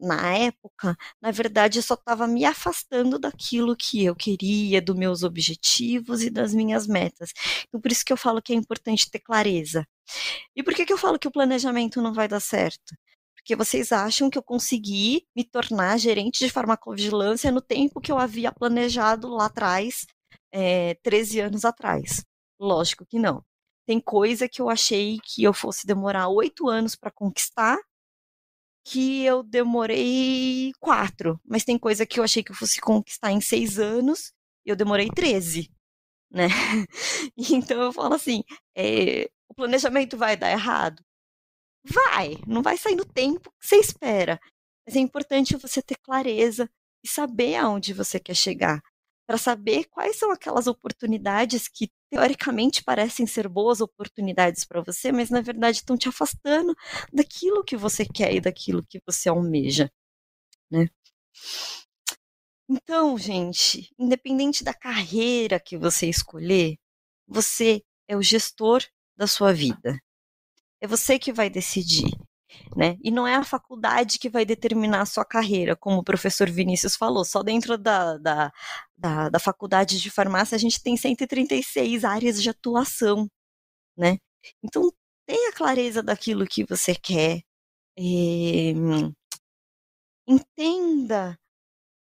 na 0.00 0.36
época, 0.36 0.96
na 1.20 1.30
verdade, 1.30 1.78
eu 1.78 1.82
só 1.82 1.94
estava 1.94 2.26
me 2.26 2.44
afastando 2.44 3.18
daquilo 3.18 3.76
que 3.76 4.04
eu 4.04 4.14
queria, 4.16 4.80
dos 4.80 4.96
meus 4.96 5.22
objetivos 5.22 6.22
e 6.22 6.30
das 6.30 6.54
minhas 6.54 6.86
metas. 6.86 7.32
Então, 7.68 7.80
por 7.80 7.92
isso 7.92 8.04
que 8.04 8.12
eu 8.12 8.16
falo 8.16 8.42
que 8.42 8.52
é 8.52 8.56
importante 8.56 9.10
ter 9.10 9.20
clareza. 9.20 9.86
E 10.56 10.62
por 10.62 10.74
que, 10.74 10.86
que 10.86 10.92
eu 10.92 10.98
falo 10.98 11.18
que 11.18 11.28
o 11.28 11.32
planejamento 11.32 12.00
não 12.00 12.12
vai 12.12 12.28
dar 12.28 12.40
certo? 12.40 12.94
Porque 13.34 13.56
vocês 13.56 13.92
acham 13.92 14.28
que 14.30 14.38
eu 14.38 14.42
consegui 14.42 15.26
me 15.34 15.44
tornar 15.44 15.98
gerente 15.98 16.40
de 16.44 16.50
farmacovigilância 16.50 17.50
no 17.50 17.60
tempo 17.60 18.00
que 18.00 18.12
eu 18.12 18.18
havia 18.18 18.52
planejado 18.52 19.28
lá 19.28 19.46
atrás, 19.46 20.06
é, 20.52 20.94
13 21.02 21.40
anos 21.40 21.64
atrás. 21.64 22.24
Lógico 22.60 23.06
que 23.06 23.18
não. 23.18 23.42
Tem 23.86 24.00
coisa 24.00 24.48
que 24.48 24.60
eu 24.62 24.68
achei 24.68 25.18
que 25.24 25.42
eu 25.42 25.52
fosse 25.52 25.86
demorar 25.86 26.28
oito 26.28 26.68
anos 26.68 26.94
para 26.94 27.10
conquistar, 27.10 27.78
que 28.84 29.24
eu 29.24 29.42
demorei 29.42 30.72
quatro. 30.80 31.40
Mas 31.44 31.64
tem 31.64 31.78
coisa 31.78 32.06
que 32.06 32.20
eu 32.20 32.24
achei 32.24 32.42
que 32.42 32.52
eu 32.52 32.56
fosse 32.56 32.80
conquistar 32.80 33.32
em 33.32 33.40
seis 33.40 33.78
anos, 33.78 34.32
e 34.66 34.70
eu 34.70 34.76
demorei 34.76 35.08
13 35.08 35.70
né? 36.30 36.48
Então 37.36 37.82
eu 37.82 37.92
falo 37.92 38.14
assim, 38.14 38.42
é, 38.76 39.28
o 39.48 39.54
planejamento 39.54 40.16
vai 40.16 40.36
dar 40.36 40.50
errado? 40.50 41.02
Vai, 41.84 42.36
não 42.46 42.62
vai 42.62 42.76
sair 42.76 42.96
no 42.96 43.04
tempo 43.04 43.50
que 43.60 43.66
você 43.66 43.76
espera. 43.76 44.40
Mas 44.86 44.96
é 44.96 45.00
importante 45.00 45.56
você 45.56 45.82
ter 45.82 45.96
clareza 45.96 46.70
e 47.04 47.08
saber 47.08 47.56
aonde 47.56 47.94
você 47.94 48.20
quer 48.20 48.36
chegar, 48.36 48.80
para 49.26 49.38
saber 49.38 49.86
quais 49.86 50.16
são 50.16 50.30
aquelas 50.30 50.66
oportunidades 50.66 51.68
que 51.68 51.90
teoricamente 52.10 52.82
parecem 52.82 53.26
ser 53.26 53.48
boas 53.48 53.80
oportunidades 53.80 54.64
para 54.64 54.82
você, 54.82 55.12
mas 55.12 55.30
na 55.30 55.40
verdade 55.40 55.78
estão 55.78 55.96
te 55.96 56.08
afastando 56.08 56.74
daquilo 57.12 57.64
que 57.64 57.76
você 57.76 58.04
quer 58.04 58.34
e 58.34 58.40
daquilo 58.40 58.84
que 58.84 59.00
você 59.06 59.28
almeja, 59.28 59.90
né? 60.70 60.88
Então, 62.68 63.18
gente, 63.18 63.92
independente 63.98 64.62
da 64.62 64.72
carreira 64.74 65.58
que 65.58 65.76
você 65.76 66.08
escolher, 66.08 66.76
você 67.26 67.82
é 68.08 68.16
o 68.16 68.22
gestor 68.22 68.84
da 69.16 69.26
sua 69.26 69.52
vida. 69.52 69.98
É 70.80 70.86
você 70.86 71.18
que 71.18 71.32
vai 71.32 71.50
decidir. 71.50 72.10
Né? 72.76 72.96
E 73.02 73.10
não 73.10 73.26
é 73.26 73.34
a 73.34 73.44
faculdade 73.44 74.18
que 74.18 74.28
vai 74.28 74.44
determinar 74.44 75.02
a 75.02 75.06
sua 75.06 75.24
carreira, 75.24 75.76
como 75.76 75.98
o 75.98 76.04
professor 76.04 76.48
Vinícius 76.50 76.96
falou, 76.96 77.24
só 77.24 77.42
dentro 77.42 77.78
da, 77.78 78.16
da, 78.18 78.52
da, 78.96 79.28
da 79.28 79.38
faculdade 79.38 80.00
de 80.00 80.10
farmácia 80.10 80.56
a 80.56 80.58
gente 80.58 80.82
tem 80.82 80.96
136 80.96 82.04
áreas 82.04 82.42
de 82.42 82.50
atuação, 82.50 83.28
né? 83.96 84.18
Então, 84.62 84.90
tenha 85.26 85.52
clareza 85.52 86.02
daquilo 86.02 86.46
que 86.46 86.64
você 86.64 86.94
quer, 86.94 87.42
é, 87.98 88.72
entenda 90.26 91.38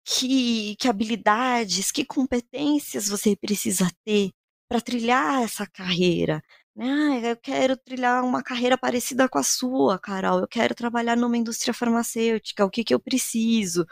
que, 0.05 0.75
que 0.77 0.87
habilidades, 0.87 1.91
que 1.91 2.05
competências 2.05 3.07
você 3.07 3.35
precisa 3.35 3.89
ter 4.05 4.31
para 4.69 4.81
trilhar 4.81 5.43
essa 5.43 5.67
carreira. 5.67 6.43
Ah, 6.75 7.19
eu 7.21 7.37
quero 7.37 7.77
trilhar 7.77 8.23
uma 8.23 8.41
carreira 8.41 8.75
parecida 8.75 9.29
com 9.29 9.37
a 9.37 9.43
sua, 9.43 9.99
Carol. 9.99 10.39
Eu 10.39 10.47
quero 10.47 10.73
trabalhar 10.73 11.15
numa 11.15 11.37
indústria 11.37 11.71
farmacêutica. 11.71 12.65
O 12.65 12.69
que, 12.69 12.83
que 12.83 12.93
eu 12.95 12.99
preciso? 12.99 13.85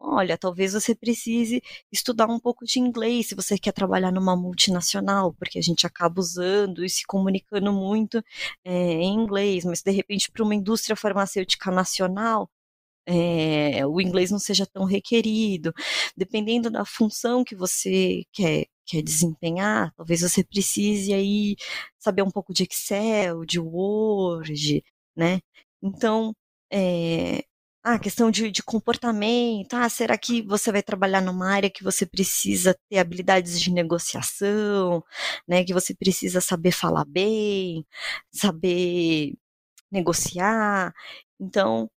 Olha, 0.00 0.36
talvez 0.38 0.74
você 0.74 0.94
precise 0.94 1.62
estudar 1.92 2.26
um 2.28 2.40
pouco 2.40 2.66
de 2.66 2.80
inglês 2.80 3.28
se 3.28 3.34
você 3.34 3.58
quer 3.58 3.72
trabalhar 3.72 4.12
numa 4.12 4.36
multinacional, 4.36 5.32
porque 5.34 5.58
a 5.58 5.62
gente 5.62 5.86
acaba 5.86 6.20
usando 6.20 6.84
e 6.84 6.90
se 6.90 7.04
comunicando 7.06 7.72
muito 7.72 8.22
é, 8.64 8.72
em 8.74 9.14
inglês, 9.14 9.64
mas 9.64 9.82
de 9.82 9.90
repente 9.90 10.30
para 10.30 10.44
uma 10.44 10.54
indústria 10.54 10.96
farmacêutica 10.96 11.70
nacional, 11.70 12.50
é, 13.06 13.86
o 13.86 14.00
inglês 14.00 14.30
não 14.30 14.38
seja 14.38 14.66
tão 14.66 14.84
requerido. 14.84 15.72
Dependendo 16.16 16.70
da 16.70 16.84
função 16.84 17.44
que 17.44 17.56
você 17.56 18.24
quer, 18.32 18.66
quer 18.88 19.02
desempenhar, 19.02 19.92
talvez 19.96 20.22
você 20.22 20.42
precise 20.44 21.12
aí 21.14 21.56
saber 21.98 22.22
um 22.22 22.30
pouco 22.30 22.54
de 22.54 22.64
Excel, 22.64 23.44
de 23.44 23.60
Word, 23.60 24.82
né? 25.16 25.40
Então, 25.82 26.34
é, 26.72 27.44
ah, 27.82 27.98
questão 27.98 28.30
de, 28.30 28.50
de, 28.50 28.62
comportamento. 28.62 29.74
Ah, 29.74 29.88
será 29.88 30.18
que 30.18 30.42
você 30.42 30.70
vai 30.72 30.82
trabalhar 30.82 31.20
numa 31.22 31.48
área 31.50 31.70
que 31.70 31.82
você 31.84 32.04
precisa 32.06 32.76
ter 32.88 32.98
habilidades 32.98 33.60
de 33.60 33.70
negociação, 33.72 35.02
né? 35.46 35.64
Que 35.64 35.72
você 35.74 35.94
precisa 35.94 36.40
saber 36.40 36.72
falar 36.72 37.04
bem, 37.06 37.86
saber 38.32 39.34
negociar. 39.90 40.92
Então, 41.40 41.90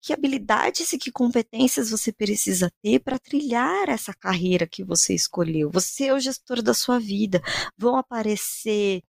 que 0.00 0.12
habilidades 0.12 0.92
e 0.92 0.98
que 0.98 1.10
competências 1.10 1.90
você 1.90 2.12
precisa 2.12 2.70
ter 2.82 3.00
para 3.00 3.18
trilhar 3.18 3.88
essa 3.88 4.14
carreira 4.14 4.66
que 4.66 4.84
você 4.84 5.14
escolheu. 5.14 5.70
Você 5.70 6.06
é 6.06 6.14
o 6.14 6.20
gestor 6.20 6.62
da 6.62 6.74
sua 6.74 6.98
vida. 6.98 7.40
Vão 7.76 7.96
aparecer 7.96 9.02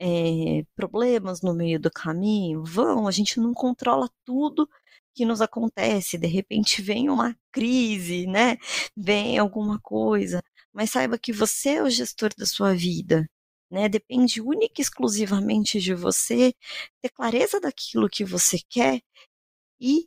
é, 0.00 0.64
problemas 0.74 1.42
no 1.42 1.54
meio 1.54 1.78
do 1.80 1.90
caminho? 1.90 2.64
Vão, 2.64 3.06
a 3.06 3.10
gente 3.10 3.38
não 3.40 3.54
controla 3.54 4.08
tudo 4.24 4.68
que 5.14 5.24
nos 5.24 5.40
acontece. 5.40 6.18
De 6.18 6.26
repente 6.26 6.82
vem 6.82 7.10
uma 7.10 7.36
crise, 7.52 8.26
né? 8.26 8.56
Vem 8.96 9.38
alguma 9.38 9.78
coisa. 9.80 10.42
Mas 10.72 10.90
saiba 10.90 11.18
que 11.18 11.32
você 11.32 11.70
é 11.76 11.82
o 11.82 11.90
gestor 11.90 12.30
da 12.36 12.46
sua 12.46 12.74
vida. 12.74 13.26
Né, 13.70 13.88
depende 13.88 14.38
única 14.42 14.80
e 14.80 14.82
exclusivamente 14.82 15.80
de 15.80 15.94
você 15.94 16.52
ter 17.00 17.08
clareza 17.08 17.58
daquilo 17.58 18.06
que 18.06 18.22
você 18.22 18.58
quer 18.68 19.00
e 19.80 20.06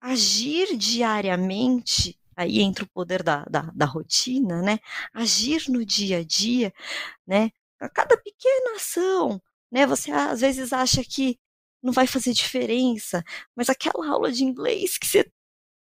agir 0.00 0.76
diariamente, 0.76 2.18
aí 2.36 2.60
entra 2.60 2.84
o 2.84 2.88
poder 2.88 3.22
da, 3.22 3.44
da, 3.44 3.62
da 3.74 3.84
rotina, 3.86 4.62
né? 4.62 4.78
Agir 5.12 5.68
no 5.68 5.84
dia 5.84 6.18
a 6.18 6.24
dia, 6.24 6.72
né? 7.26 7.50
A 7.80 7.88
cada 7.88 8.16
pequena 8.16 8.76
ação, 8.76 9.40
né? 9.70 9.86
Você 9.86 10.10
às 10.10 10.40
vezes 10.40 10.72
acha 10.72 11.02
que 11.04 11.38
não 11.82 11.92
vai 11.92 12.06
fazer 12.06 12.32
diferença, 12.32 13.24
mas 13.56 13.68
aquela 13.68 14.08
aula 14.08 14.32
de 14.32 14.44
inglês 14.44 14.98
que 14.98 15.06
você 15.06 15.30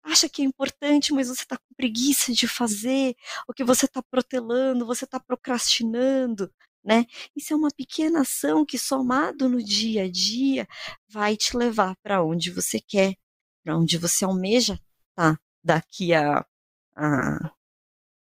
acha 0.03 0.29
que 0.29 0.41
é 0.41 0.45
importante, 0.45 1.13
mas 1.13 1.27
você 1.29 1.43
está 1.43 1.57
com 1.57 1.75
preguiça 1.75 2.33
de 2.33 2.47
fazer, 2.47 3.15
ou 3.47 3.53
que 3.53 3.63
você 3.63 3.85
está 3.85 4.01
protelando, 4.03 4.85
você 4.85 5.05
está 5.05 5.19
procrastinando, 5.19 6.51
né? 6.83 7.05
Isso 7.35 7.53
é 7.53 7.55
uma 7.55 7.69
pequena 7.71 8.21
ação 8.21 8.65
que, 8.65 8.77
somado 8.77 9.47
no 9.49 9.63
dia 9.63 10.03
a 10.03 10.11
dia, 10.11 10.67
vai 11.07 11.37
te 11.37 11.55
levar 11.55 11.95
para 12.03 12.23
onde 12.23 12.51
você 12.51 12.79
quer, 12.81 13.15
para 13.63 13.77
onde 13.77 13.97
você 13.97 14.25
almeja 14.25 14.79
tá 15.15 15.39
daqui 15.63 16.13
a, 16.13 16.45
a 16.95 17.51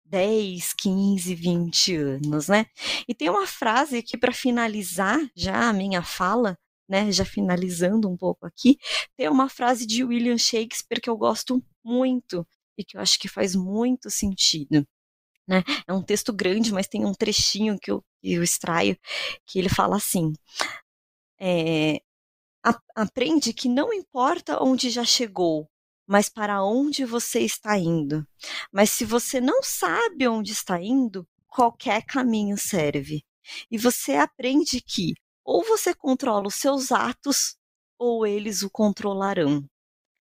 10, 0.05 0.75
15, 0.75 1.35
20 1.35 1.97
anos, 1.97 2.49
né? 2.49 2.67
E 3.09 3.15
tem 3.15 3.31
uma 3.31 3.47
frase 3.47 3.97
aqui 3.97 4.17
para 4.17 4.33
finalizar 4.33 5.19
já 5.35 5.69
a 5.69 5.73
minha 5.73 6.03
fala, 6.03 6.59
né? 6.89 7.11
Já 7.11 7.25
finalizando 7.25 8.09
um 8.09 8.17
pouco 8.17 8.47
aqui, 8.47 8.79
tem 9.17 9.29
uma 9.29 9.49
frase 9.49 9.87
de 9.87 10.05
William 10.05 10.39
Shakespeare 10.39 11.01
que 11.01 11.11
eu 11.11 11.17
gosto 11.17 11.65
muito 11.85 12.47
e 12.77 12.85
que 12.85 12.97
eu 12.97 13.01
acho 13.01 13.19
que 13.19 13.29
faz 13.29 13.55
muito 13.55 14.11
sentido. 14.11 14.87
Né? 15.47 15.65
É 15.87 15.93
um 15.93 16.03
texto 16.03 16.33
grande, 16.33 16.73
mas 16.73 16.87
tem 16.87 17.05
um 17.05 17.15
trechinho 17.15 17.79
que 17.79 17.91
eu, 17.91 18.05
eu 18.23 18.43
extraio 18.43 18.97
que 19.47 19.59
ele 19.59 19.69
fala 19.69 19.97
assim: 19.97 20.33
é, 21.41 22.01
aprende 22.95 23.53
que 23.53 23.69
não 23.69 23.93
importa 23.93 24.63
onde 24.63 24.91
já 24.91 25.05
chegou, 25.05 25.69
mas 26.07 26.29
para 26.29 26.65
onde 26.65 27.05
você 27.05 27.41
está 27.41 27.79
indo. 27.79 28.27
Mas 28.73 28.91
se 28.91 29.05
você 29.05 29.41
não 29.41 29.63
sabe 29.63 30.29
onde 30.29 30.53
está 30.53 30.81
indo, 30.81 31.27
qualquer 31.49 32.05
caminho 32.05 32.57
serve. 32.57 33.25
E 33.71 33.77
você 33.77 34.17
aprende 34.17 34.81
que 34.81 35.15
ou 35.45 35.65
você 35.65 35.95
controla 35.95 36.47
os 36.47 36.55
seus 36.55 36.93
atos 36.93 37.57
ou 37.99 38.27
eles 38.27 38.63
o 38.63 38.71
controlarão. 38.71 39.65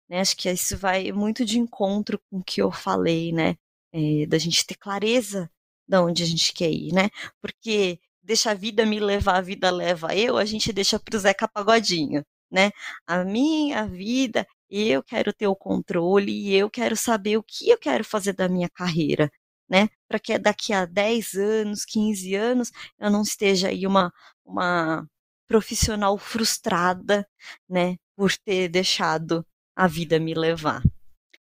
Né? 0.09 0.19
Acho 0.21 0.37
que 0.37 0.49
isso 0.49 0.77
vai 0.77 1.11
muito 1.11 1.43
de 1.43 1.59
encontro 1.59 2.19
com 2.29 2.39
o 2.39 2.43
que 2.43 2.61
eu 2.61 2.71
falei, 2.71 3.31
né? 3.31 3.55
É, 3.91 4.25
da 4.27 4.37
gente 4.37 4.65
ter 4.65 4.75
clareza 4.75 5.49
de 5.87 5.97
onde 5.97 6.23
a 6.23 6.25
gente 6.25 6.53
quer 6.53 6.71
ir, 6.71 6.93
né? 6.93 7.09
Porque 7.41 7.99
deixa 8.27 8.51
a 8.51 8.53
vida 8.53 8.85
me 8.85 8.99
levar, 8.99 9.37
a 9.37 9.41
vida 9.41 9.71
leva 9.71 10.13
eu, 10.13 10.37
a 10.37 10.43
gente 10.43 10.73
deixa 10.73 10.99
para 10.99 11.15
o 11.15 11.19
Zeca 11.19 11.47
Pagodinho, 11.47 12.23
né? 12.51 12.71
A 13.07 13.23
minha 13.23 13.87
vida, 13.87 14.45
eu 14.69 15.01
quero 15.01 15.31
ter 15.33 15.47
o 15.47 15.55
controle 15.55 16.31
e 16.31 16.53
eu 16.53 16.69
quero 16.69 16.95
saber 16.97 17.37
o 17.37 17.43
que 17.43 17.69
eu 17.69 17.77
quero 17.77 18.03
fazer 18.03 18.33
da 18.33 18.49
minha 18.49 18.69
carreira, 18.69 19.31
né? 19.69 19.87
Para 20.09 20.19
que 20.19 20.37
daqui 20.37 20.73
a 20.73 20.85
10 20.85 21.35
anos, 21.35 21.85
15 21.85 22.35
anos, 22.35 22.71
eu 22.99 23.09
não 23.09 23.21
esteja 23.21 23.69
aí 23.69 23.87
uma, 23.87 24.11
uma 24.45 25.07
profissional 25.47 26.17
frustrada, 26.17 27.25
né? 27.69 27.95
Por 28.15 28.33
ter 28.37 28.67
deixado 28.67 29.45
a 29.73 29.87
vida 29.87 30.19
me 30.19 30.33
levar. 30.33 30.83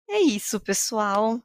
É 0.08 0.20
isso, 0.20 0.58
pessoal. 0.58 1.38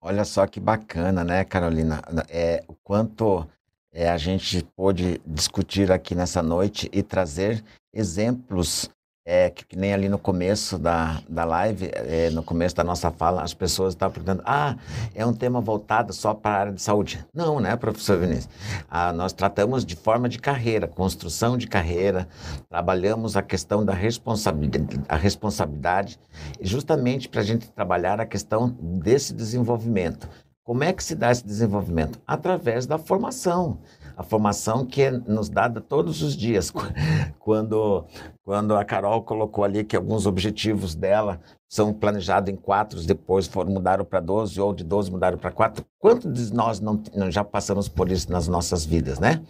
Olha 0.00 0.24
só 0.24 0.46
que 0.46 0.60
bacana, 0.60 1.24
né, 1.24 1.44
Carolina? 1.44 2.02
É, 2.28 2.64
o 2.68 2.74
quanto 2.74 3.46
é, 3.92 4.08
a 4.08 4.16
gente 4.16 4.62
pôde 4.76 5.20
discutir 5.26 5.90
aqui 5.90 6.14
nessa 6.14 6.42
noite 6.42 6.88
e 6.92 7.02
trazer 7.02 7.64
exemplos 7.92 8.88
é, 9.30 9.50
que, 9.50 9.62
que, 9.66 9.76
nem 9.76 9.92
ali 9.92 10.08
no 10.08 10.18
começo 10.18 10.78
da, 10.78 11.20
da 11.28 11.44
live, 11.44 11.90
é, 11.92 12.30
no 12.30 12.42
começo 12.42 12.74
da 12.74 12.82
nossa 12.82 13.10
fala, 13.10 13.42
as 13.42 13.52
pessoas 13.52 13.92
estavam 13.92 14.14
perguntando: 14.14 14.42
ah, 14.46 14.74
é 15.14 15.26
um 15.26 15.34
tema 15.34 15.60
voltado 15.60 16.14
só 16.14 16.32
para 16.32 16.50
a 16.50 16.60
área 16.60 16.72
de 16.72 16.80
saúde. 16.80 17.22
Não, 17.34 17.60
né, 17.60 17.76
professor 17.76 18.18
Vinícius? 18.18 18.48
Ah, 18.88 19.12
nós 19.12 19.34
tratamos 19.34 19.84
de 19.84 19.94
forma 19.94 20.30
de 20.30 20.38
carreira, 20.38 20.88
construção 20.88 21.58
de 21.58 21.66
carreira, 21.66 22.26
trabalhamos 22.70 23.36
a 23.36 23.42
questão 23.42 23.84
da 23.84 23.92
responsabilidade, 23.92 24.98
a 25.06 25.16
responsabilidade 25.16 26.18
justamente 26.62 27.28
para 27.28 27.42
a 27.42 27.44
gente 27.44 27.68
trabalhar 27.68 28.18
a 28.22 28.24
questão 28.24 28.74
desse 28.80 29.34
desenvolvimento. 29.34 30.26
Como 30.64 30.84
é 30.84 30.92
que 30.92 31.02
se 31.02 31.14
dá 31.14 31.30
esse 31.30 31.46
desenvolvimento? 31.46 32.18
Através 32.26 32.86
da 32.86 32.98
formação 32.98 33.78
a 34.18 34.24
formação 34.24 34.84
que 34.84 35.02
é 35.02 35.12
nos 35.12 35.48
dada 35.48 35.80
todos 35.80 36.22
os 36.22 36.36
dias. 36.36 36.72
Quando, 37.38 38.04
quando 38.44 38.76
a 38.76 38.84
Carol 38.84 39.22
colocou 39.22 39.64
ali 39.64 39.82
que 39.82 39.96
alguns 39.96 40.26
objetivos 40.26 40.94
dela 40.94 41.40
são 41.66 41.94
planejados 41.94 42.52
em 42.52 42.56
quatro, 42.56 43.00
depois 43.06 43.46
foram 43.46 43.70
mudaram 43.70 44.04
para 44.04 44.20
12, 44.20 44.60
ou 44.60 44.74
de 44.74 44.84
12 44.84 45.10
mudaram 45.10 45.38
para 45.38 45.50
quatro. 45.50 45.82
Quantos 45.98 46.30
de 46.34 46.52
nós 46.52 46.78
não, 46.78 47.02
não, 47.14 47.30
já 47.30 47.42
passamos 47.42 47.88
por 47.88 48.10
isso 48.10 48.30
nas 48.30 48.48
nossas 48.48 48.84
vidas, 48.84 49.18
né? 49.18 49.42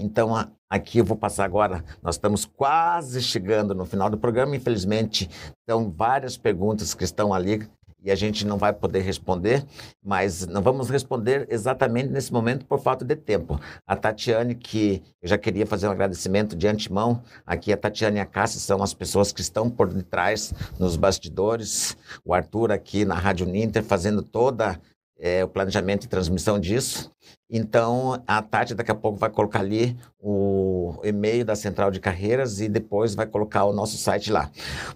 Então, 0.00 0.34
a, 0.34 0.48
aqui 0.68 0.98
eu 0.98 1.04
vou 1.04 1.16
passar 1.16 1.44
agora, 1.44 1.84
nós 2.02 2.16
estamos 2.16 2.44
quase 2.44 3.22
chegando 3.22 3.76
no 3.76 3.84
final 3.84 4.10
do 4.10 4.18
programa, 4.18 4.56
infelizmente, 4.56 5.30
são 5.68 5.88
várias 5.88 6.36
perguntas 6.36 6.94
que 6.94 7.04
estão 7.04 7.32
ali 7.32 7.68
e 8.06 8.10
a 8.12 8.14
gente 8.14 8.46
não 8.46 8.56
vai 8.56 8.72
poder 8.72 9.00
responder, 9.00 9.66
mas 10.02 10.46
não 10.46 10.62
vamos 10.62 10.88
responder 10.88 11.44
exatamente 11.50 12.08
nesse 12.08 12.32
momento 12.32 12.64
por 12.64 12.78
falta 12.78 13.04
de 13.04 13.16
tempo. 13.16 13.60
A 13.84 13.96
Tatiane, 13.96 14.54
que 14.54 15.02
eu 15.20 15.28
já 15.28 15.36
queria 15.36 15.66
fazer 15.66 15.88
um 15.88 15.90
agradecimento 15.90 16.54
de 16.54 16.68
antemão, 16.68 17.20
aqui 17.44 17.72
a 17.72 17.76
Tatiane 17.76 18.18
e 18.18 18.20
a 18.20 18.24
Cássia 18.24 18.60
são 18.60 18.80
as 18.80 18.94
pessoas 18.94 19.32
que 19.32 19.40
estão 19.40 19.68
por 19.68 19.92
detrás, 19.92 20.54
nos 20.78 20.96
bastidores, 20.96 21.96
o 22.24 22.32
Arthur 22.32 22.70
aqui 22.70 23.04
na 23.04 23.16
Rádio 23.16 23.44
Ninter 23.44 23.82
fazendo 23.82 24.22
toda 24.22 24.80
é, 25.18 25.44
o 25.44 25.48
planejamento 25.48 26.04
e 26.04 26.08
transmissão 26.08 26.58
disso. 26.58 27.10
Então, 27.50 28.22
a 28.26 28.42
Tati 28.42 28.74
daqui 28.74 28.90
a 28.90 28.94
pouco 28.94 29.18
vai 29.18 29.30
colocar 29.30 29.60
ali 29.60 29.96
o 30.18 31.00
e-mail 31.04 31.44
da 31.44 31.54
Central 31.54 31.90
de 31.90 32.00
Carreiras 32.00 32.60
e 32.60 32.68
depois 32.68 33.14
vai 33.14 33.26
colocar 33.26 33.64
o 33.64 33.72
nosso 33.72 33.96
site 33.96 34.30
lá. 34.30 34.50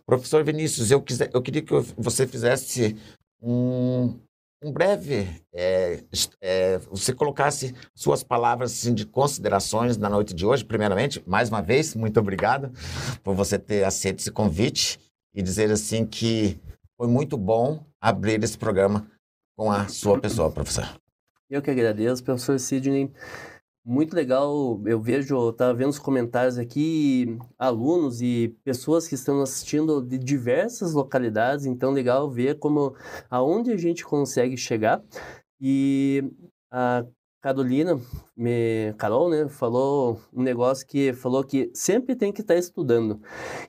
Professor 0.04 0.44
Vinícius, 0.44 0.90
eu, 0.90 1.00
quiser, 1.00 1.30
eu 1.32 1.40
queria 1.40 1.62
que 1.62 1.72
você 1.96 2.26
fizesse 2.26 2.96
um, 3.40 4.18
um 4.62 4.72
breve, 4.72 5.28
é, 5.54 6.02
é, 6.40 6.78
você 6.90 7.14
colocasse 7.14 7.74
suas 7.94 8.22
palavras 8.22 8.72
assim, 8.72 8.92
de 8.92 9.06
considerações 9.06 9.96
na 9.96 10.10
noite 10.10 10.34
de 10.34 10.44
hoje. 10.44 10.64
Primeiramente, 10.64 11.22
mais 11.26 11.48
uma 11.48 11.62
vez, 11.62 11.94
muito 11.94 12.20
obrigado 12.20 12.70
por 13.22 13.34
você 13.34 13.58
ter 13.58 13.84
aceito 13.84 14.18
esse 14.18 14.30
convite 14.30 14.98
e 15.34 15.40
dizer 15.40 15.70
assim 15.70 16.04
que 16.04 16.58
foi 16.96 17.08
muito 17.08 17.38
bom 17.38 17.82
abrir 18.00 18.42
esse 18.42 18.58
programa 18.58 19.06
com 19.60 19.70
a 19.70 19.86
sua 19.88 20.18
pessoa, 20.18 20.50
professor. 20.50 20.88
Eu 21.50 21.60
que 21.60 21.70
agradeço, 21.70 22.24
professor 22.24 22.58
Sidney. 22.58 23.12
Muito 23.84 24.16
legal, 24.16 24.80
eu 24.86 24.98
vejo, 25.02 25.36
eu 25.36 25.50
estava 25.50 25.74
vendo 25.74 25.90
os 25.90 25.98
comentários 25.98 26.56
aqui, 26.56 27.36
alunos 27.58 28.22
e 28.22 28.56
pessoas 28.64 29.06
que 29.06 29.14
estão 29.14 29.42
assistindo 29.42 30.00
de 30.00 30.16
diversas 30.16 30.94
localidades, 30.94 31.66
então 31.66 31.90
legal 31.90 32.30
ver 32.30 32.58
como 32.58 32.96
aonde 33.28 33.70
a 33.70 33.76
gente 33.76 34.02
consegue 34.02 34.56
chegar. 34.56 35.02
E 35.60 36.24
a 36.70 37.04
Carolina, 37.40 37.98
me, 38.36 38.92
Carol, 38.98 39.30
né, 39.30 39.48
falou 39.48 40.20
um 40.30 40.42
negócio 40.42 40.86
que 40.86 41.14
falou 41.14 41.42
que 41.42 41.70
sempre 41.72 42.14
tem 42.14 42.30
que 42.30 42.42
estar 42.42 42.52
tá 42.52 42.60
estudando. 42.60 43.18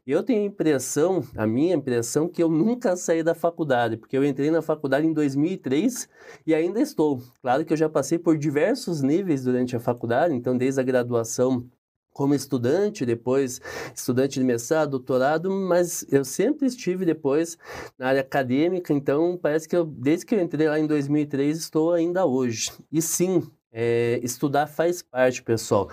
Eu 0.06 0.24
tenho 0.24 0.42
a 0.42 0.46
impressão, 0.46 1.24
a 1.38 1.48
minha 1.48 1.76
impressão, 1.76 2.28
que 2.28 2.44
eu 2.44 2.50
nunca 2.50 2.98
saí 2.98 3.24
da 3.24 3.34
faculdade, 3.34 3.96
porque 3.96 4.18
eu 4.18 4.26
entrei 4.26 4.52
na 4.52 4.62
faculdade 4.62 5.08
em 5.08 5.14
2003 5.14 6.10
e 6.46 6.54
ainda 6.54 6.82
estou. 6.82 7.22
Claro 7.42 7.64
que 7.64 7.72
eu 7.72 7.78
já 7.78 7.88
passei 7.88 8.20
por 8.20 8.38
diversos 8.38 9.02
níveis 9.02 9.46
durante 9.46 9.74
a 9.74 9.80
faculdade, 9.80 10.36
então 10.36 10.58
desde 10.58 10.82
a 10.82 10.84
graduação 10.84 11.66
como 12.12 12.36
estudante, 12.36 13.06
depois 13.06 13.62
estudante 13.96 14.38
de 14.38 14.46
mestrado, 14.46 14.92
doutorado, 14.92 15.50
mas 15.50 16.06
eu 16.12 16.26
sempre 16.26 16.68
estive 16.68 17.06
depois 17.06 17.58
na 17.98 18.08
área 18.08 18.22
acadêmica, 18.22 18.94
então 18.94 19.40
parece 19.42 19.66
que 19.68 19.76
eu, 19.78 19.86
desde 19.86 20.26
que 20.26 20.36
eu 20.36 20.42
entrei 20.42 20.68
lá 20.68 20.78
em 20.78 20.86
2003, 20.86 21.58
estou 21.58 21.94
ainda 21.94 22.26
hoje. 22.26 22.72
E 22.92 23.02
sim, 23.02 23.42
é, 23.72 24.20
estudar 24.24 24.68
faz 24.68 25.02
parte, 25.02 25.42
pessoal. 25.42 25.90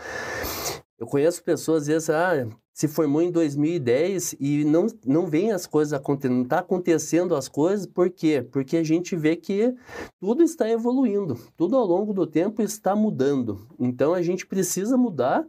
Eu 0.99 1.07
conheço 1.07 1.43
pessoas, 1.45 1.83
às 1.83 1.87
vezes, 1.87 2.11
ah, 2.11 2.47
se 2.79 2.89
formou 2.89 3.23
em 3.23 3.31
2010 3.31 4.37
e 4.39 4.65
não, 4.65 4.87
não 5.05 5.27
vem 5.27 5.53
as 5.53 5.67
coisas 5.67 5.93
acontecendo, 5.93 6.37
não 6.37 6.43
está 6.43 6.59
acontecendo 6.61 7.35
as 7.35 7.49
coisas, 7.49 7.87
por 7.87 8.09
quê? 8.11 8.41
Porque 8.53 8.77
a 8.77 8.85
gente 8.85 9.17
vê 9.17 9.35
que 9.35 9.75
tudo 10.21 10.43
está 10.43 10.69
evoluindo, 10.69 11.37
tudo 11.57 11.77
ao 11.77 11.85
longo 11.85 12.13
do 12.13 12.27
tempo 12.27 12.63
está 12.63 12.95
mudando. 12.95 13.67
Então 13.79 14.15
a 14.15 14.23
gente 14.23 14.47
precisa 14.47 14.97
mudar 14.97 15.45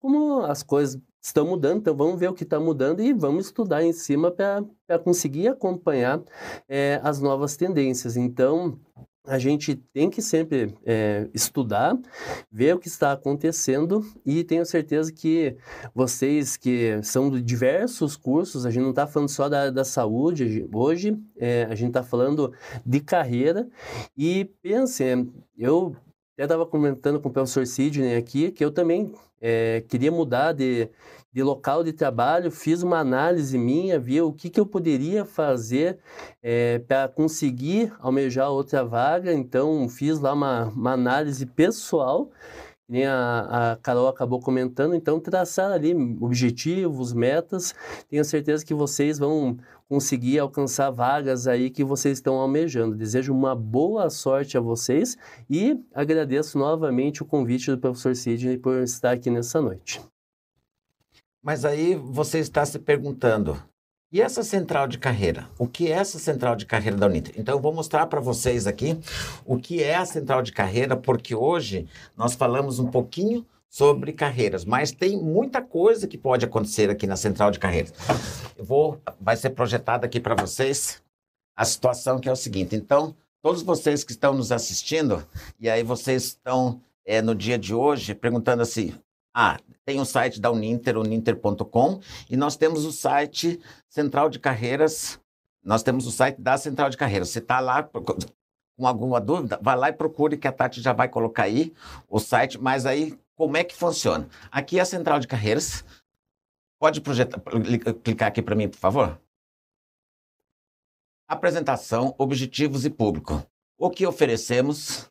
como 0.00 0.40
as 0.40 0.62
coisas 0.62 1.00
estão 1.22 1.46
mudando, 1.46 1.78
então 1.78 1.96
vamos 1.96 2.20
ver 2.20 2.28
o 2.28 2.34
que 2.34 2.44
está 2.44 2.60
mudando 2.60 3.00
e 3.00 3.12
vamos 3.12 3.46
estudar 3.46 3.82
em 3.82 3.92
cima 3.92 4.30
para 4.30 4.98
conseguir 5.02 5.48
acompanhar 5.48 6.22
é, 6.68 7.00
as 7.02 7.20
novas 7.20 7.56
tendências. 7.56 8.16
Então, 8.16 8.78
a 9.26 9.38
gente 9.38 9.74
tem 9.74 10.08
que 10.08 10.22
sempre 10.22 10.74
é, 10.84 11.28
estudar, 11.34 11.98
ver 12.50 12.74
o 12.74 12.78
que 12.78 12.88
está 12.88 13.12
acontecendo 13.12 14.04
e 14.24 14.44
tenho 14.44 14.64
certeza 14.64 15.12
que 15.12 15.56
vocês 15.94 16.56
que 16.56 17.00
são 17.02 17.30
de 17.30 17.42
diversos 17.42 18.16
cursos, 18.16 18.64
a 18.64 18.70
gente 18.70 18.84
não 18.84 18.90
está 18.90 19.06
falando 19.06 19.28
só 19.28 19.48
da, 19.48 19.70
da 19.70 19.84
saúde 19.84 20.68
hoje, 20.72 21.18
é, 21.36 21.66
a 21.68 21.74
gente 21.74 21.88
está 21.88 22.02
falando 22.02 22.52
de 22.84 23.00
carreira 23.00 23.68
e 24.16 24.44
pensem, 24.62 25.32
eu 25.58 25.96
até 26.34 26.44
estava 26.44 26.66
comentando 26.66 27.20
com 27.20 27.28
o 27.28 27.32
professor 27.32 27.66
Sidney 27.66 28.16
aqui 28.16 28.52
que 28.52 28.64
eu 28.64 28.70
também 28.70 29.12
é, 29.40 29.82
queria 29.88 30.12
mudar 30.12 30.52
de, 30.52 30.88
de 31.36 31.42
local 31.42 31.84
de 31.84 31.92
trabalho, 31.92 32.50
fiz 32.50 32.82
uma 32.82 32.98
análise 32.98 33.58
minha, 33.58 34.00
vi 34.00 34.22
o 34.22 34.32
que, 34.32 34.48
que 34.48 34.58
eu 34.58 34.64
poderia 34.64 35.22
fazer 35.22 35.98
é, 36.42 36.78
para 36.78 37.08
conseguir 37.08 37.92
almejar 38.00 38.48
outra 38.50 38.82
vaga, 38.82 39.34
então 39.34 39.86
fiz 39.86 40.18
lá 40.18 40.32
uma, 40.32 40.64
uma 40.68 40.92
análise 40.92 41.44
pessoal 41.44 42.30
nem 42.88 43.04
a, 43.04 43.72
a 43.72 43.76
Carol 43.82 44.08
acabou 44.08 44.40
comentando, 44.40 44.94
então 44.94 45.20
traçar 45.20 45.72
ali 45.72 45.92
objetivos, 46.20 47.12
metas, 47.12 47.74
tenho 48.08 48.24
certeza 48.24 48.64
que 48.64 48.72
vocês 48.72 49.18
vão 49.18 49.58
conseguir 49.88 50.38
alcançar 50.38 50.90
vagas 50.90 51.46
aí 51.46 51.68
que 51.68 51.82
vocês 51.84 52.16
estão 52.16 52.36
almejando. 52.36 52.94
Desejo 52.94 53.34
uma 53.34 53.56
boa 53.56 54.08
sorte 54.08 54.56
a 54.56 54.60
vocês 54.60 55.18
e 55.50 55.78
agradeço 55.92 56.56
novamente 56.56 57.22
o 57.22 57.26
convite 57.26 57.72
do 57.72 57.78
professor 57.78 58.14
Sidney 58.14 58.56
por 58.56 58.82
estar 58.82 59.10
aqui 59.10 59.30
nessa 59.30 59.60
noite. 59.60 60.00
Mas 61.46 61.64
aí 61.64 61.94
você 61.94 62.40
está 62.40 62.66
se 62.66 62.76
perguntando, 62.76 63.56
e 64.12 64.20
essa 64.20 64.42
central 64.42 64.88
de 64.88 64.98
carreira? 64.98 65.48
O 65.56 65.68
que 65.68 65.86
é 65.86 65.90
essa 65.92 66.18
central 66.18 66.56
de 66.56 66.66
carreira 66.66 66.96
da 66.96 67.06
Uninter? 67.06 67.34
Então, 67.38 67.54
eu 67.54 67.60
vou 67.60 67.72
mostrar 67.72 68.04
para 68.08 68.18
vocês 68.18 68.66
aqui 68.66 68.98
o 69.44 69.56
que 69.56 69.80
é 69.80 69.94
a 69.94 70.04
central 70.04 70.42
de 70.42 70.50
carreira, 70.50 70.96
porque 70.96 71.36
hoje 71.36 71.86
nós 72.16 72.34
falamos 72.34 72.80
um 72.80 72.88
pouquinho 72.88 73.46
sobre 73.68 74.12
carreiras, 74.12 74.64
mas 74.64 74.90
tem 74.90 75.22
muita 75.22 75.62
coisa 75.62 76.08
que 76.08 76.18
pode 76.18 76.44
acontecer 76.44 76.90
aqui 76.90 77.06
na 77.06 77.14
central 77.14 77.52
de 77.52 77.60
carreiras. 77.60 77.92
Eu 78.58 78.64
vou, 78.64 79.00
vai 79.20 79.36
ser 79.36 79.50
projetada 79.50 80.04
aqui 80.04 80.18
para 80.18 80.34
vocês 80.34 81.00
a 81.54 81.64
situação 81.64 82.18
que 82.18 82.28
é 82.28 82.32
o 82.32 82.36
seguinte. 82.36 82.74
Então, 82.74 83.14
todos 83.40 83.62
vocês 83.62 84.02
que 84.02 84.10
estão 84.10 84.34
nos 84.34 84.50
assistindo, 84.50 85.24
e 85.60 85.70
aí 85.70 85.84
vocês 85.84 86.24
estão 86.24 86.80
é, 87.04 87.22
no 87.22 87.36
dia 87.36 87.56
de 87.56 87.72
hoje 87.72 88.16
perguntando 88.16 88.62
assim: 88.62 88.92
ah, 89.38 89.58
tem 89.84 90.00
o 90.00 90.04
site 90.06 90.40
da 90.40 90.50
Uninter, 90.50 90.96
uninter.com, 90.96 92.00
e 92.30 92.38
nós 92.38 92.56
temos 92.56 92.86
o 92.86 92.90
site 92.90 93.60
Central 93.86 94.30
de 94.30 94.38
Carreiras, 94.38 95.20
nós 95.62 95.82
temos 95.82 96.06
o 96.06 96.10
site 96.10 96.40
da 96.40 96.56
Central 96.56 96.88
de 96.88 96.96
Carreiras. 96.96 97.28
Você 97.28 97.40
está 97.40 97.60
lá 97.60 97.82
com 97.82 98.86
alguma 98.86 99.20
dúvida, 99.20 99.58
vai 99.60 99.76
lá 99.76 99.90
e 99.90 99.92
procure 99.92 100.38
que 100.38 100.48
a 100.48 100.52
Tati 100.52 100.80
já 100.80 100.94
vai 100.94 101.06
colocar 101.06 101.42
aí 101.42 101.74
o 102.08 102.18
site, 102.18 102.56
mas 102.58 102.86
aí 102.86 103.18
como 103.34 103.58
é 103.58 103.62
que 103.62 103.76
funciona? 103.76 104.26
Aqui 104.50 104.78
é 104.78 104.82
a 104.82 104.86
Central 104.86 105.20
de 105.20 105.28
Carreiras. 105.28 105.84
Pode 106.78 107.02
projetar, 107.02 107.38
clicar 108.02 108.28
aqui 108.28 108.40
para 108.40 108.54
mim, 108.54 108.70
por 108.70 108.78
favor? 108.78 109.20
Apresentação, 111.28 112.14
objetivos 112.16 112.86
e 112.86 112.90
público. 112.90 113.46
O 113.76 113.90
que 113.90 114.06
oferecemos? 114.06 115.10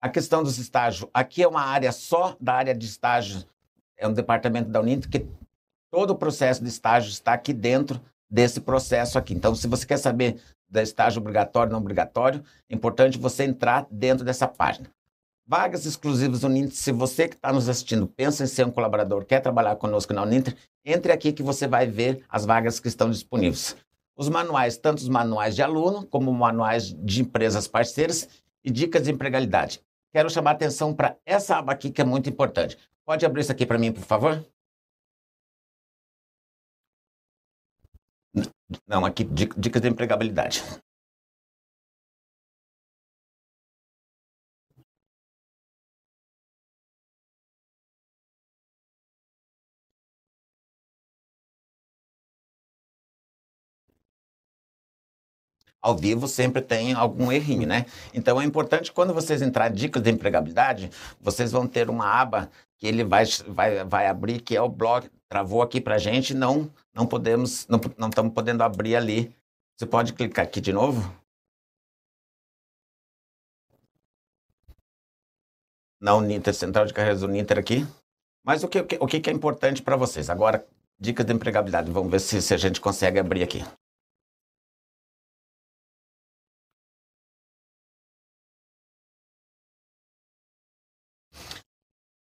A 0.00 0.08
questão 0.08 0.44
dos 0.44 0.58
estágios. 0.58 1.10
Aqui 1.12 1.42
é 1.42 1.48
uma 1.48 1.62
área 1.62 1.90
só 1.90 2.36
da 2.40 2.54
área 2.54 2.74
de 2.74 2.86
estágio 2.86 3.44
é 3.96 4.06
um 4.06 4.12
departamento 4.12 4.70
da 4.70 4.80
Uninter 4.80 5.10
que 5.10 5.26
todo 5.90 6.10
o 6.10 6.16
processo 6.16 6.62
de 6.62 6.68
estágio 6.68 7.10
está 7.10 7.32
aqui 7.32 7.52
dentro 7.52 8.00
desse 8.28 8.60
processo 8.60 9.18
aqui. 9.18 9.34
Então, 9.34 9.54
se 9.54 9.66
você 9.66 9.86
quer 9.86 9.98
saber 9.98 10.40
da 10.68 10.82
estágio 10.82 11.20
obrigatório 11.20 11.72
não 11.72 11.78
obrigatório, 11.78 12.42
é 12.68 12.74
importante 12.74 13.18
você 13.18 13.44
entrar 13.44 13.86
dentro 13.90 14.24
dessa 14.24 14.48
página. 14.48 14.90
Vagas 15.46 15.86
exclusivas 15.86 16.42
Uninter, 16.42 16.74
se 16.74 16.90
você 16.90 17.28
que 17.28 17.36
está 17.36 17.52
nos 17.52 17.68
assistindo 17.68 18.08
pensa 18.08 18.42
em 18.42 18.48
ser 18.48 18.66
um 18.66 18.70
colaborador, 18.70 19.24
quer 19.24 19.40
trabalhar 19.40 19.76
conosco 19.76 20.12
na 20.12 20.22
Uninter, 20.22 20.56
entre 20.84 21.12
aqui 21.12 21.32
que 21.32 21.42
você 21.42 21.68
vai 21.68 21.86
ver 21.86 22.24
as 22.28 22.44
vagas 22.44 22.80
que 22.80 22.88
estão 22.88 23.08
disponíveis. 23.08 23.76
Os 24.16 24.28
manuais, 24.28 24.76
tanto 24.76 24.98
os 24.98 25.08
manuais 25.08 25.54
de 25.54 25.62
aluno, 25.62 26.04
como 26.06 26.32
manuais 26.32 26.92
de 26.92 27.20
empresas 27.20 27.68
parceiras 27.68 28.28
e 28.64 28.70
dicas 28.70 29.04
de 29.04 29.12
empregabilidade. 29.12 29.80
Quero 30.12 30.30
chamar 30.30 30.52
atenção 30.52 30.92
para 30.92 31.16
essa 31.24 31.58
aba 31.58 31.72
aqui 31.72 31.90
que 31.90 32.00
é 32.00 32.04
muito 32.04 32.28
importante. 32.28 32.76
Pode 33.06 33.24
abrir 33.24 33.42
isso 33.42 33.52
aqui 33.52 33.64
para 33.64 33.78
mim, 33.78 33.92
por 33.92 34.02
favor? 34.02 34.44
Não, 38.86 39.04
aqui, 39.04 39.22
dicas 39.24 39.80
de 39.80 39.88
empregabilidade. 39.88 40.62
ao 55.86 55.96
vivo 55.96 56.26
sempre 56.26 56.60
tem 56.60 56.94
algum 56.94 57.30
errinho, 57.30 57.64
né? 57.64 57.86
Então 58.12 58.40
é 58.40 58.44
importante 58.44 58.90
quando 58.90 59.14
vocês 59.14 59.40
entrarem 59.40 59.76
dicas 59.76 60.02
de 60.02 60.10
empregabilidade, 60.10 60.90
vocês 61.20 61.52
vão 61.52 61.64
ter 61.64 61.88
uma 61.88 62.06
aba 62.06 62.50
que 62.78 62.86
ele 62.86 63.04
vai, 63.04 63.24
vai, 63.48 63.84
vai 63.84 64.06
abrir, 64.06 64.40
que 64.40 64.56
é 64.56 64.62
o 64.62 64.68
blog. 64.68 65.10
Travou 65.28 65.62
aqui 65.62 65.80
para 65.80 65.98
gente, 65.98 66.34
não 66.34 66.70
não 66.96 67.06
podemos, 67.06 67.68
não, 67.68 67.78
estamos 68.08 68.32
podendo 68.32 68.62
abrir 68.62 68.96
ali. 68.96 69.36
Você 69.76 69.84
pode 69.84 70.14
clicar 70.14 70.46
aqui 70.46 70.62
de 70.62 70.72
novo? 70.72 71.14
Na 76.00 76.14
Uninter, 76.14 76.54
Central 76.54 76.86
de 76.86 76.94
Carreiras 76.94 77.22
Uninter 77.22 77.58
aqui. 77.58 77.86
Mas 78.42 78.64
o 78.64 78.68
que, 78.68 78.80
o 78.80 78.86
que, 78.86 78.96
o 78.98 79.06
que 79.06 79.28
é 79.28 79.32
importante 79.32 79.82
para 79.82 79.94
vocês? 79.94 80.30
Agora, 80.30 80.66
dicas 80.98 81.26
de 81.26 81.34
empregabilidade. 81.34 81.90
Vamos 81.90 82.10
ver 82.10 82.20
se, 82.20 82.40
se 82.40 82.54
a 82.54 82.56
gente 82.56 82.80
consegue 82.80 83.18
abrir 83.18 83.42
aqui. 83.42 83.62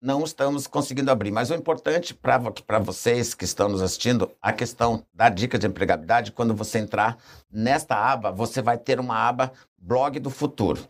Não 0.01 0.23
estamos 0.23 0.67
conseguindo 0.67 1.11
abrir. 1.11 1.31
Mas 1.31 1.49
o 1.49 1.55
importante 1.55 2.13
para 2.13 2.79
vocês 2.79 3.33
que 3.33 3.45
estão 3.45 3.69
nos 3.69 3.81
assistindo, 3.81 4.31
a 4.41 4.53
questão 4.53 5.03
da 5.13 5.29
dica 5.29 5.57
de 5.57 5.67
empregabilidade, 5.67 6.31
quando 6.31 6.55
você 6.55 6.79
entrar 6.79 7.17
nesta 7.51 7.95
aba, 7.95 8.31
você 8.31 8.61
vai 8.61 8.77
ter 8.77 8.99
uma 8.99 9.15
aba 9.15 9.51
Blog 9.77 10.19
do 10.19 10.29
Futuro. 10.29 10.87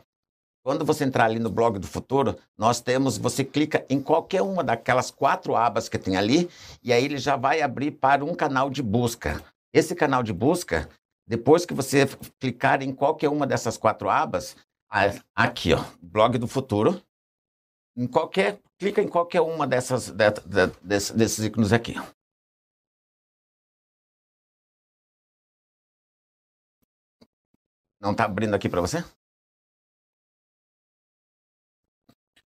Quando 0.63 0.85
você 0.85 1.05
entrar 1.05 1.25
ali 1.25 1.39
no 1.39 1.49
Blog 1.49 1.79
do 1.79 1.87
Futuro, 1.87 2.37
nós 2.57 2.81
temos, 2.81 3.17
você 3.17 3.43
clica 3.43 3.85
em 3.89 3.99
qualquer 4.01 4.41
uma 4.41 4.63
daquelas 4.63 5.09
quatro 5.09 5.55
abas 5.55 5.87
que 5.87 5.97
tem 5.97 6.17
ali, 6.17 6.49
e 6.83 6.91
aí 6.91 7.05
ele 7.05 7.17
já 7.17 7.35
vai 7.35 7.61
abrir 7.61 7.91
para 7.91 8.25
um 8.25 8.35
canal 8.35 8.69
de 8.69 8.83
busca. 8.83 9.41
Esse 9.73 9.95
canal 9.95 10.21
de 10.21 10.33
busca, 10.33 10.89
depois 11.25 11.65
que 11.65 11.73
você 11.73 12.07
clicar 12.39 12.83
em 12.83 12.91
qualquer 12.91 13.29
uma 13.29 13.47
dessas 13.47 13.77
quatro 13.77 14.09
abas, 14.09 14.55
aqui, 15.33 15.73
ó, 15.73 15.83
Blog 16.01 16.37
do 16.37 16.47
Futuro, 16.47 17.01
em 17.99 18.07
qualquer, 18.07 18.61
clica 18.77 19.01
em 19.01 19.09
qualquer 19.09 19.41
uma 19.41 19.67
dessas, 19.67 20.09
de, 20.09 20.31
de, 20.31 20.67
desses, 20.81 21.11
desses 21.11 21.45
ícones 21.45 21.73
aqui. 21.73 21.95
Não 27.99 28.13
está 28.13 28.23
abrindo 28.23 28.53
aqui 28.53 28.69
para 28.69 28.79
você? 28.79 29.03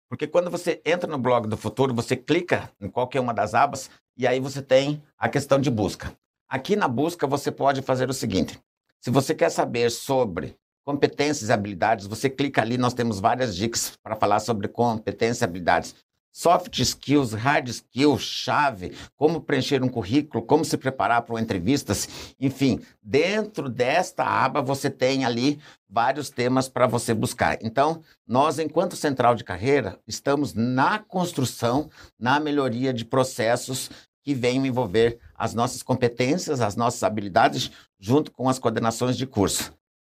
Porque 0.08 0.28
quando 0.28 0.50
você 0.52 0.80
entra 0.84 1.10
no 1.10 1.18
blog 1.18 1.48
do 1.48 1.56
futuro, 1.56 1.92
você 1.92 2.16
clica 2.16 2.72
em 2.80 2.88
qualquer 2.88 3.18
uma 3.18 3.34
das 3.34 3.52
abas 3.52 3.90
e 4.16 4.28
aí 4.28 4.38
você 4.38 4.62
tem 4.62 5.02
a 5.18 5.28
questão 5.28 5.60
de 5.60 5.68
busca. 5.68 6.16
Aqui 6.48 6.76
na 6.76 6.86
busca 6.86 7.26
você 7.26 7.50
pode 7.50 7.82
fazer 7.82 8.08
o 8.08 8.14
seguinte: 8.14 8.60
se 9.00 9.10
você 9.10 9.34
quer 9.34 9.50
saber 9.50 9.90
sobre 9.90 10.56
competências 10.84 11.48
e 11.48 11.52
habilidades, 11.52 12.06
você 12.06 12.28
clica 12.28 12.60
ali, 12.60 12.78
nós 12.78 12.94
temos 12.94 13.20
várias 13.20 13.54
dicas 13.56 13.98
para 14.02 14.16
falar 14.16 14.40
sobre 14.40 14.68
competências 14.68 15.40
e 15.40 15.44
habilidades. 15.44 15.94
Soft 16.32 16.78
skills, 16.78 17.32
hard 17.32 17.68
skills, 17.68 18.22
chave, 18.22 18.96
como 19.16 19.40
preencher 19.40 19.82
um 19.82 19.88
currículo, 19.88 20.44
como 20.44 20.64
se 20.64 20.76
preparar 20.76 21.22
para 21.22 21.40
entrevistas, 21.40 22.34
enfim, 22.38 22.80
dentro 23.02 23.68
desta 23.68 24.24
aba 24.24 24.62
você 24.62 24.88
tem 24.88 25.24
ali 25.24 25.58
vários 25.88 26.30
temas 26.30 26.68
para 26.68 26.86
você 26.86 27.12
buscar. 27.12 27.58
Então, 27.60 28.00
nós, 28.24 28.60
enquanto 28.60 28.94
central 28.94 29.34
de 29.34 29.42
carreira, 29.42 29.98
estamos 30.06 30.54
na 30.54 31.00
construção, 31.00 31.90
na 32.16 32.38
melhoria 32.38 32.92
de 32.94 33.04
processos 33.04 33.90
que 34.22 34.32
venham 34.32 34.64
envolver 34.64 35.18
as 35.34 35.52
nossas 35.52 35.82
competências, 35.82 36.60
as 36.60 36.76
nossas 36.76 37.02
habilidades, 37.02 37.72
junto 37.98 38.30
com 38.30 38.48
as 38.48 38.58
coordenações 38.58 39.16
de 39.16 39.26
curso. 39.26 39.72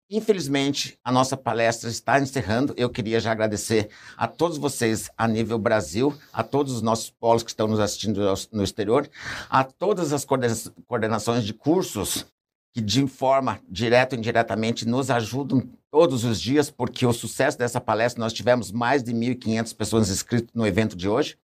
Infelizmente, 0.09 0.97
a 1.03 1.11
nossa 1.11 1.37
palestra 1.37 1.91
está 1.91 2.21
encerrando. 2.21 2.73
Eu 2.77 2.89
queria 2.89 3.19
já 3.19 3.33
agradecer 3.33 3.89
a 4.17 4.29
todos 4.29 4.57
vocês 4.57 5.11
a 5.19 5.27
nível 5.27 5.59
Brasil, 5.59 6.17
a 6.33 6.45
todos 6.45 6.75
os 6.75 6.83
nossos 6.83 7.11
polos 7.11 7.43
que 7.43 7.51
estão 7.51 7.67
nos 7.67 7.81
assistindo 7.81 8.21
no 8.53 8.63
exterior, 8.63 9.11
a 9.51 9.65
todas 9.65 10.13
as 10.13 10.25
coordenações 10.25 11.45
de 11.45 11.53
cursos 11.53 12.25
que 12.73 12.81
de 12.81 13.07
forma 13.07 13.59
direta 13.69 14.15
ou 14.15 14.19
indiretamente 14.19 14.87
nos 14.87 15.11
ajudam 15.11 15.67
todos 15.91 16.25
os 16.25 16.39
dias, 16.39 16.71
porque 16.71 17.07
o 17.07 17.13
sucesso 17.13 17.57
dessa 17.57 17.81
palestra, 17.81 18.21
nós 18.21 18.35
tivemos 18.35 18.71
mais 18.71 19.03
de 19.03 19.15
1.500 19.15 19.75
pessoas 19.75 20.11
inscritas 20.11 20.51
no 20.55 20.67
evento 20.67 20.95
de 20.95 21.09
hoje. 21.09 21.39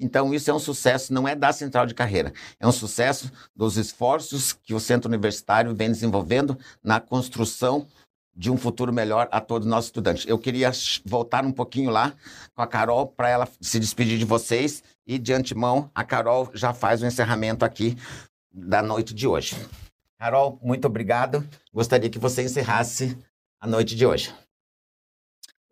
Então, 0.00 0.32
isso 0.32 0.50
é 0.50 0.54
um 0.54 0.58
sucesso, 0.58 1.12
não 1.12 1.28
é 1.28 1.36
da 1.36 1.52
central 1.52 1.84
de 1.84 1.92
carreira, 1.92 2.32
é 2.58 2.66
um 2.66 2.72
sucesso 2.72 3.30
dos 3.54 3.76
esforços 3.76 4.54
que 4.54 4.72
o 4.72 4.80
centro 4.80 5.06
universitário 5.06 5.74
vem 5.74 5.88
desenvolvendo 5.88 6.58
na 6.82 6.98
construção 6.98 7.86
de 8.40 8.50
um 8.50 8.56
futuro 8.56 8.90
melhor 8.90 9.28
a 9.30 9.38
todos 9.38 9.66
os 9.66 9.70
nossos 9.70 9.88
estudantes. 9.88 10.26
Eu 10.26 10.38
queria 10.38 10.72
voltar 11.04 11.44
um 11.44 11.52
pouquinho 11.52 11.90
lá 11.90 12.14
com 12.54 12.62
a 12.62 12.66
Carol 12.66 13.06
para 13.06 13.28
ela 13.28 13.46
se 13.60 13.78
despedir 13.78 14.18
de 14.18 14.24
vocês 14.24 14.82
e 15.06 15.18
de 15.18 15.34
antemão 15.34 15.90
a 15.94 16.02
Carol 16.02 16.50
já 16.54 16.72
faz 16.72 17.02
o 17.02 17.06
encerramento 17.06 17.66
aqui 17.66 17.98
da 18.50 18.80
noite 18.82 19.12
de 19.12 19.28
hoje. 19.28 19.54
Carol, 20.18 20.58
muito 20.62 20.86
obrigado. 20.86 21.46
Gostaria 21.70 22.08
que 22.08 22.18
você 22.18 22.42
encerrasse 22.42 23.14
a 23.60 23.66
noite 23.66 23.94
de 23.94 24.06
hoje. 24.06 24.34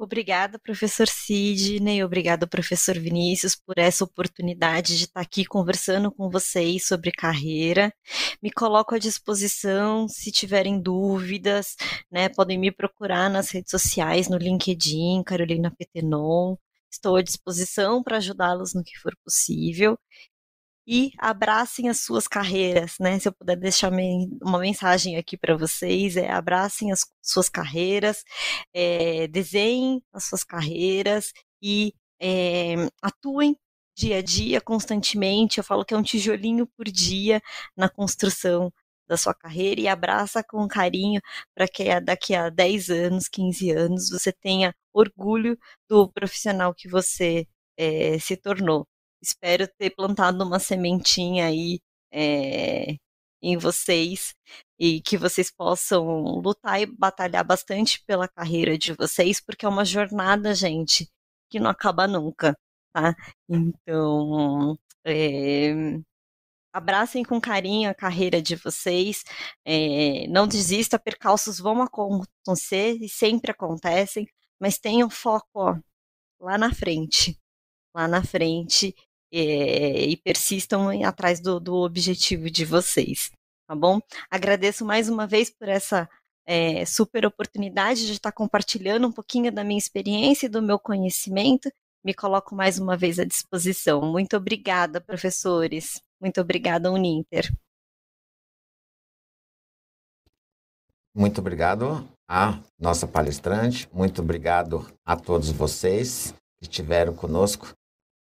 Obrigada, 0.01 0.61
professor 0.61 1.09
Sidney, 1.09 2.05
obrigado, 2.05 2.46
professor 2.46 2.96
Vinícius, 2.96 3.57
por 3.57 3.78
essa 3.78 4.05
oportunidade 4.05 4.96
de 4.96 5.05
estar 5.07 5.20
aqui 5.20 5.44
conversando 5.44 6.12
com 6.12 6.30
vocês 6.30 6.86
sobre 6.86 7.11
carreira. 7.11 7.92
Me 8.40 8.49
coloco 8.53 8.94
à 8.94 8.99
disposição 8.99 10.07
se 10.07 10.30
tiverem 10.30 10.80
dúvidas, 10.80 11.74
né? 12.09 12.28
Podem 12.28 12.57
me 12.57 12.70
procurar 12.70 13.28
nas 13.28 13.51
redes 13.51 13.72
sociais, 13.72 14.28
no 14.28 14.36
LinkedIn, 14.38 15.24
Carolina 15.24 15.74
Petenon. 15.76 16.55
Estou 16.88 17.16
à 17.16 17.22
disposição 17.22 18.01
para 18.01 18.18
ajudá-los 18.18 18.74
no 18.74 18.84
que 18.84 18.96
for 19.01 19.16
possível 19.24 19.99
e 20.91 21.12
abracem 21.18 21.91
as 21.91 22.01
suas 22.01 22.26
carreiras, 22.26 22.95
né? 22.99 23.18
Se 23.18 23.28
eu 23.28 23.32
puder 23.34 23.57
deixar 23.57 23.93
uma 24.43 24.59
mensagem 24.59 25.18
aqui 25.18 25.36
para 25.36 25.55
vocês, 25.55 26.16
é 26.16 26.30
abracem 26.30 26.91
as 26.91 27.01
suas 27.22 27.51
carreiras, 27.51 28.24
é, 28.72 29.28
desenhem 29.28 30.03
as 30.14 30.24
suas 30.24 30.43
carreiras 30.43 31.30
e 31.62 31.93
é, 32.18 32.74
atuem 33.03 33.55
dia 33.95 34.18
a 34.18 34.22
dia, 34.22 34.62
constantemente. 34.62 35.59
Eu 35.59 35.64
falo 35.64 35.84
que 35.84 35.93
é 35.93 35.97
um 35.97 36.03
tijolinho 36.03 36.66
por 36.66 36.86
dia 36.86 37.43
na 37.76 37.89
construção 37.91 38.72
da 39.07 39.16
sua 39.18 39.34
carreira 39.34 39.80
e 39.82 39.89
abraça 39.89 40.43
com 40.43 40.66
carinho 40.68 41.20
para 41.55 41.68
que 41.68 42.01
daqui 42.01 42.34
a 42.34 42.49
10 42.49 42.89
anos, 42.91 43.28
15 43.28 43.70
anos, 43.72 44.11
você 44.11 44.32
tenha 44.32 44.74
orgulho 44.93 45.59
do 45.89 46.11
profissional 46.11 46.74
que 46.74 46.89
você 46.89 47.47
é, 47.76 48.18
se 48.18 48.36
tornou. 48.39 48.86
Espero 49.22 49.68
ter 49.78 49.90
plantado 49.90 50.44
uma 50.44 50.58
sementinha 50.58 51.46
aí 51.46 51.80
é, 52.12 52.96
em 53.42 53.56
vocês 53.56 54.34
e 54.78 55.00
que 55.02 55.16
vocês 55.18 55.50
possam 55.50 56.04
lutar 56.40 56.80
e 56.80 56.86
batalhar 56.86 57.44
bastante 57.44 58.02
pela 58.06 58.28
carreira 58.28 58.78
de 58.78 58.92
vocês, 58.94 59.40
porque 59.40 59.66
é 59.66 59.68
uma 59.68 59.84
jornada, 59.84 60.54
gente, 60.54 61.08
que 61.50 61.60
não 61.60 61.70
acaba 61.70 62.06
nunca, 62.06 62.56
tá? 62.92 63.14
Então, 63.48 64.78
é, 65.04 65.72
abracem 66.72 67.24
com 67.24 67.40
carinho 67.40 67.90
a 67.90 67.94
carreira 67.94 68.40
de 68.42 68.56
vocês, 68.56 69.24
é, 69.64 70.26
não 70.28 70.46
desista, 70.46 70.98
percalços 70.98 71.58
vão 71.58 71.82
acontecer 71.82 72.98
e 73.00 73.08
sempre 73.08 73.50
acontecem, 73.50 74.26
mas 74.60 74.78
tenham 74.78 75.10
foco 75.10 75.48
ó, 75.54 75.76
lá 76.40 76.58
na 76.58 76.72
frente, 76.74 77.38
lá 77.94 78.08
na 78.08 78.22
frente 78.22 78.94
é, 79.33 80.07
e 80.07 80.16
persistam 80.16 80.89
atrás 81.05 81.41
do, 81.41 81.61
do 81.61 81.76
objetivo 81.76 82.51
de 82.51 82.64
vocês, 82.64 83.31
tá 83.66 83.74
bom? 83.74 84.01
Agradeço 84.31 84.85
mais 84.85 85.09
uma 85.09 85.26
vez 85.26 85.51
por 85.51 85.68
essa 85.68 86.09
é, 86.47 86.85
super 86.87 87.26
oportunidade 87.26 88.07
de 88.07 88.12
estar 88.12 88.33
compartilhando 88.33 89.07
um 89.07 89.12
pouquinho 89.12 89.53
da 89.53 89.62
minha 89.62 89.79
experiência 89.79 90.47
e 90.47 90.49
do 90.49 90.62
meu 90.62 90.79
conhecimento. 90.79 91.70
Me 92.03 92.14
coloco 92.14 92.55
mais 92.55 92.79
uma 92.79 92.97
vez 92.97 93.18
à 93.18 93.24
disposição. 93.24 94.01
Muito 94.01 94.37
obrigada, 94.37 95.01
professores. 95.01 96.01
Muito 96.20 96.41
obrigada, 96.41 96.91
Uninter. 96.91 97.53
Muito 101.14 101.41
obrigado 101.41 102.09
a 102.29 102.62
nossa 102.79 103.07
palestrante, 103.07 103.89
muito 103.93 104.22
obrigado 104.22 104.87
a 105.05 105.16
todos 105.16 105.51
vocês 105.51 106.33
que 106.59 106.64
estiveram 106.64 107.14
conosco. 107.14 107.72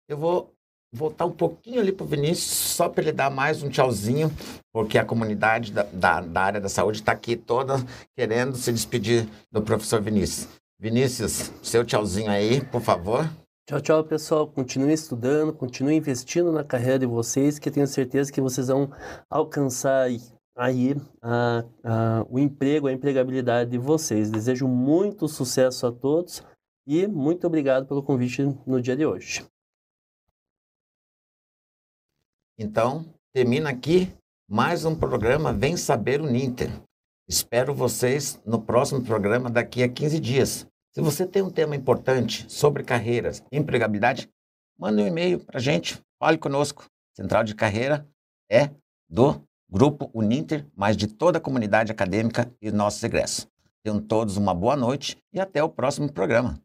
Eu 0.09 0.17
vou 0.17 0.55
voltar 0.93 1.27
um 1.27 1.33
pouquinho 1.33 1.81
ali 1.81 1.93
para 1.93 2.05
o 2.05 2.09
Vinícius, 2.09 2.51
só 2.51 2.89
para 2.89 3.03
ele 3.03 3.13
dar 3.13 3.31
mais 3.31 3.63
um 3.63 3.69
tchauzinho, 3.69 4.31
porque 4.73 4.99
a 4.99 5.05
comunidade 5.05 5.73
da, 5.73 5.83
da, 5.93 6.21
da 6.21 6.41
área 6.43 6.61
da 6.61 6.69
saúde 6.69 6.99
está 6.99 7.13
aqui 7.13 7.37
toda 7.37 7.77
querendo 8.17 8.57
se 8.57 8.73
despedir 8.73 9.29
do 9.53 9.63
professor 9.63 10.01
Vinícius. 10.01 10.49
Vinícius, 10.81 11.53
seu 11.63 11.85
tchauzinho 11.85 12.31
aí, 12.31 12.65
por 12.65 12.81
favor. 12.81 13.29
Tchau, 13.69 13.81
tchau, 13.81 14.05
pessoal. 14.05 14.47
Continue 14.47 14.95
estudando, 14.95 15.53
continue 15.53 15.95
investindo 15.95 16.51
na 16.51 16.65
carreira 16.65 17.01
de 17.01 17.07
vocês, 17.07 17.59
que 17.59 17.71
tenho 17.71 17.87
certeza 17.87 18.33
que 18.33 18.41
vocês 18.41 18.69
vão 18.69 18.91
alcançar 19.29 20.09
aí 20.57 20.97
a, 21.21 21.65
a, 21.85 22.27
o 22.31 22.39
emprego, 22.39 22.87
a 22.87 22.93
empregabilidade 22.93 23.71
de 23.71 23.79
vocês. 23.79 24.31
Desejo 24.31 24.67
muito 24.67 25.29
sucesso 25.29 25.87
a 25.87 25.93
todos 25.93 26.43
e 26.87 27.07
muito 27.07 27.47
obrigado 27.47 27.87
pelo 27.87 28.03
convite 28.03 28.43
no 28.67 28.81
dia 28.81 28.97
de 28.97 29.05
hoje. 29.05 29.45
Então, 32.61 33.07
termina 33.33 33.71
aqui 33.71 34.13
mais 34.51 34.85
um 34.85 34.93
programa 34.93 35.53
Vem 35.53 35.77
Saber 35.77 36.21
o 36.21 36.27
Ninter. 36.27 36.69
Espero 37.29 37.73
vocês 37.73 38.43
no 38.45 38.61
próximo 38.61 39.01
programa 39.01 39.49
daqui 39.49 39.81
a 39.81 39.89
15 39.89 40.19
dias. 40.19 40.67
Se 40.93 41.01
você 41.01 41.25
tem 41.25 41.41
um 41.41 41.53
tema 41.53 41.77
importante 41.77 42.53
sobre 42.53 42.83
carreiras 42.83 43.45
empregabilidade, 43.53 44.29
manda 44.77 45.01
um 45.01 45.07
e-mail 45.07 45.39
para 45.39 45.59
a 45.59 45.61
gente, 45.61 46.03
fale 46.19 46.37
conosco. 46.37 46.87
Central 47.15 47.45
de 47.45 47.55
Carreira 47.55 48.05
é 48.51 48.71
do 49.09 49.41
Grupo 49.71 50.11
Uninter, 50.13 50.67
mas 50.75 50.97
de 50.97 51.07
toda 51.07 51.39
a 51.39 51.41
comunidade 51.41 51.93
acadêmica 51.93 52.53
e 52.61 52.73
nossos 52.73 53.05
egressos. 53.05 53.47
Tenham 53.85 54.01
todos 54.01 54.37
uma 54.37 54.53
boa 54.53 54.75
noite 54.75 55.17
e 55.33 55.39
até 55.39 55.63
o 55.63 55.69
próximo 55.69 56.13
programa. 56.13 56.61